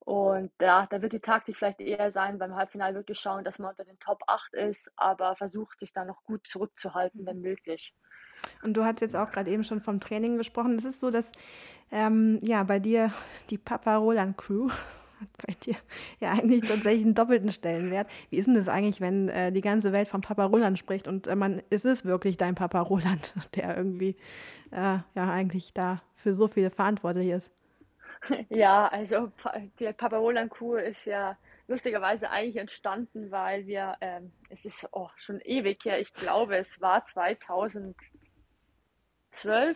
Und 0.00 0.50
ja, 0.60 0.86
da 0.90 1.02
wird 1.02 1.12
die 1.12 1.20
Taktik 1.20 1.56
vielleicht 1.56 1.80
eher 1.80 2.10
sein, 2.10 2.38
beim 2.38 2.56
Halbfinale 2.56 2.94
wirklich 2.94 3.20
schauen, 3.20 3.44
dass 3.44 3.58
man 3.58 3.70
unter 3.70 3.84
den 3.84 3.98
Top 3.98 4.22
8 4.26 4.54
ist, 4.54 4.90
aber 4.96 5.36
versucht 5.36 5.78
sich 5.80 5.92
dann 5.92 6.06
noch 6.06 6.24
gut 6.24 6.46
zurückzuhalten, 6.46 7.26
wenn 7.26 7.40
möglich. 7.40 7.94
Und 8.62 8.74
du 8.74 8.84
hast 8.84 9.00
jetzt 9.02 9.14
auch 9.14 9.30
gerade 9.30 9.50
eben 9.50 9.64
schon 9.64 9.80
vom 9.80 10.00
Training 10.00 10.38
gesprochen. 10.38 10.76
Es 10.76 10.84
ist 10.84 11.00
so, 11.00 11.10
dass 11.10 11.30
ähm, 11.92 12.38
ja 12.42 12.62
bei 12.64 12.78
dir 12.78 13.12
die 13.50 13.58
Papa 13.58 13.96
Roland 13.96 14.36
Crew 14.38 14.70
hat 15.20 15.28
bei 15.46 15.52
dir 15.54 15.76
ja 16.20 16.32
eigentlich 16.32 16.62
tatsächlich 16.62 17.04
einen 17.04 17.14
doppelten 17.14 17.50
Stellenwert. 17.50 18.10
Wie 18.30 18.36
ist 18.36 18.46
denn 18.46 18.54
das 18.54 18.68
eigentlich, 18.68 19.00
wenn 19.00 19.28
äh, 19.28 19.52
die 19.52 19.60
ganze 19.60 19.92
Welt 19.92 20.08
vom 20.08 20.20
Papa 20.20 20.44
Roland 20.44 20.78
spricht 20.78 21.08
und 21.08 21.26
äh, 21.26 21.36
man, 21.36 21.62
es 21.70 22.04
wirklich 22.04 22.36
dein 22.36 22.54
Papa 22.54 22.80
Roland, 22.80 23.34
der 23.54 23.76
irgendwie 23.76 24.16
äh, 24.70 24.98
ja 25.14 25.30
eigentlich 25.30 25.72
da 25.74 26.02
für 26.14 26.34
so 26.34 26.48
viele 26.48 26.70
verantwortlich 26.70 27.28
ist? 27.28 27.52
Ja, 28.48 28.88
also 28.88 29.30
die 29.78 29.92
Papa 29.92 30.16
Roland 30.16 30.50
Crew 30.50 30.74
ist 30.76 31.04
ja 31.04 31.36
lustigerweise 31.68 32.30
eigentlich 32.30 32.56
entstanden, 32.56 33.30
weil 33.30 33.66
wir, 33.66 33.96
ähm, 34.00 34.32
es 34.48 34.64
ist 34.64 34.88
oh, 34.92 35.08
schon 35.18 35.40
ewig 35.42 35.84
her, 35.84 36.00
ich 36.00 36.12
glaube, 36.12 36.56
es 36.56 36.80
war 36.80 37.04
2012, 37.04 37.94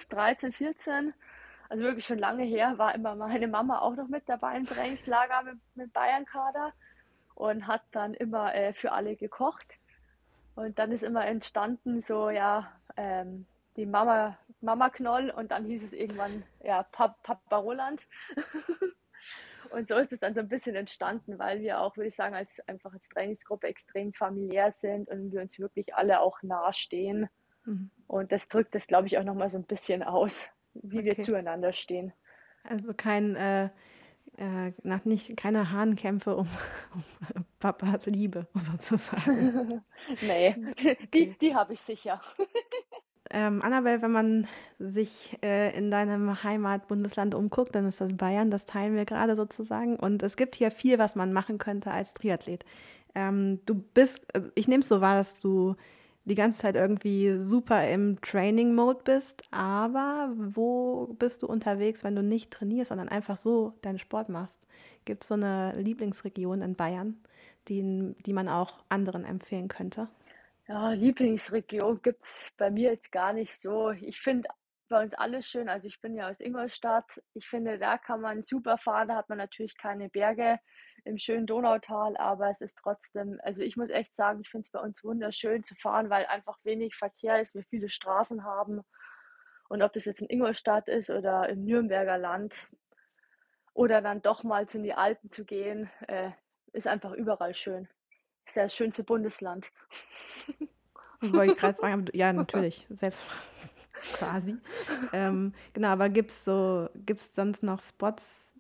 13, 0.09 0.53
14 0.53 1.15
also 1.73 1.85
wirklich 1.85 2.05
schon 2.05 2.19
lange 2.19 2.45
her, 2.45 2.77
war 2.77 2.95
immer 2.95 3.15
meine 3.15 3.49
Mama 3.49 3.79
auch 3.79 3.97
noch 3.97 4.07
mit 4.07 4.29
dabei 4.29 4.59
im 4.59 4.67
Trainingslager 4.67 5.43
mit, 5.43 5.59
mit 5.75 5.91
Bayern-Kader 5.95 6.75
und 7.35 7.67
hat 7.67 7.81
dann 7.93 8.13
immer 8.13 8.55
äh, 8.55 8.75
für 8.75 8.93
alle 8.93 9.17
gekocht. 9.17 9.67
Und 10.55 10.79
dann 10.79 10.93
ist 10.93 11.03
immer 11.03 11.25
entstanden, 11.25 12.03
so 12.03 12.29
ja, 12.29 12.71
ähm, 12.99 13.47
die 13.77 13.87
Mama, 13.87 14.37
Mama 14.61 14.91
Knoll 14.91 15.31
und 15.31 15.51
dann 15.51 15.65
hieß 15.65 15.83
es 15.85 15.93
irgendwann, 15.95 16.43
ja, 16.63 16.83
Pap 16.93 17.23
Papa 17.23 17.57
Roland. 17.57 18.03
und 19.71 19.89
so 19.89 19.95
ist 19.97 20.13
es 20.13 20.21
dann 20.21 20.35
so 20.35 20.41
ein 20.41 20.51
bisschen 20.51 20.77
entstanden, 20.77 21.39
weil 21.39 21.63
wir 21.63 21.81
auch, 21.81 21.97
würde 21.97 22.09
ich 22.09 22.17
sagen, 22.17 22.35
als 22.35 22.61
einfach 22.69 22.93
als 22.93 23.09
Trainingsgruppe 23.09 23.67
extrem 23.67 24.13
familiär 24.13 24.75
sind 24.83 25.09
und 25.09 25.33
wir 25.33 25.41
uns 25.41 25.59
wirklich 25.59 25.95
alle 25.95 26.21
auch 26.21 26.43
nahestehen. 26.43 27.31
Mhm. 27.65 27.91
Und 28.09 28.31
das 28.31 28.47
drückt 28.49 28.75
das, 28.75 28.87
glaube 28.87 29.07
ich, 29.07 29.17
auch 29.17 29.25
nochmal 29.25 29.51
so 29.51 29.57
ein 29.57 29.65
bisschen 29.65 30.03
aus 30.03 30.51
wie 30.75 30.99
okay. 30.99 31.17
wir 31.17 31.25
zueinander 31.25 31.73
stehen. 31.73 32.13
Also 32.65 32.93
kein, 32.95 33.37
äh, 33.37 33.71
äh, 34.39 34.73
nach 34.83 35.05
nicht, 35.05 35.37
keine 35.37 35.71
Hahnkämpfe 35.71 36.37
um, 36.37 36.47
um 37.35 37.45
Papas 37.59 38.07
Liebe 38.07 38.47
sozusagen. 38.55 39.83
nee, 40.23 40.57
okay. 40.71 40.99
die, 41.13 41.37
die 41.39 41.55
habe 41.55 41.75
ich 41.75 41.81
sicher. 41.81 42.21
Ähm, 43.35 43.63
Annabelle, 43.63 44.03
wenn 44.03 44.13
man 44.13 44.47
sich 44.79 45.39
äh, 45.43 45.75
in 45.75 45.91
deinem 45.91 46.43
Heimatbundesland 46.43 47.35
umguckt, 47.35 47.75
dann 47.75 47.87
ist 47.87 47.99
das 47.99 48.15
Bayern, 48.15 48.51
das 48.51 48.67
teilen 48.67 48.95
wir 48.95 49.07
gerade 49.07 49.37
sozusagen. 49.37 49.97
Und 49.97 50.23
es 50.23 50.37
gibt 50.37 50.55
hier 50.55 50.71
viel, 50.71 50.99
was 50.99 51.15
man 51.15 51.33
machen 51.33 51.57
könnte 51.57 51.91
als 51.91 52.13
Triathlet. 52.13 52.67
Ähm, 53.15 53.61
du 53.65 53.77
bist, 53.77 54.23
also 54.35 54.51
ich 54.55 54.69
nehme 54.69 54.83
es 54.83 54.89
so 54.89 55.01
wahr, 55.01 55.17
dass 55.17 55.41
du 55.41 55.77
die 56.25 56.35
ganze 56.35 56.61
Zeit 56.61 56.77
irgendwie 56.77 57.39
super 57.39 57.89
im 57.89 58.21
Training-Mode 58.21 59.01
bist, 59.05 59.43
aber 59.51 60.33
wo 60.37 61.15
bist 61.19 61.43
du 61.43 61.47
unterwegs, 61.47 62.05
wenn 62.05 62.15
du 62.15 62.23
nicht 62.23 62.51
trainierst, 62.51 62.91
sondern 62.91 63.09
einfach 63.09 63.37
so 63.37 63.75
deinen 63.83 63.99
Sport 63.99 64.29
machst? 64.29 64.61
Gibt 65.05 65.25
es 65.25 65.29
so 65.29 65.35
eine 65.35 65.73
Lieblingsregion 65.73 66.63
in 66.63 66.75
Bayern, 66.77 67.21
die, 67.69 68.15
die 68.25 68.33
man 68.33 68.49
auch 68.49 68.85
anderen 68.89 69.25
empfehlen 69.25 69.69
könnte? 69.69 70.09
Ja, 70.69 70.93
Lieblingsregion 70.93 72.01
gibt 72.03 72.25
es 72.25 72.53
bei 72.57 72.71
mir 72.71 72.93
jetzt 72.93 73.11
gar 73.11 73.33
nicht 73.33 73.61
so. 73.61 73.91
Ich 73.91 74.21
finde 74.21 74.49
bei 74.93 75.03
uns 75.03 75.15
alles 75.15 75.47
schön. 75.47 75.69
Also 75.69 75.87
ich 75.89 76.01
bin 76.01 76.15
ja 76.15 76.29
aus 76.29 76.39
Ingolstadt. 76.39 77.07
Ich 77.33 77.49
finde, 77.49 77.79
da 77.79 77.97
kann 77.97 78.21
man 78.21 78.43
super 78.43 78.77
fahren. 78.77 79.09
Da 79.09 79.17
hat 79.17 79.29
man 79.31 79.39
natürlich 79.39 79.77
keine 79.79 80.11
Berge 80.11 80.61
im 81.05 81.19
schönen 81.19 81.47
Donautal, 81.47 82.17
aber 82.19 82.51
es 82.51 82.61
ist 82.61 82.77
trotzdem, 82.81 83.41
also 83.43 83.63
ich 83.63 83.77
muss 83.77 83.89
echt 83.89 84.15
sagen, 84.15 84.41
ich 84.43 84.51
finde 84.51 84.67
es 84.67 84.71
bei 84.71 84.79
uns 84.79 85.03
wunderschön 85.03 85.65
zu 85.65 85.75
fahren, 85.77 86.11
weil 86.11 86.27
einfach 86.27 86.59
wenig 86.63 86.95
Verkehr 86.95 87.41
ist, 87.41 87.55
wir 87.55 87.65
viele 87.65 87.89
Straßen 87.89 88.45
haben. 88.45 88.83
Und 89.69 89.83
ob 89.83 89.95
das 89.95 90.05
jetzt 90.05 90.21
in 90.21 90.29
Ingolstadt 90.29 90.87
ist 90.89 91.09
oder 91.09 91.49
im 91.49 91.65
Nürnberger 91.65 92.19
Land 92.19 92.55
oder 93.73 94.03
dann 94.03 94.21
doch 94.21 94.45
mal 94.45 94.67
in 94.73 94.83
die 94.83 94.95
Alpen 94.95 95.31
zu 95.31 95.47
gehen, 95.47 95.91
äh, 96.07 96.31
ist 96.73 96.87
einfach 96.87 97.13
überall 97.13 97.55
schön. 97.55 97.89
Ist 98.45 98.57
ja 98.57 98.65
das 98.65 98.75
schönste 98.75 99.05
Bundesland. 99.05 99.73
Wollte 101.23 101.53
ich 101.53 101.59
gerade 101.59 101.75
fragen, 101.81 102.05
ja, 102.13 102.33
natürlich, 102.33 102.87
selbst 102.91 103.23
quasi. 104.15 104.57
Ähm, 105.13 105.53
genau, 105.73 105.89
aber 105.89 106.09
gibt 106.09 106.31
es 106.31 106.45
so, 106.45 106.89
gibt's 106.95 107.35
sonst 107.35 107.63
noch 107.63 107.81
Spots, 107.81 108.55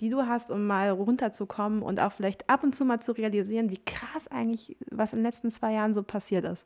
die 0.00 0.10
du 0.10 0.26
hast, 0.26 0.50
um 0.50 0.66
mal 0.66 0.90
runterzukommen 0.90 1.82
und 1.82 2.00
auch 2.00 2.12
vielleicht 2.12 2.48
ab 2.50 2.62
und 2.62 2.74
zu 2.74 2.84
mal 2.84 3.00
zu 3.00 3.12
realisieren, 3.12 3.70
wie 3.70 3.82
krass 3.84 4.28
eigentlich, 4.28 4.76
was 4.90 5.12
in 5.12 5.20
den 5.20 5.26
letzten 5.26 5.50
zwei 5.50 5.72
Jahren 5.72 5.94
so 5.94 6.02
passiert 6.02 6.44
ist. 6.44 6.64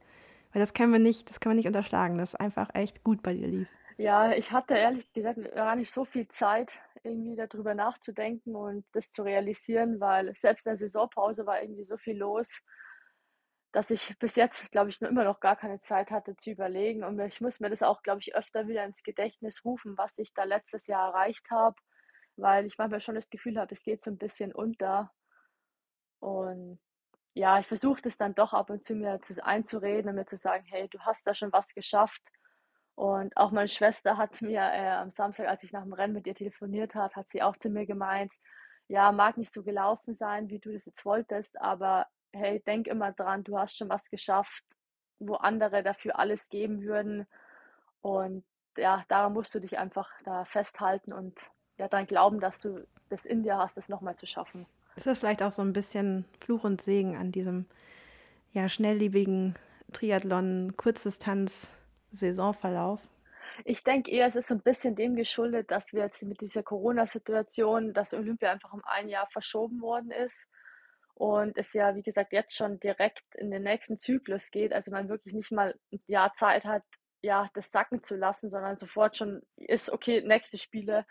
Weil 0.53 0.61
das 0.61 0.73
können 0.73 0.93
wir 0.93 0.99
nicht, 0.99 1.29
das 1.29 1.41
können 1.41 1.55
wir 1.55 1.59
nicht 1.59 1.67
unterschlagen, 1.67 2.19
dass 2.19 2.35
einfach 2.35 2.71
echt 2.75 3.05
gut 3.05 3.23
bei 3.23 3.35
dir 3.35 3.49
lief. 3.49 3.69
Ja, 3.99 4.33
ich 4.33 4.53
hatte 4.53 4.75
ehrlich 4.75 5.13
gesagt 5.13 5.39
gar 5.55 5.77
nicht 5.77 5.93
so 5.93 6.05
viel 6.05 6.29
Zeit, 6.29 6.71
irgendwie 7.03 7.37
darüber 7.37 7.75
nachzudenken 7.75 8.55
und 8.55 8.85
das 8.93 9.11
zu 9.13 9.23
realisieren, 9.23 10.01
weil 10.01 10.35
selbst 10.37 10.67
in 10.67 10.71
der 10.71 10.79
Saisonpause 10.79 11.47
war 11.47 11.61
irgendwie 11.61 11.85
so 11.85 11.97
viel 11.97 12.17
los, 12.17 12.49
dass 13.73 13.91
ich 13.91 14.19
bis 14.19 14.37
jetzt, 14.37 14.71
glaube 14.73 14.91
ich, 14.91 15.01
nur 15.01 15.11
immer 15.11 15.25
noch 15.25 15.41
gar 15.41 15.57
keine 15.57 15.81
Zeit 15.83 16.11
hatte 16.11 16.37
zu 16.37 16.51
überlegen. 16.51 17.05
Und 17.05 17.21
ich 17.21 17.41
muss 17.41 17.61
mir 17.61 17.71
das 17.71 17.83
auch, 17.83 18.03
glaube 18.03 18.21
ich, 18.21 18.35
öfter 18.35 18.67
wieder 18.69 18.85
ins 18.85 19.03
Gedächtnis 19.03 19.65
rufen, 19.65 19.97
was 19.99 20.17
ich 20.17 20.33
da 20.35 20.45
letztes 20.45 20.87
Jahr 20.87 21.09
erreicht 21.09 21.51
habe 21.51 21.77
weil 22.39 22.67
ich 22.67 22.79
manchmal 22.79 23.01
schon 23.01 23.17
das 23.17 23.31
Gefühl 23.31 23.59
habe, 23.59 23.75
es 23.75 23.83
geht 23.83 24.05
so 24.05 24.11
ein 24.11 24.19
bisschen 24.19 24.55
unter. 24.55 25.13
Und 26.21 26.81
ja, 27.35 27.59
ich 27.61 27.67
versuche 27.67 28.03
das 28.03 28.17
dann 28.17 28.35
doch 28.35 28.53
ab 28.53 28.71
und 28.71 28.85
zu 28.85 28.95
mir 28.95 29.21
einzureden 29.43 30.11
und 30.11 30.17
mir 30.17 30.27
zu 30.27 30.39
sagen, 30.39 30.65
hey, 30.69 30.89
du 30.89 31.01
hast 31.01 31.27
da 31.27 31.35
schon 31.35 31.53
was 31.53 31.75
geschafft. 31.75 32.23
Und 32.95 33.37
auch 33.37 33.53
meine 33.53 33.69
Schwester 33.69 34.17
hat 34.17 34.41
mir 34.43 34.61
äh, 34.61 34.91
am 34.91 35.13
Samstag, 35.13 35.49
als 35.49 35.63
ich 35.63 35.73
nach 35.73 35.85
dem 35.85 35.93
Rennen 35.93 36.15
mit 36.15 36.27
ihr 36.27 36.35
telefoniert 36.35 36.95
habe, 36.95 37.15
hat 37.15 37.31
sie 37.31 37.43
auch 37.43 37.57
zu 37.57 37.69
mir 37.71 37.87
gemeint, 37.87 38.33
ja, 38.89 39.13
mag 39.13 39.37
nicht 39.37 39.53
so 39.53 39.63
gelaufen 39.63 40.17
sein, 40.17 40.49
wie 40.49 40.59
du 40.59 40.73
das 40.73 40.85
jetzt 40.87 41.05
wolltest, 41.05 41.61
aber 41.61 42.07
hey, 42.33 42.61
denk 42.67 42.87
immer 42.87 43.13
dran, 43.13 43.45
du 43.45 43.59
hast 43.59 43.77
schon 43.77 43.89
was 43.89 44.09
geschafft, 44.11 44.65
wo 45.19 45.35
andere 45.35 45.83
dafür 45.83 46.19
alles 46.19 46.49
geben 46.49 46.83
würden. 46.83 47.27
Und 48.03 48.45
ja, 48.77 49.05
daran 49.09 49.33
musst 49.33 49.55
du 49.55 49.61
dich 49.61 49.79
einfach 49.79 50.11
da 50.25 50.45
festhalten 50.45 51.13
und 51.13 51.39
ja, 51.79 51.89
dann 51.89 52.07
glauben, 52.07 52.41
dass 52.41 52.61
du 52.61 52.87
das 53.09 53.25
in 53.25 53.43
dir 53.43 53.57
hast, 53.57 53.77
das 53.77 53.89
nochmal 53.89 54.17
zu 54.17 54.27
schaffen. 54.27 54.67
Ist 54.97 55.07
das 55.07 55.19
vielleicht 55.19 55.43
auch 55.43 55.51
so 55.51 55.63
ein 55.63 55.73
bisschen 55.73 56.25
Fluch 56.39 56.65
und 56.65 56.81
Segen 56.81 57.17
an 57.17 57.33
diesem 57.33 57.67
ja, 58.53 58.69
schnelllebigen 58.69 59.55
Triathlon, 59.93 60.75
Kurzdistanz, 60.77 61.73
Saisonverlauf? 62.11 63.07
Ich 63.65 63.83
denke 63.83 64.11
eher, 64.11 64.29
es 64.29 64.37
ist 64.37 64.49
so 64.49 64.55
ein 64.55 64.61
bisschen 64.61 64.95
dem 64.95 65.17
geschuldet, 65.17 65.71
dass 65.71 65.93
wir 65.93 66.03
jetzt 66.03 66.23
mit 66.23 66.41
dieser 66.41 66.63
Corona-Situation, 66.63 67.93
dass 67.93 68.15
Olympia 68.15 68.53
einfach 68.53 68.73
um 68.73 68.83
ein 68.85 69.09
Jahr 69.09 69.29
verschoben 69.31 69.81
worden 69.81 70.11
ist 70.11 70.49
und 71.19 71.59
es 71.59 71.73
ja, 71.73 71.97
wie 71.97 72.03
gesagt, 72.03 72.33
jetzt 72.33 72.55
schon 72.55 72.79
direkt 72.79 73.25
in 73.35 73.51
den 73.51 73.65
nächsten 73.65 73.99
Zyklus 73.99 74.51
geht, 74.53 74.73
also 74.73 74.93
man 74.93 75.09
wirklich 75.09 75.35
nicht 75.35 75.51
mal 75.51 75.75
ein 75.93 76.01
Jahr 76.07 76.33
Zeit 76.35 76.65
hat, 76.65 76.85
ja, 77.23 77.51
das 77.55 77.73
sacken 77.73 78.05
zu 78.05 78.15
lassen, 78.15 78.51
sondern 78.51 78.79
sofort 78.79 79.17
schon 79.17 79.43
ist, 79.57 79.91
okay, 79.91 80.23
nächste 80.23 80.59
Spiele 80.59 81.05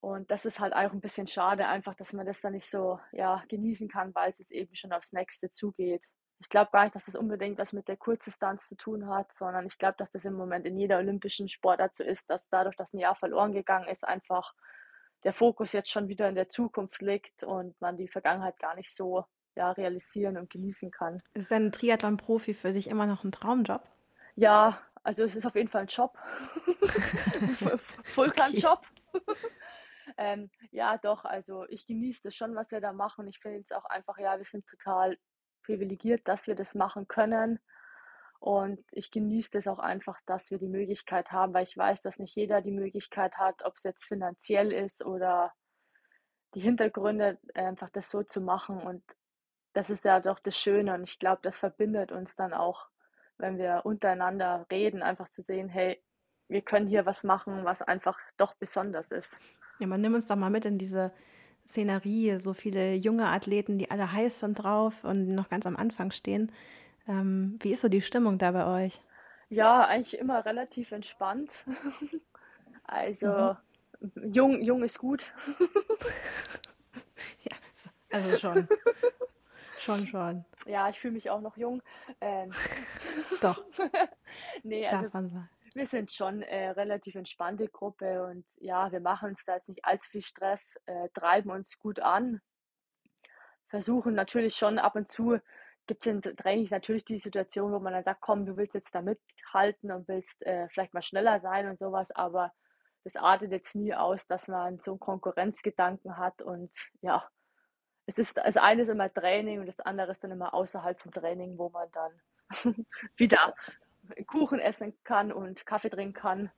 und 0.00 0.30
das 0.30 0.44
ist 0.44 0.60
halt 0.60 0.74
auch 0.74 0.92
ein 0.92 1.00
bisschen 1.00 1.28
schade, 1.28 1.66
einfach, 1.66 1.94
dass 1.94 2.12
man 2.12 2.26
das 2.26 2.40
dann 2.42 2.52
nicht 2.52 2.70
so 2.70 3.00
ja, 3.12 3.42
genießen 3.48 3.88
kann, 3.88 4.14
weil 4.14 4.30
es 4.30 4.38
jetzt 4.38 4.52
eben 4.52 4.74
schon 4.74 4.92
aufs 4.92 5.12
nächste 5.12 5.50
zugeht. 5.50 6.02
Ich 6.38 6.48
glaube 6.48 6.70
gar 6.70 6.84
nicht, 6.84 6.94
dass 6.94 7.04
das 7.06 7.14
unbedingt 7.14 7.58
was 7.58 7.74
mit 7.74 7.88
der 7.88 7.98
Kurzdistanz 7.98 8.66
zu 8.66 8.76
tun 8.76 9.08
hat, 9.08 9.30
sondern 9.38 9.66
ich 9.66 9.76
glaube, 9.78 9.96
dass 9.98 10.10
das 10.10 10.24
im 10.26 10.34
Moment 10.34 10.66
in 10.66 10.78
jeder 10.78 10.98
olympischen 10.98 11.48
Sportart 11.50 11.94
so 11.94 12.02
ist, 12.04 12.28
dass 12.28 12.48
dadurch, 12.48 12.76
dass 12.76 12.92
ein 12.92 12.98
Jahr 12.98 13.14
verloren 13.14 13.52
gegangen 13.52 13.88
ist, 13.88 14.04
einfach 14.04 14.54
der 15.24 15.32
Fokus 15.32 15.72
jetzt 15.72 15.90
schon 15.90 16.08
wieder 16.08 16.28
in 16.28 16.34
der 16.34 16.48
Zukunft 16.48 17.00
liegt 17.02 17.42
und 17.42 17.78
man 17.80 17.96
die 17.96 18.08
Vergangenheit 18.08 18.58
gar 18.58 18.74
nicht 18.74 18.94
so 18.94 19.24
ja, 19.56 19.72
realisieren 19.72 20.36
und 20.36 20.50
genießen 20.50 20.90
kann. 20.90 21.22
Ist 21.34 21.52
ein 21.52 21.72
Triathlon-Profi 21.72 22.54
für 22.54 22.72
dich 22.72 22.88
immer 22.88 23.06
noch 23.06 23.24
ein 23.24 23.32
Traumjob? 23.32 23.82
Ja, 24.36 24.80
also 25.02 25.24
es 25.24 25.34
ist 25.34 25.46
auf 25.46 25.54
jeden 25.54 25.68
Fall 25.68 25.82
ein 25.82 25.88
Job. 25.88 26.16
Fulltime-Job. 28.14 28.80
Ähm, 30.16 30.50
ja, 30.70 30.98
doch, 30.98 31.24
also 31.24 31.66
ich 31.68 31.86
genieße 31.86 32.20
das 32.24 32.34
schon, 32.34 32.54
was 32.54 32.70
wir 32.70 32.80
da 32.80 32.92
machen. 32.92 33.28
Ich 33.28 33.38
finde 33.38 33.60
es 33.60 33.70
auch 33.70 33.84
einfach, 33.84 34.18
ja, 34.18 34.36
wir 34.38 34.44
sind 34.44 34.66
total 34.66 35.16
privilegiert, 35.62 36.26
dass 36.26 36.46
wir 36.46 36.54
das 36.54 36.74
machen 36.74 37.08
können. 37.08 37.58
Und 38.40 38.80
ich 38.90 39.10
genieße 39.10 39.50
das 39.52 39.66
auch 39.66 39.78
einfach, 39.78 40.18
dass 40.24 40.50
wir 40.50 40.58
die 40.58 40.68
Möglichkeit 40.68 41.30
haben, 41.30 41.52
weil 41.52 41.64
ich 41.64 41.76
weiß, 41.76 42.00
dass 42.00 42.18
nicht 42.18 42.34
jeder 42.34 42.62
die 42.62 42.72
Möglichkeit 42.72 43.36
hat, 43.36 43.62
ob 43.64 43.76
es 43.76 43.82
jetzt 43.82 44.04
finanziell 44.04 44.72
ist 44.72 45.04
oder 45.04 45.52
die 46.54 46.60
Hintergründe, 46.60 47.38
einfach 47.54 47.90
das 47.90 48.08
so 48.08 48.22
zu 48.22 48.40
machen. 48.40 48.80
Und 48.80 49.04
das 49.74 49.90
ist 49.90 50.04
ja 50.04 50.20
doch 50.20 50.38
das 50.38 50.56
Schöne. 50.56 50.94
Und 50.94 51.04
ich 51.04 51.18
glaube, 51.18 51.40
das 51.42 51.58
verbindet 51.58 52.12
uns 52.12 52.34
dann 52.34 52.54
auch, 52.54 52.86
wenn 53.36 53.58
wir 53.58 53.82
untereinander 53.84 54.66
reden, 54.70 55.02
einfach 55.02 55.30
zu 55.30 55.42
sehen, 55.42 55.68
hey, 55.68 56.02
wir 56.48 56.62
können 56.62 56.88
hier 56.88 57.04
was 57.04 57.22
machen, 57.22 57.64
was 57.64 57.82
einfach 57.82 58.18
doch 58.38 58.54
besonders 58.54 59.10
ist. 59.10 59.38
Ja, 59.80 59.86
man 59.86 60.00
nimmt 60.00 60.16
uns 60.16 60.26
doch 60.26 60.36
mal 60.36 60.50
mit 60.50 60.64
in 60.64 60.78
diese 60.78 61.12
Szenerie, 61.66 62.40
so 62.40 62.54
viele 62.54 62.94
junge 62.94 63.26
Athleten, 63.26 63.78
die 63.78 63.90
alle 63.90 64.10
heiß 64.10 64.40
sind 64.40 64.54
drauf 64.54 65.04
und 65.04 65.34
noch 65.34 65.50
ganz 65.50 65.66
am 65.66 65.76
Anfang 65.76 66.10
stehen. 66.10 66.50
Ähm, 67.10 67.58
wie 67.60 67.72
ist 67.72 67.80
so 67.80 67.88
die 67.88 68.02
Stimmung 68.02 68.38
da 68.38 68.52
bei 68.52 68.84
euch? 68.84 69.00
Ja, 69.48 69.84
eigentlich 69.84 70.16
immer 70.16 70.44
relativ 70.44 70.92
entspannt. 70.92 71.52
Mhm. 72.92 72.96
Also 72.96 73.56
jung, 74.32 74.62
jung 74.62 74.82
ist 74.82 74.98
gut. 74.98 75.30
Ja, 77.42 77.56
also 78.10 78.36
schon, 78.36 78.68
schon, 79.78 80.06
schon. 80.08 80.44
Ja, 80.66 80.88
ich 80.88 80.98
fühle 80.98 81.12
mich 81.14 81.30
auch 81.30 81.40
noch 81.40 81.56
jung. 81.56 81.82
Ähm, 82.20 82.50
Doch, 83.40 83.62
nee, 84.64 84.86
also 84.88 85.02
darf 85.02 85.14
man 85.14 85.28
sagen. 85.28 85.50
wir 85.74 85.86
sind 85.86 86.10
schon 86.10 86.42
äh, 86.42 86.70
relativ 86.70 87.14
entspannte 87.14 87.68
Gruppe 87.68 88.24
und 88.24 88.44
ja, 88.56 88.90
wir 88.90 89.00
machen 89.00 89.30
uns 89.30 89.44
da 89.44 89.56
jetzt 89.56 89.68
nicht 89.68 89.84
allzu 89.84 90.10
viel 90.10 90.22
Stress, 90.22 90.74
äh, 90.86 91.08
treiben 91.14 91.50
uns 91.50 91.78
gut 91.78 92.00
an, 92.00 92.40
versuchen 93.68 94.14
natürlich 94.14 94.56
schon 94.56 94.78
ab 94.78 94.96
und 94.96 95.10
zu 95.10 95.38
gibt 95.90 96.06
es 96.06 96.12
in 96.12 96.22
Trainings 96.22 96.70
natürlich 96.70 97.04
die 97.04 97.18
Situation, 97.18 97.72
wo 97.72 97.80
man 97.80 97.92
dann 97.92 98.04
sagt, 98.04 98.20
komm, 98.20 98.46
du 98.46 98.56
willst 98.56 98.74
jetzt 98.74 98.94
da 98.94 99.02
mithalten 99.02 99.90
und 99.90 100.06
willst 100.06 100.40
äh, 100.46 100.68
vielleicht 100.68 100.94
mal 100.94 101.02
schneller 101.02 101.40
sein 101.40 101.68
und 101.68 101.80
sowas, 101.80 102.12
aber 102.12 102.52
das 103.02 103.16
artet 103.16 103.50
jetzt 103.50 103.74
nie 103.74 103.92
aus, 103.92 104.24
dass 104.28 104.46
man 104.46 104.78
so 104.84 104.92
einen 104.92 105.00
Konkurrenzgedanken 105.00 106.16
hat 106.16 106.42
und 106.42 106.70
ja, 107.00 107.28
es 108.06 108.18
ist 108.18 108.36
das 108.36 108.56
eine 108.56 108.82
ist 108.82 108.88
immer 108.88 109.12
Training 109.12 109.58
und 109.58 109.66
das 109.66 109.80
andere 109.80 110.12
ist 110.12 110.22
dann 110.22 110.30
immer 110.30 110.54
außerhalb 110.54 111.00
vom 111.00 111.10
Training, 111.10 111.58
wo 111.58 111.70
man 111.70 111.88
dann 111.90 112.14
wieder 113.16 113.52
Kuchen 114.28 114.60
essen 114.60 114.94
kann 115.02 115.32
und 115.32 115.66
Kaffee 115.66 115.90
trinken 115.90 116.14
kann. 116.14 116.52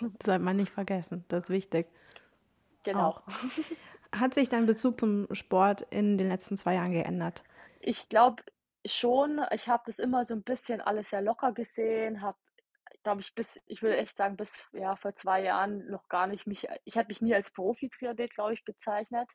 Das 0.00 0.10
sollte 0.26 0.44
man 0.44 0.54
nicht 0.54 0.70
vergessen, 0.70 1.24
das 1.26 1.44
ist 1.44 1.50
wichtig. 1.50 1.88
Genau. 2.84 3.08
Auch. 3.08 3.22
Hat 4.16 4.34
sich 4.34 4.48
dein 4.48 4.66
Bezug 4.66 5.00
zum 5.00 5.26
Sport 5.32 5.82
in 5.90 6.18
den 6.18 6.28
letzten 6.28 6.56
zwei 6.56 6.74
Jahren 6.74 6.92
geändert? 6.92 7.42
Ich 7.80 8.08
glaube 8.08 8.44
schon, 8.88 9.40
ich 9.52 9.68
habe 9.68 9.82
das 9.86 9.98
immer 9.98 10.24
so 10.26 10.34
ein 10.34 10.42
bisschen 10.42 10.80
alles 10.80 11.10
sehr 11.10 11.22
locker 11.22 11.52
gesehen, 11.52 12.22
habe, 12.22 12.38
glaube 13.02 13.20
ich, 13.22 13.34
bis 13.34 13.60
ich 13.66 13.82
würde 13.82 13.96
echt 13.98 14.16
sagen, 14.16 14.36
bis, 14.36 14.52
ja, 14.72 14.96
vor 14.96 15.14
2 15.14 15.42
Jahren 15.42 15.86
noch 15.90 16.08
gar 16.08 16.26
nicht 16.26 16.46
mich 16.46 16.68
ich 16.84 16.96
hätte 16.96 17.08
mich 17.08 17.22
nie 17.22 17.34
als 17.34 17.52
Profi-Triathlet, 17.52 18.34
glaube 18.34 18.54
ich, 18.54 18.64
bezeichnet, 18.64 19.28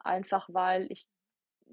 einfach 0.00 0.48
weil 0.52 0.90
ich, 0.92 1.06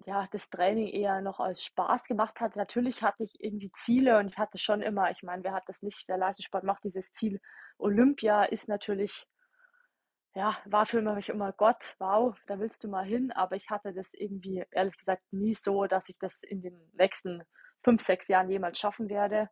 ja, 0.05 0.27
das 0.31 0.49
Training 0.49 0.87
eher 0.89 1.21
noch 1.21 1.39
als 1.39 1.63
Spaß 1.63 2.05
gemacht 2.05 2.39
hat. 2.41 2.55
Natürlich 2.55 3.03
hatte 3.03 3.23
ich 3.23 3.41
irgendwie 3.43 3.71
Ziele 3.77 4.17
und 4.19 4.27
ich 4.29 4.37
hatte 4.39 4.57
schon 4.59 4.81
immer 4.81 5.11
ich 5.11 5.23
meine, 5.23 5.43
wer 5.43 5.53
hat 5.53 5.63
das 5.67 5.81
nicht? 5.83 6.07
Der 6.09 6.17
Leistungssport 6.17 6.63
macht 6.63 6.83
dieses 6.85 7.11
Ziel 7.13 7.41
Olympia 7.79 8.43
ist 8.45 8.67
natürlich 8.69 9.27
ja, 10.35 10.57
war 10.65 10.85
für 10.85 11.01
mich 11.01 11.29
immer 11.29 11.51
Gott, 11.53 11.95
wow, 11.99 12.35
da 12.47 12.59
willst 12.59 12.83
du 12.83 12.87
mal 12.87 13.05
hin, 13.05 13.31
aber 13.31 13.55
ich 13.55 13.69
hatte 13.69 13.93
das 13.93 14.13
irgendwie 14.13 14.63
ehrlich 14.71 14.97
gesagt 14.97 15.23
nie 15.31 15.55
so, 15.55 15.85
dass 15.85 16.09
ich 16.09 16.17
das 16.19 16.39
in 16.43 16.61
den 16.61 16.79
nächsten 16.93 17.43
5, 17.83 18.01
6 18.01 18.27
Jahren 18.27 18.49
jemals 18.49 18.79
schaffen 18.79 19.09
werde. 19.09 19.49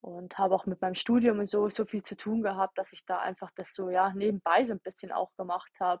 Und 0.00 0.38
habe 0.38 0.54
auch 0.54 0.66
mit 0.66 0.80
meinem 0.80 0.94
Studium 0.94 1.40
und 1.40 1.50
so 1.50 1.68
so 1.70 1.84
viel 1.84 2.02
zu 2.02 2.16
tun 2.16 2.42
gehabt, 2.42 2.78
dass 2.78 2.92
ich 2.92 3.04
da 3.06 3.18
einfach 3.18 3.50
das 3.56 3.74
so, 3.74 3.90
ja, 3.90 4.12
nebenbei 4.14 4.64
so 4.64 4.72
ein 4.72 4.80
bisschen 4.80 5.10
auch 5.12 5.34
gemacht 5.36 5.72
habe. 5.80 6.00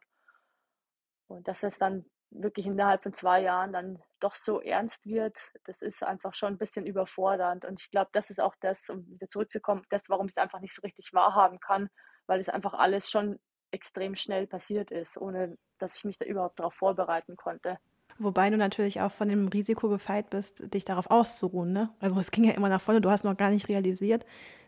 Und 1.28 1.48
dass 1.48 1.62
es 1.62 1.78
dann 1.78 2.04
wirklich 2.30 2.66
innerhalb 2.66 3.02
von 3.02 3.14
2 3.14 3.40
Jahren 3.40 3.72
dann 3.72 4.02
doch 4.20 4.34
so 4.34 4.60
ernst 4.60 5.04
wird, 5.06 5.36
das 5.64 5.80
ist 5.82 6.02
einfach 6.02 6.34
schon 6.34 6.54
ein 6.54 6.58
bisschen 6.58 6.86
überfordernd. 6.86 7.64
Und 7.64 7.80
ich 7.80 7.90
glaube, 7.90 8.10
das 8.12 8.30
ist 8.30 8.40
auch 8.40 8.54
das, 8.60 8.88
um 8.88 9.06
wieder 9.08 9.28
zurückzukommen, 9.28 9.82
das, 9.90 10.08
warum 10.08 10.26
ich 10.26 10.34
es 10.36 10.42
einfach 10.42 10.60
nicht 10.60 10.74
so 10.74 10.82
richtig 10.82 11.12
wahrhaben 11.12 11.58
kann, 11.60 11.88
weil 12.26 12.40
es 12.40 12.48
einfach 12.48 12.74
alles 12.74 13.10
schon 13.10 13.38
extrem 13.70 14.16
schnell 14.16 14.46
passiert 14.46 14.90
ist, 14.90 15.16
ohne 15.16 15.56
dass 15.78 15.96
ich 15.96 16.04
mich 16.04 16.18
da 16.18 16.24
überhaupt 16.24 16.58
darauf 16.58 16.74
vorbereiten 16.74 17.36
konnte. 17.36 17.78
Wobei 18.18 18.50
du 18.50 18.56
natürlich 18.56 19.00
auch 19.00 19.12
von 19.12 19.28
dem 19.28 19.48
Risiko 19.48 19.88
gefeit 19.88 20.30
bist, 20.30 20.74
dich 20.74 20.84
darauf 20.84 21.10
auszuruhen. 21.10 21.72
Ne? 21.72 21.90
Also 22.00 22.18
es 22.18 22.30
ging 22.30 22.44
ja 22.44 22.52
immer 22.52 22.68
nach 22.68 22.80
vorne, 22.80 23.00
du 23.00 23.10
hast 23.10 23.24
noch 23.24 23.36
gar 23.36 23.50
nicht 23.50 23.68
realisiert. 23.68 24.26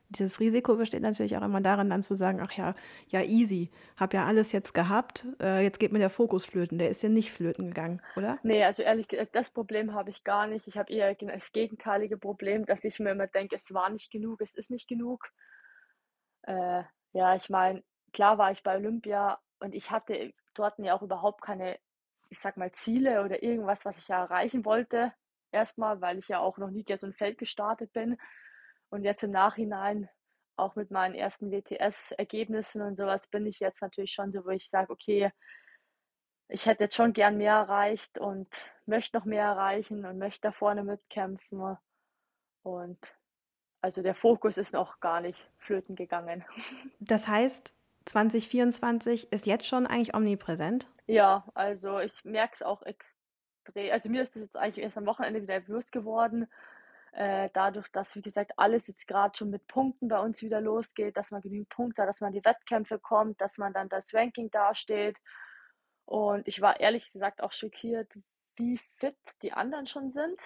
Dieses 0.08 0.40
Risiko 0.40 0.74
besteht 0.74 1.02
natürlich 1.02 1.36
auch 1.36 1.42
immer 1.42 1.60
darin, 1.60 1.90
dann 1.90 2.02
zu 2.02 2.16
sagen, 2.16 2.40
ach 2.42 2.50
ja, 2.52 2.74
ja 3.08 3.22
easy, 3.22 3.70
hab 3.96 4.12
ja 4.12 4.26
alles 4.26 4.50
jetzt 4.50 4.74
gehabt, 4.74 5.24
äh, 5.40 5.62
jetzt 5.62 5.78
geht 5.78 5.92
mir 5.92 6.00
der 6.00 6.10
Fokus 6.10 6.44
flöten. 6.44 6.78
Der 6.78 6.90
ist 6.90 7.04
ja 7.04 7.08
nicht 7.08 7.30
flöten 7.30 7.68
gegangen, 7.68 8.02
oder? 8.16 8.38
Nee, 8.42 8.64
also 8.64 8.82
ehrlich 8.82 9.06
gesagt, 9.06 9.36
das 9.36 9.50
Problem 9.50 9.94
habe 9.94 10.10
ich 10.10 10.24
gar 10.24 10.48
nicht. 10.48 10.66
Ich 10.66 10.76
habe 10.76 10.92
eher 10.92 11.14
genau 11.14 11.32
das 11.34 11.52
gegenteilige 11.52 12.18
Problem, 12.18 12.66
dass 12.66 12.82
ich 12.82 12.98
mir 12.98 13.12
immer 13.12 13.28
denke, 13.28 13.54
es 13.54 13.72
war 13.72 13.88
nicht 13.88 14.10
genug, 14.10 14.40
es 14.40 14.54
ist 14.54 14.70
nicht 14.70 14.88
genug. 14.88 15.28
Äh, 16.42 16.82
ja, 17.12 17.36
ich 17.36 17.48
meine, 17.48 17.82
klar 18.12 18.38
war 18.38 18.50
ich 18.52 18.62
bei 18.62 18.76
Olympia 18.76 19.38
und 19.60 19.74
ich 19.74 19.90
hatte 19.90 20.32
dort 20.54 20.78
ja 20.78 20.94
auch 20.94 21.02
überhaupt 21.02 21.42
keine, 21.42 21.78
ich 22.28 22.40
sag 22.40 22.56
mal, 22.56 22.72
Ziele 22.72 23.24
oder 23.24 23.42
irgendwas, 23.42 23.84
was 23.84 23.98
ich 23.98 24.08
ja 24.08 24.22
erreichen 24.22 24.64
wollte. 24.64 25.12
Erstmal, 25.52 26.00
weil 26.00 26.18
ich 26.18 26.28
ja 26.28 26.38
auch 26.38 26.58
noch 26.58 26.70
nie 26.70 26.84
so 26.96 27.06
ein 27.06 27.14
Feld 27.14 27.38
gestartet 27.38 27.92
bin. 27.92 28.16
Und 28.90 29.04
jetzt 29.04 29.22
im 29.22 29.30
Nachhinein, 29.30 30.08
auch 30.56 30.76
mit 30.76 30.90
meinen 30.90 31.14
ersten 31.14 31.50
WTS-Ergebnissen 31.50 32.82
und 32.82 32.96
sowas, 32.96 33.28
bin 33.28 33.46
ich 33.46 33.60
jetzt 33.60 33.80
natürlich 33.82 34.12
schon 34.12 34.32
so, 34.32 34.44
wo 34.44 34.50
ich 34.50 34.68
sage, 34.70 34.92
okay, 34.92 35.32
ich 36.48 36.66
hätte 36.66 36.84
jetzt 36.84 36.96
schon 36.96 37.12
gern 37.12 37.36
mehr 37.36 37.54
erreicht 37.54 38.18
und 38.18 38.48
möchte 38.86 39.16
noch 39.16 39.24
mehr 39.24 39.44
erreichen 39.44 40.04
und 40.04 40.18
möchte 40.18 40.42
da 40.42 40.52
vorne 40.52 40.82
mitkämpfen. 40.82 41.76
Und 42.62 42.98
also 43.80 44.02
der 44.02 44.14
Fokus 44.14 44.58
ist 44.58 44.72
noch 44.72 45.00
gar 45.00 45.20
nicht 45.20 45.38
flöten 45.58 45.96
gegangen. 45.96 46.44
Das 47.00 47.28
heißt, 47.28 47.74
2024 48.10 49.32
ist 49.32 49.46
jetzt 49.46 49.66
schon 49.66 49.86
eigentlich 49.86 50.14
omnipräsent? 50.14 50.88
Ja, 51.06 51.44
also 51.54 51.98
ich 51.98 52.12
merke 52.24 52.54
es 52.54 52.62
auch 52.62 52.82
extrem. 52.82 53.92
Also 53.92 54.08
mir 54.08 54.22
ist 54.22 54.34
das 54.34 54.42
jetzt 54.42 54.56
eigentlich 54.56 54.84
erst 54.84 54.96
am 54.96 55.06
Wochenende 55.06 55.42
wieder 55.42 55.60
bewusst 55.60 55.92
geworden, 55.92 56.48
äh, 57.12 57.50
dadurch, 57.52 57.88
dass, 57.88 58.14
wie 58.14 58.22
gesagt, 58.22 58.52
alles 58.56 58.86
jetzt 58.86 59.06
gerade 59.06 59.36
schon 59.36 59.50
mit 59.50 59.66
Punkten 59.66 60.08
bei 60.08 60.20
uns 60.20 60.42
wieder 60.42 60.60
losgeht, 60.60 61.16
dass 61.16 61.30
man 61.30 61.42
genügend 61.42 61.68
Punkte 61.68 62.02
hat, 62.02 62.08
dass 62.08 62.20
man 62.20 62.32
die 62.32 62.44
Wettkämpfe 62.44 62.98
kommt, 62.98 63.40
dass 63.40 63.58
man 63.58 63.72
dann 63.72 63.88
das 63.88 64.14
Ranking 64.14 64.50
dasteht. 64.50 65.16
Und 66.04 66.46
ich 66.46 66.60
war 66.60 66.80
ehrlich 66.80 67.12
gesagt 67.12 67.42
auch 67.42 67.52
schockiert, 67.52 68.12
wie 68.56 68.78
fit 68.98 69.16
die 69.42 69.52
anderen 69.52 69.86
schon 69.86 70.12
sind. 70.12 70.38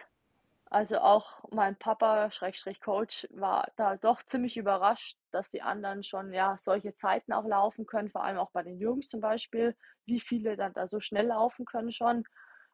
Also 0.75 0.99
auch 0.99 1.39
mein 1.53 1.77
Papa, 1.77 2.33
Schrägstrich 2.33 2.81
Coach, 2.81 3.29
war 3.31 3.71
da 3.77 3.97
doch 3.97 4.25
ziemlich 4.25 4.57
überrascht, 4.57 5.17
dass 5.31 5.49
die 5.51 5.63
anderen 5.63 6.03
schon 6.03 6.33
ja 6.33 6.59
solche 6.61 6.97
Zeiten 6.97 7.33
auch 7.33 7.47
laufen 7.47 7.87
können, 7.87 8.11
vor 8.11 8.25
allem 8.25 8.39
auch 8.39 8.51
bei 8.51 8.65
den 8.65 8.81
Jungs 8.81 9.09
zum 9.09 9.21
Beispiel, 9.21 9.77
wie 10.05 10.19
viele 10.19 10.57
dann 10.57 10.73
da 10.73 10.89
so 10.89 10.99
schnell 10.99 11.29
laufen 11.29 11.65
können 11.65 11.93
schon, 11.93 12.25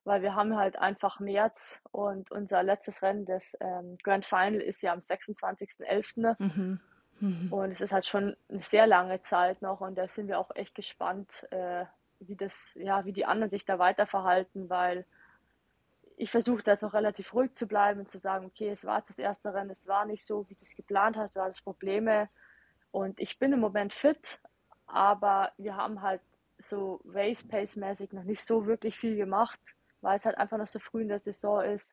weil 0.05 0.23
wir 0.23 0.35
haben 0.35 0.57
halt 0.57 0.79
einfach 0.79 1.21
März 1.21 1.79
und 1.93 2.31
unser 2.31 2.63
letztes 2.63 3.03
Rennen, 3.03 3.27
das 3.27 3.55
ähm, 3.61 3.99
Grand 4.03 4.25
Final, 4.25 4.63
ist 4.63 4.81
ja 4.81 4.95
am 4.95 5.01
26.11. 5.01 6.37
Mhm. 6.39 6.81
Mhm. 7.21 7.53
Und 7.53 7.73
es 7.73 7.83
ist 7.83 7.93
halt 7.93 8.07
schon 8.07 8.35
eine 8.49 8.63
sehr 8.63 8.87
lange 8.87 9.21
Zeit 9.25 9.61
noch 9.61 9.83
und 9.83 9.97
da 9.97 10.09
sind 10.09 10.27
wir 10.27 10.39
auch 10.39 10.53
echt 10.55 10.75
gespannt, 10.75 11.47
äh, 11.51 11.85
wie 12.19 12.37
das, 12.37 12.55
ja, 12.77 13.05
wie 13.05 13.13
die 13.13 13.27
anderen 13.27 13.51
sich 13.51 13.67
da 13.67 13.79
weiterverhalten, 13.79 14.71
weil 14.71 15.05
ich 16.21 16.31
versuche 16.31 16.63
da 16.63 16.73
jetzt 16.73 16.83
noch 16.83 16.93
relativ 16.93 17.33
ruhig 17.33 17.55
zu 17.55 17.67
bleiben 17.67 18.01
und 18.01 18.11
zu 18.11 18.19
sagen, 18.19 18.45
okay, 18.45 18.69
es 18.69 18.85
war 18.85 18.99
jetzt 18.99 19.09
das 19.09 19.19
erste 19.19 19.55
Rennen, 19.55 19.71
es 19.71 19.87
war 19.87 20.05
nicht 20.05 20.23
so, 20.23 20.47
wie 20.51 20.55
du 20.55 20.63
es 20.63 20.77
geplant 20.77 21.17
hast, 21.17 21.35
du 21.35 21.41
hattest 21.41 21.65
Probleme 21.65 22.29
und 22.91 23.19
ich 23.19 23.39
bin 23.39 23.55
im 23.55 23.61
Moment 23.61 23.95
fit, 23.95 24.39
aber 24.87 25.53
wir 25.57 25.77
haben 25.77 26.03
halt 26.03 26.21
so 26.59 27.01
Race 27.07 27.49
Pace 27.49 27.77
mäßig 27.77 28.13
noch 28.13 28.25
nicht 28.25 28.45
so 28.45 28.67
wirklich 28.67 28.99
viel 28.99 29.17
gemacht, 29.17 29.59
weil 30.03 30.19
es 30.19 30.27
halt 30.27 30.37
einfach 30.37 30.59
noch 30.59 30.69
so 30.69 30.79
früh 30.79 31.01
in 31.01 31.09
der 31.09 31.21
Saison 31.21 31.63
ist. 31.65 31.89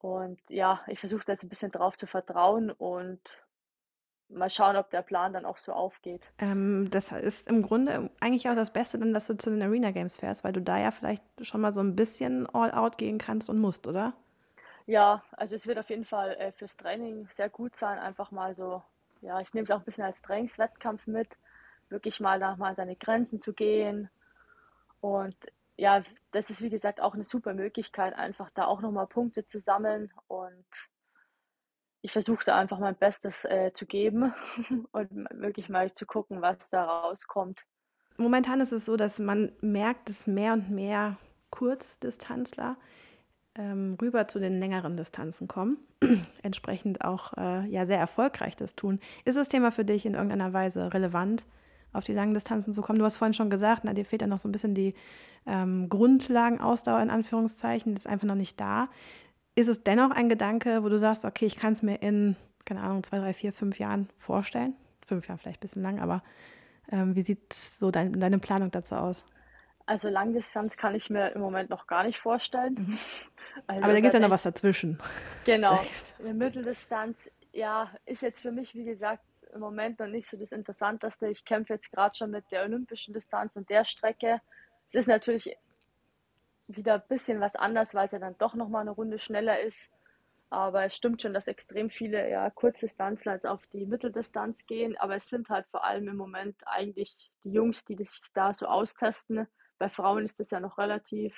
Und 0.00 0.38
ja, 0.50 0.82
ich 0.86 1.00
versuche 1.00 1.24
da 1.24 1.32
jetzt 1.32 1.44
ein 1.44 1.48
bisschen 1.48 1.72
drauf 1.72 1.96
zu 1.96 2.06
vertrauen 2.06 2.70
und 2.72 3.22
mal 4.28 4.50
schauen, 4.50 4.76
ob 4.76 4.90
der 4.90 5.02
Plan 5.02 5.32
dann 5.32 5.44
auch 5.44 5.58
so 5.58 5.72
aufgeht. 5.72 6.22
Ähm, 6.38 6.88
das 6.90 7.12
ist 7.12 7.48
im 7.48 7.62
Grunde 7.62 8.10
eigentlich 8.20 8.48
auch 8.48 8.54
das 8.54 8.72
Beste, 8.72 8.98
dann, 8.98 9.14
dass 9.14 9.26
du 9.26 9.36
zu 9.36 9.50
den 9.50 9.62
Arena 9.62 9.90
Games 9.90 10.16
fährst, 10.16 10.44
weil 10.44 10.52
du 10.52 10.62
da 10.62 10.78
ja 10.78 10.90
vielleicht 10.90 11.22
schon 11.42 11.60
mal 11.60 11.72
so 11.72 11.80
ein 11.80 11.96
bisschen 11.96 12.46
all 12.54 12.72
out 12.72 12.98
gehen 12.98 13.18
kannst 13.18 13.50
und 13.50 13.58
musst, 13.58 13.86
oder? 13.86 14.14
Ja, 14.86 15.22
also 15.32 15.54
es 15.54 15.66
wird 15.66 15.78
auf 15.78 15.88
jeden 15.88 16.04
Fall 16.04 16.32
äh, 16.34 16.52
fürs 16.52 16.76
Training 16.76 17.28
sehr 17.36 17.48
gut 17.48 17.74
sein, 17.76 17.98
einfach 17.98 18.30
mal 18.30 18.54
so, 18.54 18.82
ja, 19.22 19.40
ich 19.40 19.54
nehme 19.54 19.64
es 19.64 19.70
auch 19.70 19.78
ein 19.78 19.84
bisschen 19.84 20.04
als 20.04 20.20
Trainingswettkampf 20.22 21.06
mit, 21.06 21.28
wirklich 21.88 22.20
mal 22.20 22.38
nach 22.38 22.56
mal 22.56 22.74
seine 22.74 22.96
Grenzen 22.96 23.40
zu 23.40 23.54
gehen. 23.54 24.10
Und 25.00 25.36
ja, 25.76 26.02
das 26.32 26.50
ist 26.50 26.60
wie 26.60 26.70
gesagt 26.70 27.00
auch 27.00 27.14
eine 27.14 27.24
super 27.24 27.54
Möglichkeit, 27.54 28.14
einfach 28.14 28.50
da 28.54 28.66
auch 28.66 28.80
nochmal 28.80 29.06
Punkte 29.06 29.46
zu 29.46 29.60
sammeln 29.60 30.12
und 30.28 30.66
ich 32.04 32.12
versuche 32.12 32.44
da 32.44 32.56
einfach 32.56 32.78
mein 32.78 32.94
Bestes 32.94 33.46
äh, 33.46 33.72
zu 33.72 33.86
geben 33.86 34.34
und 34.92 35.10
wirklich 35.30 35.70
mal 35.70 35.92
zu 35.94 36.04
gucken, 36.04 36.42
was 36.42 36.58
da 36.70 36.84
rauskommt. 36.84 37.64
Momentan 38.18 38.60
ist 38.60 38.72
es 38.72 38.84
so, 38.84 38.96
dass 38.96 39.18
man 39.18 39.52
merkt, 39.62 40.10
dass 40.10 40.26
mehr 40.26 40.52
und 40.52 40.70
mehr 40.70 41.16
Kurzdistanzler 41.48 42.76
ähm, 43.54 43.96
rüber 44.02 44.28
zu 44.28 44.38
den 44.38 44.60
längeren 44.60 44.98
Distanzen 44.98 45.48
kommen, 45.48 45.78
entsprechend 46.42 47.02
auch 47.02 47.32
äh, 47.38 47.66
ja 47.68 47.86
sehr 47.86 47.98
erfolgreich 47.98 48.54
das 48.54 48.76
tun. 48.76 49.00
Ist 49.24 49.38
das 49.38 49.48
Thema 49.48 49.72
für 49.72 49.86
dich 49.86 50.04
in 50.04 50.12
irgendeiner 50.12 50.52
Weise 50.52 50.92
relevant, 50.92 51.46
auf 51.94 52.04
die 52.04 52.12
langen 52.12 52.34
Distanzen 52.34 52.74
zu 52.74 52.82
kommen? 52.82 52.98
Du 52.98 53.04
hast 53.06 53.16
vorhin 53.16 53.34
schon 53.34 53.48
gesagt, 53.48 53.82
na, 53.84 53.94
dir 53.94 54.04
fehlt 54.04 54.20
ja 54.20 54.28
noch 54.28 54.38
so 54.38 54.48
ein 54.48 54.52
bisschen 54.52 54.74
die 54.74 54.94
ähm, 55.46 55.88
Grundlagenausdauer 55.88 57.00
in 57.00 57.10
Anführungszeichen, 57.10 57.94
das 57.94 58.04
ist 58.04 58.10
einfach 58.10 58.26
noch 58.26 58.34
nicht 58.34 58.60
da. 58.60 58.90
Ist 59.56 59.68
es 59.68 59.82
dennoch 59.84 60.10
ein 60.10 60.28
Gedanke, 60.28 60.82
wo 60.82 60.88
du 60.88 60.98
sagst, 60.98 61.24
okay, 61.24 61.46
ich 61.46 61.56
kann 61.56 61.74
es 61.74 61.82
mir 61.82 62.02
in, 62.02 62.36
keine 62.64 62.82
Ahnung, 62.82 63.02
zwei, 63.04 63.18
drei, 63.18 63.32
vier, 63.32 63.52
fünf 63.52 63.78
Jahren 63.78 64.08
vorstellen? 64.18 64.74
Fünf 65.06 65.28
Jahre 65.28 65.38
vielleicht 65.38 65.60
ein 65.60 65.66
bisschen 65.66 65.82
lang, 65.82 66.00
aber 66.00 66.22
ähm, 66.90 67.14
wie 67.14 67.22
sieht 67.22 67.52
so 67.52 67.90
dein, 67.90 68.18
deine 68.18 68.38
Planung 68.38 68.70
dazu 68.70 68.96
aus? 68.96 69.24
Also 69.86 70.08
Langdistanz 70.08 70.76
kann 70.76 70.94
ich 70.94 71.10
mir 71.10 71.30
im 71.32 71.40
Moment 71.40 71.70
noch 71.70 71.86
gar 71.86 72.04
nicht 72.04 72.18
vorstellen. 72.18 72.74
Mhm. 72.74 72.98
Also, 73.68 73.84
aber 73.84 73.92
da 73.92 74.00
gibt 74.00 74.08
es 74.08 74.14
ja 74.14 74.18
noch 74.18 74.30
was 74.30 74.42
dazwischen. 74.42 74.98
Genau. 75.44 75.78
Eine 76.18 76.34
Mitteldistanz, 76.34 77.30
ja, 77.52 77.88
ist 78.04 78.20
jetzt 78.20 78.40
für 78.40 78.50
mich, 78.50 78.74
wie 78.74 78.82
gesagt, 78.82 79.22
im 79.54 79.60
Moment 79.60 80.00
noch 80.00 80.08
nicht 80.08 80.28
so 80.28 80.36
das 80.36 80.50
Interessanteste. 80.50 81.28
Ich 81.28 81.44
kämpfe 81.44 81.74
jetzt 81.74 81.88
gerade 81.92 82.16
schon 82.16 82.32
mit 82.32 82.50
der 82.50 82.64
olympischen 82.64 83.14
Distanz 83.14 83.54
und 83.54 83.70
der 83.70 83.84
Strecke. 83.84 84.40
Es 84.90 85.02
ist 85.02 85.06
natürlich 85.06 85.56
wieder 86.66 86.94
ein 86.94 87.08
bisschen 87.08 87.40
was 87.40 87.54
anders, 87.56 87.94
weil 87.94 88.06
es 88.06 88.12
ja 88.12 88.18
dann 88.18 88.38
doch 88.38 88.54
nochmal 88.54 88.82
eine 88.82 88.90
Runde 88.90 89.18
schneller 89.18 89.60
ist. 89.60 89.90
Aber 90.50 90.84
es 90.84 90.94
stimmt 90.94 91.20
schon, 91.20 91.34
dass 91.34 91.48
extrem 91.48 91.90
viele 91.90 92.30
ja, 92.30 92.48
Kurzdistanzler 92.50 93.34
jetzt 93.34 93.46
auf 93.46 93.66
die 93.72 93.86
Mitteldistanz 93.86 94.66
gehen. 94.66 94.96
Aber 94.98 95.16
es 95.16 95.28
sind 95.28 95.48
halt 95.48 95.66
vor 95.68 95.84
allem 95.84 96.08
im 96.08 96.16
Moment 96.16 96.56
eigentlich 96.66 97.32
die 97.42 97.52
Jungs, 97.52 97.84
die 97.84 97.96
sich 97.96 98.20
da 98.34 98.54
so 98.54 98.66
austesten. 98.66 99.48
Bei 99.78 99.88
Frauen 99.88 100.24
ist 100.24 100.38
das 100.38 100.50
ja 100.50 100.60
noch 100.60 100.78
relativ 100.78 101.34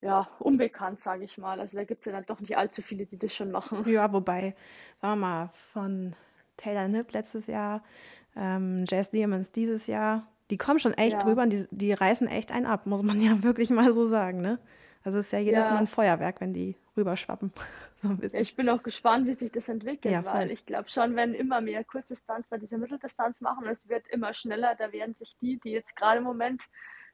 ja, 0.00 0.28
unbekannt, 0.38 1.00
sage 1.00 1.24
ich 1.24 1.36
mal. 1.36 1.60
Also 1.60 1.76
da 1.76 1.84
gibt 1.84 2.00
es 2.00 2.06
ja 2.06 2.12
dann 2.12 2.26
doch 2.26 2.40
nicht 2.40 2.56
allzu 2.56 2.80
viele, 2.82 3.06
die 3.06 3.18
das 3.18 3.34
schon 3.34 3.50
machen. 3.50 3.86
Ja, 3.88 4.12
wobei, 4.12 4.54
sagen 5.00 5.20
wir 5.20 5.26
mal, 5.26 5.50
von 5.72 6.14
Taylor 6.56 6.88
Nipp 6.88 7.12
letztes 7.12 7.46
Jahr, 7.46 7.82
ähm, 8.34 8.84
Jazz 8.86 9.10
Diamonds 9.10 9.50
dieses 9.52 9.86
Jahr, 9.86 10.26
die 10.50 10.56
kommen 10.56 10.78
schon 10.78 10.94
echt 10.94 11.14
ja. 11.14 11.18
drüber 11.20 11.42
und 11.42 11.50
die, 11.50 11.66
die 11.70 11.92
reißen 11.92 12.28
echt 12.28 12.52
einen 12.52 12.66
ab, 12.66 12.86
muss 12.86 13.02
man 13.02 13.20
ja 13.20 13.42
wirklich 13.42 13.70
mal 13.70 13.92
so 13.92 14.06
sagen, 14.06 14.40
ne? 14.40 14.58
Also 15.04 15.18
es 15.18 15.26
ist 15.26 15.32
ja 15.32 15.38
jedes 15.38 15.66
ja. 15.66 15.72
Mal 15.72 15.78
ein 15.78 15.86
Feuerwerk, 15.86 16.40
wenn 16.40 16.52
die 16.52 16.74
rüberschwappen. 16.96 17.52
so 17.96 18.16
ich 18.32 18.56
bin 18.56 18.68
auch 18.68 18.82
gespannt, 18.82 19.28
wie 19.28 19.34
sich 19.34 19.52
das 19.52 19.68
entwickelt, 19.68 20.12
ja, 20.12 20.24
weil 20.24 20.50
ich 20.50 20.66
glaube 20.66 20.88
schon, 20.88 21.14
wenn 21.14 21.32
immer 21.32 21.60
mehr 21.60 21.84
Kurzdistanzler 21.84 22.58
diese 22.58 22.76
Mitteldistanz 22.76 23.40
machen, 23.40 23.66
es 23.68 23.88
wird 23.88 24.08
immer 24.08 24.34
schneller, 24.34 24.74
da 24.74 24.92
werden 24.92 25.14
sich 25.14 25.36
die, 25.40 25.58
die 25.60 25.70
jetzt 25.70 25.94
gerade 25.94 26.18
im 26.18 26.24
Moment 26.24 26.62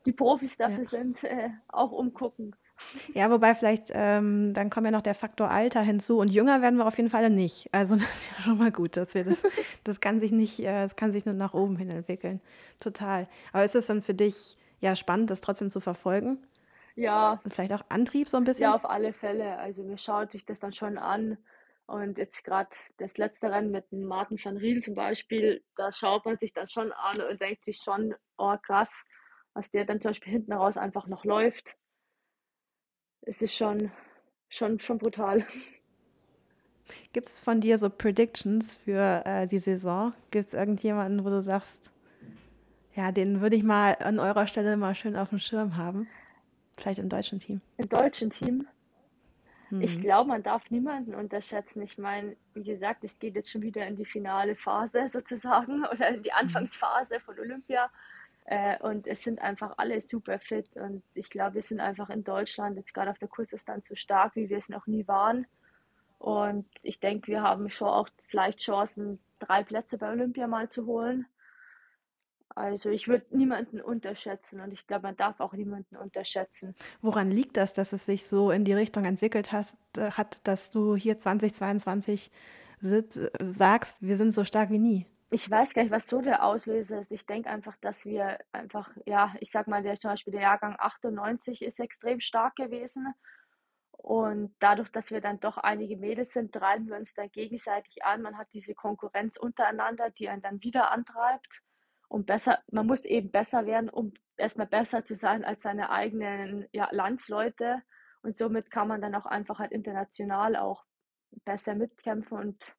die 0.06 0.12
Profis 0.12 0.56
dafür 0.56 0.86
sind, 0.86 1.22
äh, 1.22 1.50
auch 1.68 1.92
umgucken. 1.92 2.56
Ja, 3.14 3.30
wobei 3.30 3.54
vielleicht, 3.54 3.90
ähm, 3.92 4.52
dann 4.54 4.70
kommt 4.70 4.86
ja 4.86 4.90
noch 4.90 5.02
der 5.02 5.14
Faktor 5.14 5.50
Alter 5.50 5.82
hinzu 5.82 6.18
und 6.18 6.30
jünger 6.30 6.62
werden 6.62 6.76
wir 6.76 6.86
auf 6.86 6.96
jeden 6.96 7.10
Fall 7.10 7.28
nicht. 7.30 7.68
Also 7.72 7.94
das 7.96 8.04
ist 8.04 8.30
ja 8.30 8.42
schon 8.44 8.58
mal 8.58 8.72
gut, 8.72 8.96
dass 8.96 9.14
wir 9.14 9.24
das, 9.24 9.42
das 9.84 10.00
kann 10.00 10.20
sich 10.20 10.32
nicht, 10.32 10.60
äh, 10.60 10.82
das 10.82 10.96
kann 10.96 11.12
sich 11.12 11.24
nur 11.24 11.34
nach 11.34 11.54
oben 11.54 11.76
hin 11.76 11.90
entwickeln. 11.90 12.40
Total. 12.80 13.28
Aber 13.52 13.64
ist 13.64 13.74
es 13.74 13.86
dann 13.86 14.02
für 14.02 14.14
dich 14.14 14.56
ja 14.80 14.96
spannend, 14.96 15.30
das 15.30 15.40
trotzdem 15.40 15.70
zu 15.70 15.80
verfolgen? 15.80 16.38
Ja. 16.94 17.40
Und 17.44 17.54
vielleicht 17.54 17.72
auch 17.72 17.84
Antrieb 17.88 18.28
so 18.28 18.36
ein 18.36 18.44
bisschen? 18.44 18.64
Ja, 18.64 18.74
auf 18.74 18.84
alle 18.84 19.12
Fälle. 19.12 19.58
Also 19.58 19.82
mir 19.82 19.98
schaut 19.98 20.32
sich 20.32 20.44
das 20.44 20.60
dann 20.60 20.72
schon 20.72 20.98
an. 20.98 21.38
Und 21.86 22.16
jetzt 22.16 22.44
gerade 22.44 22.70
das 22.98 23.18
letzte 23.18 23.50
Rennen 23.50 23.70
mit 23.70 23.90
Martin 23.92 24.38
van 24.42 24.56
Riel 24.56 24.82
zum 24.82 24.94
Beispiel, 24.94 25.62
da 25.76 25.92
schaut 25.92 26.24
man 26.24 26.38
sich 26.38 26.52
dann 26.52 26.68
schon 26.68 26.92
an 26.92 27.20
und 27.20 27.40
denkt 27.40 27.64
sich 27.64 27.78
schon, 27.78 28.14
oh 28.38 28.56
krass, 28.62 28.88
was 29.52 29.68
der 29.72 29.84
dann 29.84 30.00
zum 30.00 30.10
Beispiel 30.10 30.32
hinten 30.32 30.52
raus 30.52 30.76
einfach 30.76 31.06
noch 31.06 31.24
läuft 31.24 31.74
es 33.22 33.40
ist 33.40 33.54
schon, 33.54 33.90
schon, 34.48 34.80
schon 34.80 34.98
brutal. 34.98 35.46
Gibt 37.12 37.28
es 37.28 37.40
von 37.40 37.60
dir 37.60 37.78
so 37.78 37.88
Predictions 37.88 38.74
für 38.74 39.22
äh, 39.24 39.46
die 39.46 39.58
Saison? 39.58 40.12
Gibt 40.30 40.48
es 40.48 40.54
irgendjemanden, 40.54 41.24
wo 41.24 41.30
du 41.30 41.42
sagst, 41.42 41.92
ja, 42.94 43.12
den 43.12 43.40
würde 43.40 43.56
ich 43.56 43.62
mal 43.62 43.96
an 44.00 44.18
eurer 44.18 44.46
Stelle 44.46 44.76
mal 44.76 44.94
schön 44.94 45.16
auf 45.16 45.30
dem 45.30 45.38
Schirm 45.38 45.76
haben? 45.76 46.08
Vielleicht 46.76 46.98
im 46.98 47.08
deutschen 47.08 47.38
Team. 47.38 47.60
Im 47.78 47.88
deutschen 47.88 48.30
Team? 48.30 48.66
Hm. 49.68 49.80
Ich 49.80 50.00
glaube, 50.00 50.28
man 50.28 50.42
darf 50.42 50.68
niemanden 50.70 51.14
unterschätzen. 51.14 51.80
Ich 51.82 51.96
meine, 51.96 52.36
wie 52.54 52.64
gesagt, 52.64 53.04
es 53.04 53.18
geht 53.18 53.34
jetzt 53.36 53.50
schon 53.50 53.62
wieder 53.62 53.86
in 53.86 53.96
die 53.96 54.04
finale 54.04 54.54
Phase 54.54 55.08
sozusagen 55.08 55.84
oder 55.92 56.08
in 56.08 56.22
die 56.22 56.30
mhm. 56.30 56.46
Anfangsphase 56.46 57.20
von 57.20 57.38
Olympia. 57.38 57.90
Äh, 58.44 58.78
und 58.80 59.06
es 59.06 59.22
sind 59.22 59.40
einfach 59.40 59.74
alle 59.78 60.00
super 60.00 60.38
fit. 60.38 60.68
Und 60.74 61.02
ich 61.14 61.30
glaube, 61.30 61.54
wir 61.54 61.62
sind 61.62 61.80
einfach 61.80 62.10
in 62.10 62.24
Deutschland 62.24 62.76
jetzt 62.76 62.92
gerade 62.92 63.10
auf 63.10 63.18
der 63.18 63.28
Kurzdistanz 63.28 63.86
so 63.88 63.94
stark, 63.94 64.34
wie 64.34 64.48
wir 64.48 64.58
es 64.58 64.68
noch 64.68 64.86
nie 64.86 65.06
waren. 65.06 65.46
Und 66.18 66.66
ich 66.82 67.00
denke, 67.00 67.28
wir 67.28 67.42
haben 67.42 67.68
schon 67.70 67.88
auch 67.88 68.08
vielleicht 68.28 68.60
Chancen, 68.60 69.18
drei 69.40 69.64
Plätze 69.64 69.98
bei 69.98 70.10
Olympia 70.10 70.46
mal 70.46 70.68
zu 70.68 70.86
holen. 70.86 71.26
Also 72.54 72.90
ich 72.90 73.08
würde 73.08 73.24
niemanden 73.30 73.80
unterschätzen 73.80 74.60
und 74.60 74.72
ich 74.72 74.86
glaube, 74.86 75.04
man 75.04 75.16
darf 75.16 75.40
auch 75.40 75.54
niemanden 75.54 75.96
unterschätzen. 75.96 76.74
Woran 77.00 77.30
liegt 77.30 77.56
das, 77.56 77.72
dass 77.72 77.92
es 77.92 78.04
sich 78.04 78.26
so 78.26 78.50
in 78.50 78.64
die 78.64 78.74
Richtung 78.74 79.04
entwickelt 79.04 79.52
hast, 79.52 79.76
äh, 79.96 80.10
hat, 80.10 80.46
dass 80.46 80.70
du 80.70 80.94
hier 80.94 81.18
2022 81.18 82.30
sitz, 82.80 83.18
sagst, 83.40 84.02
wir 84.02 84.16
sind 84.16 84.32
so 84.32 84.44
stark 84.44 84.70
wie 84.70 84.78
nie? 84.78 85.06
Ich 85.32 85.50
weiß 85.50 85.72
gar 85.72 85.82
nicht, 85.82 85.92
was 85.92 86.06
so 86.06 86.20
der 86.20 86.44
Auslöser 86.44 87.00
ist. 87.00 87.10
Ich 87.10 87.24
denke 87.24 87.48
einfach, 87.48 87.74
dass 87.80 88.04
wir 88.04 88.38
einfach, 88.52 88.90
ja, 89.06 89.34
ich 89.40 89.50
sag 89.50 89.66
mal, 89.66 89.82
der, 89.82 89.96
zum 89.96 90.10
Beispiel 90.10 90.32
der 90.32 90.42
Jahrgang 90.42 90.76
98 90.78 91.62
ist 91.62 91.80
extrem 91.80 92.20
stark 92.20 92.54
gewesen. 92.56 93.14
Und 93.92 94.54
dadurch, 94.58 94.90
dass 94.90 95.10
wir 95.10 95.22
dann 95.22 95.40
doch 95.40 95.56
einige 95.56 95.96
Mädels 95.96 96.34
sind, 96.34 96.52
treiben 96.52 96.86
wir 96.86 96.96
uns 96.96 97.14
da 97.14 97.26
gegenseitig 97.28 98.04
an. 98.04 98.20
Man 98.20 98.36
hat 98.36 98.48
diese 98.52 98.74
Konkurrenz 98.74 99.38
untereinander, 99.38 100.10
die 100.10 100.28
einen 100.28 100.42
dann 100.42 100.62
wieder 100.62 100.90
antreibt. 100.90 101.62
Und 102.08 102.26
besser, 102.26 102.58
man 102.70 102.86
muss 102.86 103.06
eben 103.06 103.30
besser 103.30 103.64
werden, 103.64 103.88
um 103.88 104.12
erstmal 104.36 104.66
besser 104.66 105.02
zu 105.02 105.14
sein 105.14 105.46
als 105.46 105.62
seine 105.62 105.88
eigenen 105.88 106.66
ja, 106.72 106.90
Landsleute. 106.92 107.80
Und 108.20 108.36
somit 108.36 108.70
kann 108.70 108.86
man 108.86 109.00
dann 109.00 109.14
auch 109.14 109.26
einfach 109.26 109.60
halt 109.60 109.72
international 109.72 110.56
auch 110.56 110.84
besser 111.46 111.74
mitkämpfen 111.74 112.36
und 112.36 112.76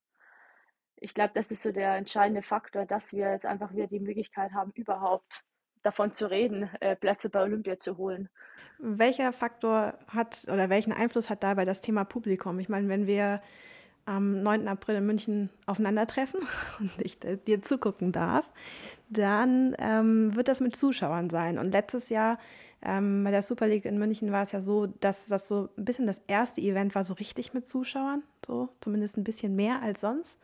ich 1.04 1.14
glaube, 1.14 1.32
das 1.36 1.52
ist 1.52 1.62
so 1.62 1.72
der 1.72 1.96
entscheidende 1.96 2.42
Faktor, 2.42 2.86
dass 2.86 3.12
wir 3.12 3.32
jetzt 3.32 3.46
einfach 3.46 3.74
wieder 3.74 3.88
die 3.88 4.00
Möglichkeit 4.00 4.54
haben, 4.54 4.72
überhaupt 4.74 5.44
davon 5.84 6.14
zu 6.14 6.32
reden, 6.32 6.70
äh, 6.80 6.96
Plätze 6.96 7.30
bei 7.30 7.44
Olympia 7.44 7.78
zu 7.78 7.98
holen. 7.98 8.30
Welcher 8.80 9.34
Faktor 9.34 9.96
hat 10.08 10.46
oder 10.52 10.70
welchen 10.70 10.94
Einfluss 10.94 11.30
hat 11.30 11.44
dabei 11.44 11.66
das 11.66 11.82
Thema 11.82 12.06
Publikum? 12.06 12.58
Ich 12.60 12.70
meine, 12.70 12.88
wenn 12.88 13.06
wir 13.06 13.42
am 14.06 14.44
9. 14.44 14.68
April 14.70 14.96
in 14.96 15.06
München 15.06 15.50
aufeinandertreffen 15.66 16.40
und 16.80 16.92
ich 17.00 17.20
dir 17.20 17.62
zugucken 17.62 18.14
darf, 18.14 18.50
dann 19.10 19.76
ähm, 19.80 20.36
wird 20.36 20.48
das 20.48 20.62
mit 20.62 20.76
Zuschauern 20.76 21.30
sein. 21.30 21.58
Und 21.58 21.72
letztes 21.74 22.10
Jahr 22.10 22.40
ähm, 22.82 23.26
bei 23.26 23.32
der 23.32 23.42
Super 23.42 23.68
League 23.68 23.86
in 23.86 24.00
München 24.00 24.32
war 24.32 24.42
es 24.42 24.54
ja 24.54 24.62
so, 24.62 24.88
dass 24.88 25.28
das 25.28 25.50
so 25.50 25.70
ein 25.78 25.86
bisschen 25.86 26.08
das 26.08 26.22
erste 26.28 26.62
Event 26.62 26.96
war, 26.96 27.04
so 27.04 27.14
richtig 27.14 27.54
mit 27.54 27.68
Zuschauern, 27.68 28.24
so 28.46 28.70
zumindest 28.80 29.18
ein 29.18 29.26
bisschen 29.26 29.56
mehr 29.56 29.82
als 29.82 30.00
sonst. 30.00 30.40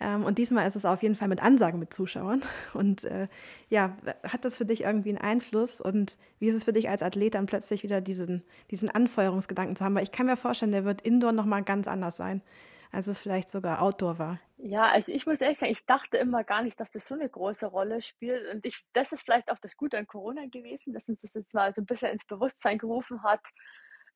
Ähm, 0.00 0.24
und 0.24 0.38
diesmal 0.38 0.66
ist 0.66 0.76
es 0.76 0.84
auf 0.84 1.02
jeden 1.02 1.14
Fall 1.14 1.28
mit 1.28 1.42
Ansagen 1.42 1.78
mit 1.78 1.94
Zuschauern. 1.94 2.42
Und 2.74 3.04
äh, 3.04 3.28
ja, 3.68 3.96
hat 4.22 4.44
das 4.44 4.56
für 4.56 4.66
dich 4.66 4.82
irgendwie 4.82 5.10
einen 5.10 5.18
Einfluss? 5.18 5.80
Und 5.80 6.18
wie 6.38 6.48
ist 6.48 6.54
es 6.54 6.64
für 6.64 6.72
dich 6.72 6.88
als 6.88 7.02
Athlet 7.02 7.34
dann 7.34 7.46
plötzlich 7.46 7.82
wieder 7.82 8.00
diesen, 8.00 8.42
diesen 8.70 8.90
Anfeuerungsgedanken 8.90 9.76
zu 9.76 9.84
haben? 9.84 9.94
Weil 9.94 10.02
ich 10.02 10.12
kann 10.12 10.26
mir 10.26 10.36
vorstellen, 10.36 10.72
der 10.72 10.84
wird 10.84 11.02
Indoor 11.02 11.32
nochmal 11.32 11.62
ganz 11.62 11.86
anders 11.86 12.16
sein, 12.16 12.42
als 12.90 13.06
es 13.06 13.20
vielleicht 13.20 13.50
sogar 13.50 13.82
Outdoor 13.82 14.18
war. 14.18 14.40
Ja, 14.56 14.84
also 14.84 15.12
ich 15.12 15.26
muss 15.26 15.40
ehrlich 15.40 15.58
sagen, 15.58 15.72
ich 15.72 15.84
dachte 15.86 16.16
immer 16.16 16.42
gar 16.42 16.62
nicht, 16.62 16.78
dass 16.80 16.90
das 16.90 17.06
so 17.06 17.14
eine 17.14 17.28
große 17.28 17.66
Rolle 17.66 18.02
spielt. 18.02 18.52
Und 18.52 18.66
ich, 18.66 18.84
das 18.94 19.12
ist 19.12 19.22
vielleicht 19.22 19.50
auch 19.50 19.58
das 19.58 19.76
Gute 19.76 19.98
an 19.98 20.06
Corona 20.06 20.46
gewesen, 20.46 20.92
dass 20.92 21.08
uns 21.08 21.20
das 21.20 21.34
jetzt 21.34 21.54
mal 21.54 21.72
so 21.74 21.82
ein 21.82 21.86
bisschen 21.86 22.10
ins 22.10 22.24
Bewusstsein 22.24 22.78
gerufen 22.78 23.22
hat, 23.22 23.42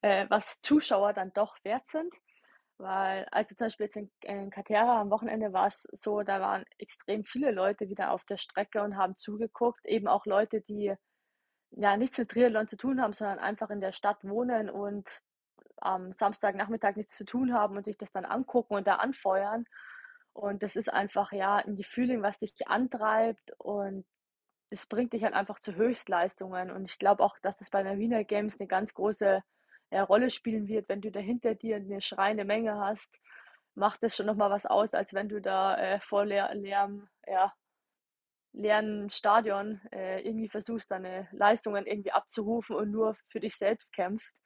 äh, 0.03 0.27
was 0.29 0.61
Zuschauer 0.61 1.12
dann 1.12 1.33
doch 1.35 1.57
wert 1.64 1.87
sind. 1.88 2.12
Weil, 2.79 3.27
also 3.33 3.55
zum 3.57 3.67
Beispiel 3.67 3.87
jetzt 3.87 3.97
in, 3.97 4.11
in 4.23 4.51
Katera 4.51 5.01
am 5.01 5.11
Wochenende 5.11 5.53
war 5.53 5.67
es 5.67 5.83
so, 5.99 6.23
da 6.23 6.41
waren 6.41 6.64
extrem 6.79 7.25
viele 7.25 7.51
Leute 7.51 7.88
wieder 7.88 8.12
auf 8.12 8.25
der 8.25 8.38
Strecke 8.38 8.83
und 8.83 8.97
haben 8.97 9.17
zugeguckt. 9.17 9.85
Eben 9.85 10.07
auch 10.07 10.27
Leute, 10.27 10.61
die 10.61 10.95
ja 11.73 11.97
nichts 11.97 12.19
mit 12.19 12.31
Triathlon 12.31 12.69
zu 12.69 12.77
tun 12.77 13.01
haben, 13.03 13.12
sondern 13.12 13.41
einfach 13.41 13.71
in 13.71 13.81
der 13.81 13.93
Stadt 13.93 14.23
wohnen 14.23 14.71
und 14.71 15.09
am 15.77 16.12
Samstagnachmittag 16.12 16.97
nichts 16.97 17.17
zu 17.17 17.25
tun 17.25 17.53
haben 17.53 17.77
und 17.77 17.85
sich 17.85 17.99
das 17.99 18.12
dann 18.12 18.25
angucken 18.25 18.75
und 18.75 18.87
da 18.87 18.97
anfeuern. 18.97 19.64
Und 20.33 20.62
das 20.62 20.77
ist 20.77 20.88
einfach 20.88 21.33
ja 21.33 21.57
ein 21.57 21.77
Gefühl, 21.77 22.23
was 22.23 22.38
dich 22.38 22.69
antreibt 22.69 23.53
und 23.59 24.07
es 24.71 24.87
bringt 24.87 25.12
dich 25.14 25.25
halt 25.25 25.35
einfach 25.35 25.61
zu 25.61 25.75
Höchstleistungen. 25.75 26.71
Und 26.71 26.85
ich 26.85 26.99
glaube 26.99 27.25
auch, 27.25 27.38
dass 27.41 27.57
das 27.57 27.71
bei 27.71 27.83
den 27.83 27.99
Wiener 27.99 28.25
Games 28.25 28.59
eine 28.61 28.69
ganz 28.69 28.95
große 28.95 29.43
äh, 29.90 30.01
Rolle 30.01 30.31
spielen 30.31 30.68
wird, 30.68 30.88
wenn 30.88 31.01
du 31.01 31.11
da 31.11 31.20
hinter 31.20 31.55
dir 31.55 31.77
eine 31.77 32.01
schreiende 32.01 32.44
Menge 32.44 32.79
hast. 32.79 33.09
macht 33.74 34.03
das 34.03 34.16
schon 34.16 34.27
noch 34.27 34.37
mal 34.37 34.51
was 34.51 34.66
aus, 34.66 34.94
als 34.94 35.14
wenn 35.14 35.29
du 35.29 35.40
da, 35.40 35.77
äh, 35.77 36.01
vor 36.01 36.24
leer 36.24 36.55
leerem 36.55 37.09
ja, 37.27 37.53
leeren 38.53 39.11
Stadion, 39.11 39.81
äh, 39.92 40.20
irgendwie 40.22 40.48
versuchst, 40.48 40.90
deine 40.90 41.29
Leistungen 41.33 41.87
irgendwie 41.87 42.12
abzurufen 42.12 42.77
und 42.77 42.90
nur 42.90 43.16
für 43.29 43.40
dich 43.40 43.57
selbst 43.57 43.92
kämpfst. 43.92 44.37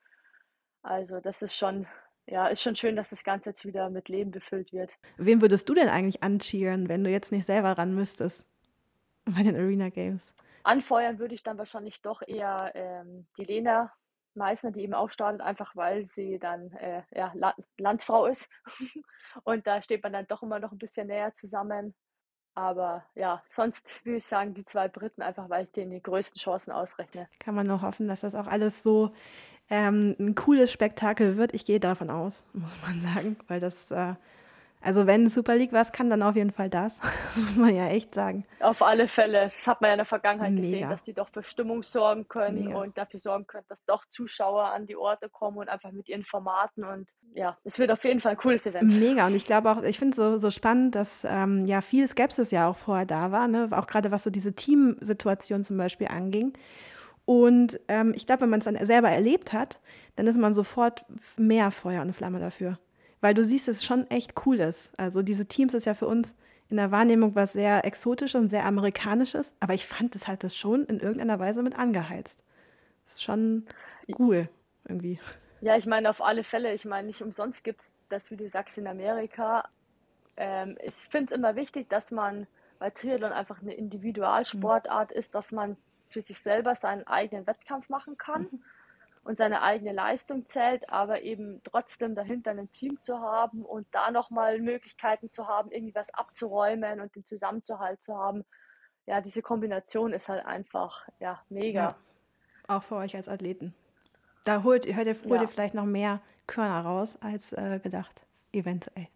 Also, 0.83 1.21
das 1.21 1.43
ist 1.43 1.57
schon 1.57 1.87
ja, 2.27 2.47
ist 2.47 2.63
schon 2.63 2.77
schön, 2.77 2.97
dass 2.97 3.11
das 3.11 3.25
Ganze 3.25 3.51
jetzt 3.51 3.65
wieder 3.65 3.91
mit 3.91 4.09
Leben 4.09 4.31
befüllt 4.31 4.73
wird. 4.73 4.93
Wen 5.17 5.43
würdest 5.43 5.69
du 5.69 5.75
denn 5.75 5.89
eigentlich 5.89 6.23
ancheeren, 6.23 6.89
wenn 6.89 7.03
du 7.03 7.11
jetzt 7.11 7.33
nicht 7.33 7.47
selber 7.47 7.73
ran 7.73 7.95
müsstest 7.95 8.47
bei 9.25 9.43
den 9.43 9.57
Arena 9.57 9.89
Games? 9.89 10.33
Anfeuern 10.63 11.19
würde 11.19 11.35
ich 11.35 11.43
dann 11.43 11.59
wahrscheinlich 11.59 12.01
doch 12.03 12.23
eher, 12.27 12.71
ähm, 12.75 13.27
die 13.37 13.45
Lena 13.45 13.93
Meissner, 14.35 14.71
die 14.71 14.83
eben 14.83 14.95
auch 14.95 15.11
startet, 15.11 15.41
einfach 15.41 15.75
weil 15.77 16.09
sie 16.15 16.39
dann, 16.39 16.73
äh, 16.73 17.03
ja, 17.15 17.33
La 17.35 17.55
Landsfrau 17.79 18.27
ist. 18.27 18.49
Und 19.45 19.67
da 19.67 19.83
steht 19.83 20.03
man 20.03 20.13
dann 20.13 20.27
doch 20.27 20.43
immer 20.43 20.59
noch 20.59 20.73
ein 20.73 20.79
bisschen 20.79 21.07
näher 21.07 21.35
zusammen. 21.35 21.95
Aber 22.55 23.05
ja, 23.15 23.43
sonst 23.51 23.87
würde 24.05 24.19
ich 24.19 24.27
sagen, 24.27 24.53
die 24.53 24.65
zwei 24.65 24.89
Briten, 24.89 25.23
einfach 25.23 25.49
weil 25.49 25.65
ich 25.65 25.73
denen 25.73 25.91
die 25.91 26.03
größten 26.03 26.39
Chancen 26.39 26.71
ausrechne. 26.71 27.29
Kann 27.39 27.55
man 27.55 27.67
nur 27.67 27.81
hoffen, 27.81 28.09
dass 28.09 28.21
das 28.21 28.35
auch 28.35 28.47
alles 28.47 28.83
so 28.83 29.13
ähm, 29.71 30.15
ein 30.19 30.35
cooles 30.35 30.71
Spektakel 30.71 31.37
wird. 31.39 31.55
Ich 31.55 31.65
gehe 31.65 31.81
davon 31.81 32.11
aus, 32.11 32.45
muss 32.53 32.81
man 32.83 33.01
sagen, 33.01 33.37
weil 33.49 33.61
das, 33.61 33.91
äh, 33.91 34.15
also 34.83 35.07
wenn 35.07 35.29
Super 35.29 35.57
League 35.57 35.73
was 35.73 35.93
kann, 35.93 36.11
dann 36.11 36.23
auf 36.23 36.37
jeden 36.37 36.51
Fall 36.51 36.69
das. 36.69 36.99
Das 37.33 37.37
muss 37.37 37.57
man 37.57 37.75
ja 37.75 37.89
echt 37.89 38.15
sagen. 38.15 38.45
Auf 38.61 38.83
alle 38.83 39.09
Fälle. 39.09 39.51
Das 39.57 39.67
hat 39.67 39.81
man 39.81 39.89
ja 39.89 39.95
in 39.95 39.99
der 39.99 40.07
Vergangenheit 40.07 40.53
Mega. 40.53 40.63
gesehen, 40.63 40.91
dass 40.91 41.03
die 41.03 41.15
doch 41.15 41.29
für 41.31 41.43
Stimmung 41.43 41.83
sorgen 41.83 42.29
können 42.29 42.67
Mega. 42.67 42.79
und 42.79 42.99
dafür 42.99 43.21
sorgen 43.21 43.47
können, 43.47 43.65
dass 43.69 43.83
doch 43.87 44.05
Zuschauer 44.07 44.65
an 44.65 44.87
die 44.87 44.97
Orte 44.97 45.29
kommen 45.31 45.59
und 45.59 45.69
einfach 45.69 45.93
mit 45.93 46.09
ihren 46.09 46.25
Formaten 46.25 46.85
und 46.85 47.09
ja, 47.35 47.57
es 47.65 47.79
wird 47.79 47.91
auf 47.91 48.05
jeden 48.05 48.21
Fall 48.21 48.33
ein 48.33 48.37
cooles 48.37 48.67
Event. 48.67 48.91
Mega 48.99 49.27
und 49.27 49.35
ich 49.35 49.47
glaube 49.47 49.71
auch, 49.71 49.83
ich 49.83 49.99
finde 49.99 50.11
es 50.11 50.17
so, 50.17 50.39
so 50.39 50.51
spannend, 50.51 50.95
dass 50.95 51.25
ähm, 51.25 51.65
ja 51.65 51.81
viel 51.81 52.07
Skepsis 52.07 52.51
ja 52.51 52.69
auch 52.69 52.77
vorher 52.77 53.07
da 53.07 53.33
war, 53.33 53.49
ne? 53.49 53.69
auch 53.71 53.87
gerade 53.87 54.11
was 54.11 54.25
so 54.25 54.31
diese 54.31 54.55
Teamsituation 54.55 55.65
zum 55.65 55.79
Beispiel 55.79 56.09
anging. 56.09 56.53
Und 57.25 57.81
ähm, 57.89 58.13
ich 58.15 58.27
glaube, 58.27 58.43
wenn 58.43 58.51
man 58.51 58.59
es 58.59 58.65
dann 58.65 58.77
selber 58.85 59.09
erlebt 59.09 59.53
hat, 59.53 59.81
dann 60.17 60.27
ist 60.27 60.37
man 60.37 60.55
sofort 60.55 61.05
mehr 61.37 61.71
Feuer 61.71 62.03
und 62.03 62.13
Flamme 62.13 62.41
dafür. 62.41 62.79
Weil 63.23 63.33
du 63.33 63.45
siehst, 63.45 63.69
dass 63.69 63.77
es 63.77 63.85
schon 63.85 64.07
echt 64.11 64.35
cool 64.45 64.61
ist. 64.61 64.93
Also 64.99 65.23
diese 65.23 65.47
Teams 65.47 65.73
ist 65.73 65.87
ja 65.87 65.95
für 65.95 66.07
uns 66.07 66.35
in 66.69 66.77
der 66.77 66.91
Wahrnehmung 66.91 67.35
was 67.35 67.55
sehr 67.55 67.85
Exotisches 67.85 68.41
und 68.41 68.49
sehr 68.49 68.67
Amerikanisches. 68.67 69.55
Aber 69.61 69.73
ich 69.75 69.87
fand, 69.87 70.15
das 70.15 70.29
hat 70.29 70.45
das 70.45 70.57
schon 70.57 70.85
in 70.85 71.01
irgendeiner 71.01 71.39
Weise 71.39 71.63
mit 71.63 71.79
angeheizt. 71.79 72.45
Das 73.05 73.15
ist 73.15 73.23
schon 73.23 73.65
cool 74.19 74.49
irgendwie. 74.87 75.21
Ja, 75.61 75.77
ich 75.77 75.87
meine, 75.87 76.11
auf 76.11 76.21
alle 76.21 76.45
Fälle. 76.45 76.75
Ich 76.75 76.85
meine, 76.85 77.07
nicht 77.07 77.23
umsonst 77.23 77.63
gibt 77.63 77.83
es 77.83 77.89
das, 78.09 78.31
wie 78.31 78.37
du 78.37 78.49
sagst, 78.51 78.77
in 78.77 78.87
Amerika. 78.87 79.69
Ähm, 80.37 80.77
ich 80.83 80.95
finde 81.11 81.33
es 81.33 81.39
immer 81.39 81.55
wichtig, 81.55 81.89
dass 81.89 82.11
man, 82.11 82.47
weil 82.81 82.91
Triathlon 82.91 83.33
einfach 83.33 83.63
eine 83.63 83.75
Individualsportart 83.75 85.11
mhm. 85.11 85.17
ist, 85.17 85.35
dass 85.35 85.53
man 85.53 85.77
für 86.09 86.23
sich 86.23 86.41
selber 86.41 86.75
seinen 86.75 87.07
eigenen 87.07 87.47
Wettkampf 87.47 87.89
machen 87.89 88.19
kann 88.19 88.49
mhm. 88.51 88.63
Und 89.25 89.39
seine 89.39 89.63
eigene 89.63 89.93
Leistung 89.93 90.47
zählt, 90.47 90.89
aber 90.89 91.23
eben 91.23 91.61
trotzdem 91.65 92.15
dahinter 92.15 92.51
ein 92.51 92.71
Team 92.73 93.01
zu 93.01 93.21
haben 93.21 93.65
und 93.65 93.87
da 93.93 94.11
nochmal 94.11 94.61
Möglichkeiten 94.61 95.31
zu 95.31 95.47
haben, 95.47 95.71
irgendwie 95.71 95.95
was 95.95 96.13
abzuräumen 96.13 97.01
und 97.01 97.15
den 97.15 97.25
Zusammenzuhalt 97.25 98.03
zu 98.03 98.17
haben. 98.17 98.45
Ja, 99.07 99.21
diese 99.21 99.43
Kombination 99.43 100.13
ist 100.13 100.29
halt 100.29 100.45
einfach 100.45 101.09
ja, 101.21 101.41
mega. 101.49 101.81
Ja, 101.81 101.97
auch 102.69 102.83
für 102.83 102.97
euch 102.97 103.15
als 103.17 103.29
Athleten. 103.29 103.75
Da 104.45 104.65
holt, 104.65 104.87
hört 104.87 105.07
ihr, 105.07 105.15
holt 105.15 105.41
ja. 105.41 105.43
ihr 105.43 105.49
vielleicht 105.49 105.75
noch 105.75 105.85
mehr 105.85 106.21
Körner 106.47 106.81
raus 106.81 107.17
als 107.21 107.53
äh, 107.53 107.79
gedacht, 107.81 108.27
eventuell. 108.53 109.09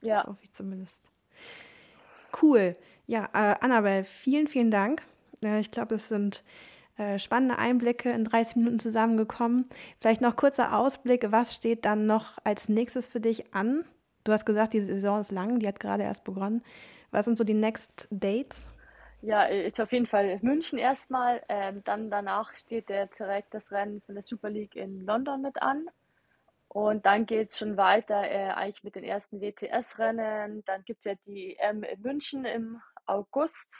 Ja. 0.00 0.26
Hoffe 0.26 0.44
ich 0.44 0.52
zumindest. 0.52 1.10
Cool. 2.42 2.76
Ja, 3.06 3.28
äh, 3.34 3.56
Annabelle, 3.60 4.04
vielen, 4.04 4.46
vielen 4.46 4.70
Dank 4.70 5.02
ich 5.60 5.70
glaube, 5.70 5.96
es 5.96 6.08
sind 6.08 6.42
äh, 6.96 7.18
spannende 7.18 7.58
Einblicke 7.58 8.10
in 8.10 8.24
30 8.24 8.56
Minuten 8.56 8.78
zusammengekommen. 8.78 9.66
Vielleicht 10.00 10.20
noch 10.20 10.36
kurzer 10.36 10.76
Ausblick, 10.76 11.32
was 11.32 11.54
steht 11.54 11.84
dann 11.84 12.06
noch 12.06 12.38
als 12.44 12.68
nächstes 12.68 13.06
für 13.06 13.20
dich 13.20 13.54
an? 13.54 13.84
Du 14.24 14.32
hast 14.32 14.46
gesagt, 14.46 14.72
die 14.72 14.80
Saison 14.80 15.20
ist 15.20 15.32
lang, 15.32 15.58
die 15.58 15.68
hat 15.68 15.80
gerade 15.80 16.04
erst 16.04 16.24
begonnen. 16.24 16.62
Was 17.10 17.26
sind 17.26 17.36
so 17.36 17.44
die 17.44 17.54
Next 17.54 18.08
Dates? 18.10 18.72
Ja, 19.22 19.44
ist 19.44 19.80
auf 19.80 19.92
jeden 19.92 20.06
Fall 20.06 20.38
München 20.42 20.78
erstmal. 20.78 21.42
Ähm, 21.48 21.82
dann 21.84 22.10
danach 22.10 22.54
steht 22.56 22.88
der 22.88 23.06
direkt 23.06 23.54
das 23.54 23.72
Rennen 23.72 24.02
von 24.02 24.14
der 24.14 24.22
Super 24.22 24.50
League 24.50 24.76
in 24.76 25.00
London 25.00 25.42
mit 25.42 25.62
an. 25.62 25.86
Und 26.68 27.06
dann 27.06 27.24
geht 27.24 27.50
es 27.50 27.58
schon 27.58 27.76
weiter, 27.76 28.22
äh, 28.22 28.50
eigentlich 28.50 28.82
mit 28.84 28.96
den 28.96 29.04
ersten 29.04 29.40
WTS-Rennen. 29.40 30.64
Dann 30.66 30.84
gibt 30.84 30.98
es 31.00 31.04
ja 31.04 31.14
die 31.26 31.56
EM 31.56 31.84
in 31.84 32.02
München 32.02 32.44
im 32.44 32.82
August. 33.06 33.72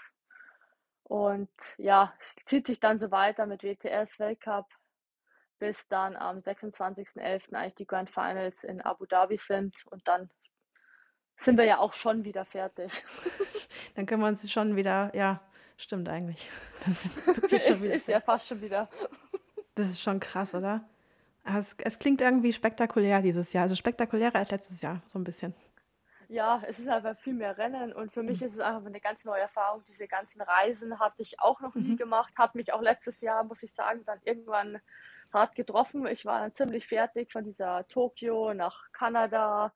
Und 1.05 1.51
ja, 1.77 2.15
es 2.19 2.35
zieht 2.47 2.67
sich 2.67 2.81
dann 2.81 2.99
so 2.99 3.11
weiter 3.11 3.47
mit 3.47 3.63
WTS 3.63 4.19
Weltcup, 4.19 4.67
bis 5.59 5.87
dann 5.89 6.17
am 6.17 6.39
26.11. 6.39 7.55
eigentlich 7.55 7.75
die 7.75 7.87
Grand 7.87 8.11
Finals 8.11 8.65
in 8.65 8.81
Abu 8.81 9.07
Dhabi 9.07 9.37
sind 9.37 9.75
und 9.87 10.07
dann 10.09 10.31
sind 11.37 11.59
wir 11.59 11.65
ja 11.65 11.79
auch 11.79 11.93
schon 11.93 12.25
wieder 12.25 12.45
fertig. 12.45 12.93
Dann 13.95 14.07
können 14.07 14.23
wir 14.23 14.29
uns 14.29 14.51
schon 14.51 14.77
wieder, 14.77 15.11
ja, 15.15 15.41
stimmt 15.77 16.09
eigentlich. 16.09 16.49
ist, 17.51 17.71
ist 17.71 18.09
ja 18.09 18.21
fast 18.21 18.49
schon 18.49 18.61
wieder. 18.61 18.89
Das 19.77 19.89
ist 19.89 20.03
schon 20.03 20.21
krass, 20.21 20.55
oder? 20.55 20.89
Es, 21.43 21.75
es 21.79 21.99
klingt 21.99 22.21
irgendwie 22.21 22.53
spektakulär 22.53 23.23
dieses 23.23 23.53
Jahr, 23.53 23.63
also 23.63 23.75
spektakulärer 23.75 24.37
als 24.37 24.53
letztes 24.53 24.83
Jahr, 24.83 25.03
so 25.07 25.19
ein 25.19 25.25
bisschen 25.25 25.53
ja, 26.29 26.63
es 26.67 26.79
ist 26.79 26.89
einfach 26.89 27.19
viel 27.19 27.35
mehr 27.35 27.57
Rennen 27.57 27.93
und 27.93 28.13
für 28.13 28.23
mich 28.23 28.41
mhm. 28.41 28.47
ist 28.47 28.55
es 28.55 28.61
einfach 28.61 28.87
eine 28.87 29.01
ganz 29.01 29.25
neue 29.25 29.41
Erfahrung. 29.41 29.83
Diese 29.89 30.07
ganzen 30.07 30.41
Reisen 30.43 30.99
hatte 30.99 31.23
ich 31.23 31.41
auch 31.41 31.61
noch 31.61 31.75
nie 31.75 31.93
mhm. 31.93 31.97
gemacht, 31.97 32.33
habe 32.37 32.59
mich 32.59 32.73
auch 32.73 32.83
letztes 32.83 33.21
Jahr, 33.21 33.45
muss 33.45 33.63
ich 33.63 33.73
sagen, 33.75 34.05
dann 34.05 34.21
irgendwann 34.25 34.81
hart 35.33 35.55
getroffen. 35.55 36.07
Ich 36.07 36.25
war 36.25 36.41
dann 36.41 36.55
ziemlich 36.55 36.87
fertig 36.87 37.33
von 37.33 37.45
dieser 37.45 37.87
Tokio 37.89 38.55
nach 38.55 38.91
Kanada, 38.93 39.73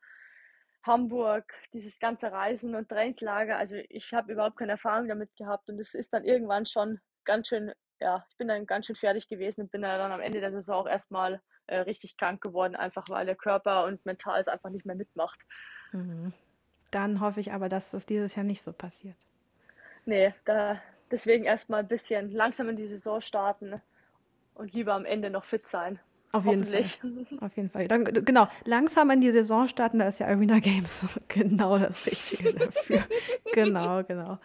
Hamburg, 0.84 1.52
dieses 1.72 1.98
ganze 1.98 2.32
Reisen 2.32 2.74
und 2.74 2.88
Trainingslager. 2.88 3.56
Also 3.56 3.76
ich 3.88 4.12
habe 4.14 4.32
überhaupt 4.32 4.56
keine 4.56 4.72
Erfahrung 4.72 5.08
damit 5.08 5.34
gehabt 5.36 5.68
und 5.68 5.78
es 5.78 5.94
ist 5.94 6.12
dann 6.12 6.24
irgendwann 6.24 6.66
schon 6.66 7.00
ganz 7.24 7.48
schön, 7.48 7.72
ja, 8.00 8.24
ich 8.30 8.36
bin 8.38 8.48
dann 8.48 8.66
ganz 8.66 8.86
schön 8.86 8.96
fertig 8.96 9.28
gewesen 9.28 9.62
und 9.62 9.72
bin 9.72 9.82
dann 9.82 10.12
am 10.12 10.20
Ende 10.20 10.40
der 10.40 10.52
Saison 10.52 10.76
auch 10.76 10.88
erstmal 10.88 11.42
äh, 11.66 11.80
richtig 11.80 12.16
krank 12.16 12.40
geworden, 12.40 12.76
einfach 12.76 13.08
weil 13.10 13.26
der 13.26 13.36
Körper 13.36 13.84
und 13.84 14.04
mental 14.06 14.40
es 14.40 14.48
einfach 14.48 14.70
nicht 14.70 14.86
mehr 14.86 14.96
mitmacht. 14.96 15.40
Mhm. 15.92 16.32
Dann 16.90 17.20
hoffe 17.20 17.40
ich 17.40 17.52
aber, 17.52 17.68
dass 17.68 17.90
das 17.90 18.06
dieses 18.06 18.34
Jahr 18.34 18.44
nicht 18.44 18.62
so 18.62 18.72
passiert. 18.72 19.16
Nee, 20.06 20.32
da 20.44 20.80
deswegen 21.10 21.44
erstmal 21.44 21.80
ein 21.80 21.88
bisschen 21.88 22.32
langsam 22.32 22.68
in 22.68 22.76
die 22.76 22.86
Saison 22.86 23.20
starten 23.20 23.80
und 24.54 24.72
lieber 24.72 24.94
am 24.94 25.04
Ende 25.04 25.30
noch 25.30 25.44
fit 25.44 25.64
sein. 25.70 25.98
Auf 26.32 26.44
jeden 26.44 26.66
Fall. 26.66 26.84
Auf 27.40 27.56
jeden 27.56 27.70
Fall. 27.70 27.88
Dann, 27.88 28.04
genau, 28.04 28.48
langsam 28.64 29.10
in 29.10 29.20
die 29.22 29.30
Saison 29.30 29.66
starten, 29.66 29.98
da 29.98 30.08
ist 30.08 30.20
ja 30.20 30.26
Arena 30.26 30.58
Games 30.58 31.18
genau 31.28 31.78
das 31.78 32.04
Richtige 32.04 32.52
dafür. 32.52 33.04
genau, 33.52 34.04
genau. 34.04 34.38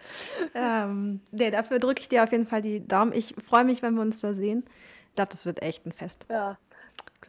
Ähm, 0.53 1.19
nee, 1.31 1.51
dafür 1.51 1.79
drücke 1.79 2.01
ich 2.01 2.09
dir 2.09 2.23
auf 2.23 2.31
jeden 2.31 2.45
Fall 2.45 2.61
die 2.61 2.87
Daumen. 2.87 3.11
Ich 3.11 3.35
freue 3.37 3.65
mich, 3.65 3.81
wenn 3.81 3.95
wir 3.95 4.01
uns 4.01 4.21
da 4.21 4.33
sehen. 4.33 4.63
Ich 5.09 5.15
glaube, 5.15 5.31
das 5.31 5.45
wird 5.45 5.61
echt 5.61 5.85
ein 5.85 5.91
Fest. 5.91 6.25
Ja. 6.29 6.57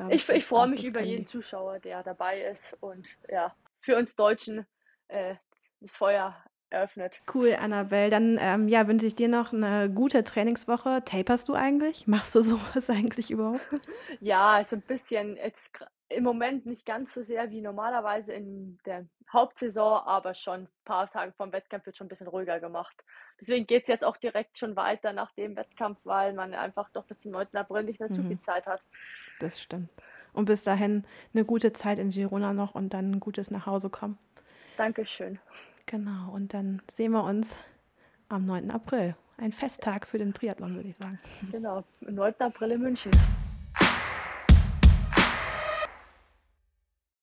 ich, 0.09 0.29
ich, 0.29 0.29
ich 0.29 0.45
freue 0.47 0.69
mich 0.69 0.85
über 0.85 1.03
jeden. 1.03 1.27
Zuschauer, 1.27 1.81
der 1.81 2.05
dabei 2.05 2.43
ist. 2.43 2.77
Und 2.81 3.09
ja, 3.29 3.53
für 3.85 3.97
uns 3.97 4.17
Deutschen 4.17 4.67
äh, 5.09 5.35
das 5.81 5.97
Feuer 5.97 6.35
eröffnet. 6.71 7.21
Cool, 7.33 7.55
Annabelle. 7.55 8.11
Dann 8.11 8.39
ähm, 8.41 8.69
ja, 8.69 8.89
wünsche 8.89 9.07
ich 9.07 9.15
dir 9.15 9.29
noch 9.29 9.53
eine 9.53 9.91
gute 9.91 10.25
Trainingswoche. 10.25 11.03
Taperst 11.05 11.49
du 11.49 11.55
eigentlich? 11.55 12.07
Machst 12.07 12.35
du 12.35 12.43
sowas 12.43 12.91
eigentlich 12.91 13.31
überhaupt? 13.31 13.61
Ja, 14.21 14.65
so 14.67 14.77
ein 14.77 14.83
bisschen. 14.83 15.37
Jetzt 15.37 15.71
im 16.09 16.25
Moment 16.25 16.67
nicht 16.67 16.85
ganz 16.85 17.15
so 17.15 17.23
sehr 17.23 17.51
wie 17.51 17.61
normalerweise 17.61 18.33
in 18.33 18.79
der 18.85 19.07
Hauptsaison, 19.33 20.01
aber 20.05 20.35
schon 20.35 20.63
ein 20.63 20.69
paar 20.85 21.11
Tage 21.11 21.33
vom 21.33 21.53
Wettkampf 21.53 21.87
wird 21.87 21.97
schon 21.97 22.07
ein 22.07 22.09
bisschen 22.09 22.29
ruhiger 22.29 22.61
gemacht. 22.61 22.95
Deswegen 23.41 23.67
geht 23.67 23.83
es 23.83 23.89
jetzt 23.89 24.05
auch 24.05 24.17
direkt 24.17 24.59
schon 24.59 24.77
weiter 24.77 25.13
nach 25.13 25.33
dem 25.33 25.57
Wettkampf, 25.57 25.99
weil 26.05 26.35
man 26.35 26.55
einfach 26.55 26.91
doch 26.91 27.05
bis 27.05 27.21
zum 27.21 27.33
9. 27.33 27.49
April 27.55 27.85
nicht 27.85 28.01
mehr 28.01 28.11
mhm. 28.11 28.15
zu 28.15 28.23
viel 28.23 28.41
Zeit 28.41 28.67
hat. 28.67 28.83
Das 29.41 29.61
stimmt. 29.61 29.91
Und 30.35 30.45
bis 30.45 30.65
dahin 30.65 31.05
eine 31.33 31.45
gute 31.45 31.73
Zeit 31.73 31.99
in 31.99 32.11
Girona 32.11 32.53
noch 32.53 32.75
und 32.75 32.93
dann 32.93 33.13
ein 33.13 33.21
gutes 33.21 33.51
nach 33.51 33.65
Hause 33.67 33.89
kommen. 33.89 34.19
Dankeschön. 34.77 35.39
Genau, 35.87 36.33
und 36.33 36.53
dann 36.53 36.83
sehen 36.91 37.13
wir 37.13 37.25
uns 37.25 37.59
am 38.29 38.45
9. 38.45 38.71
April. 38.71 39.17
Ein 39.37 39.53
Festtag 39.53 40.07
für 40.07 40.19
den 40.19 40.35
Triathlon, 40.35 40.75
würde 40.75 40.89
ich 40.89 40.97
sagen. 40.97 41.19
Genau, 41.51 41.85
am 42.07 42.15
9. 42.15 42.35
April 42.41 42.73
in 42.73 42.83
München. 42.83 43.13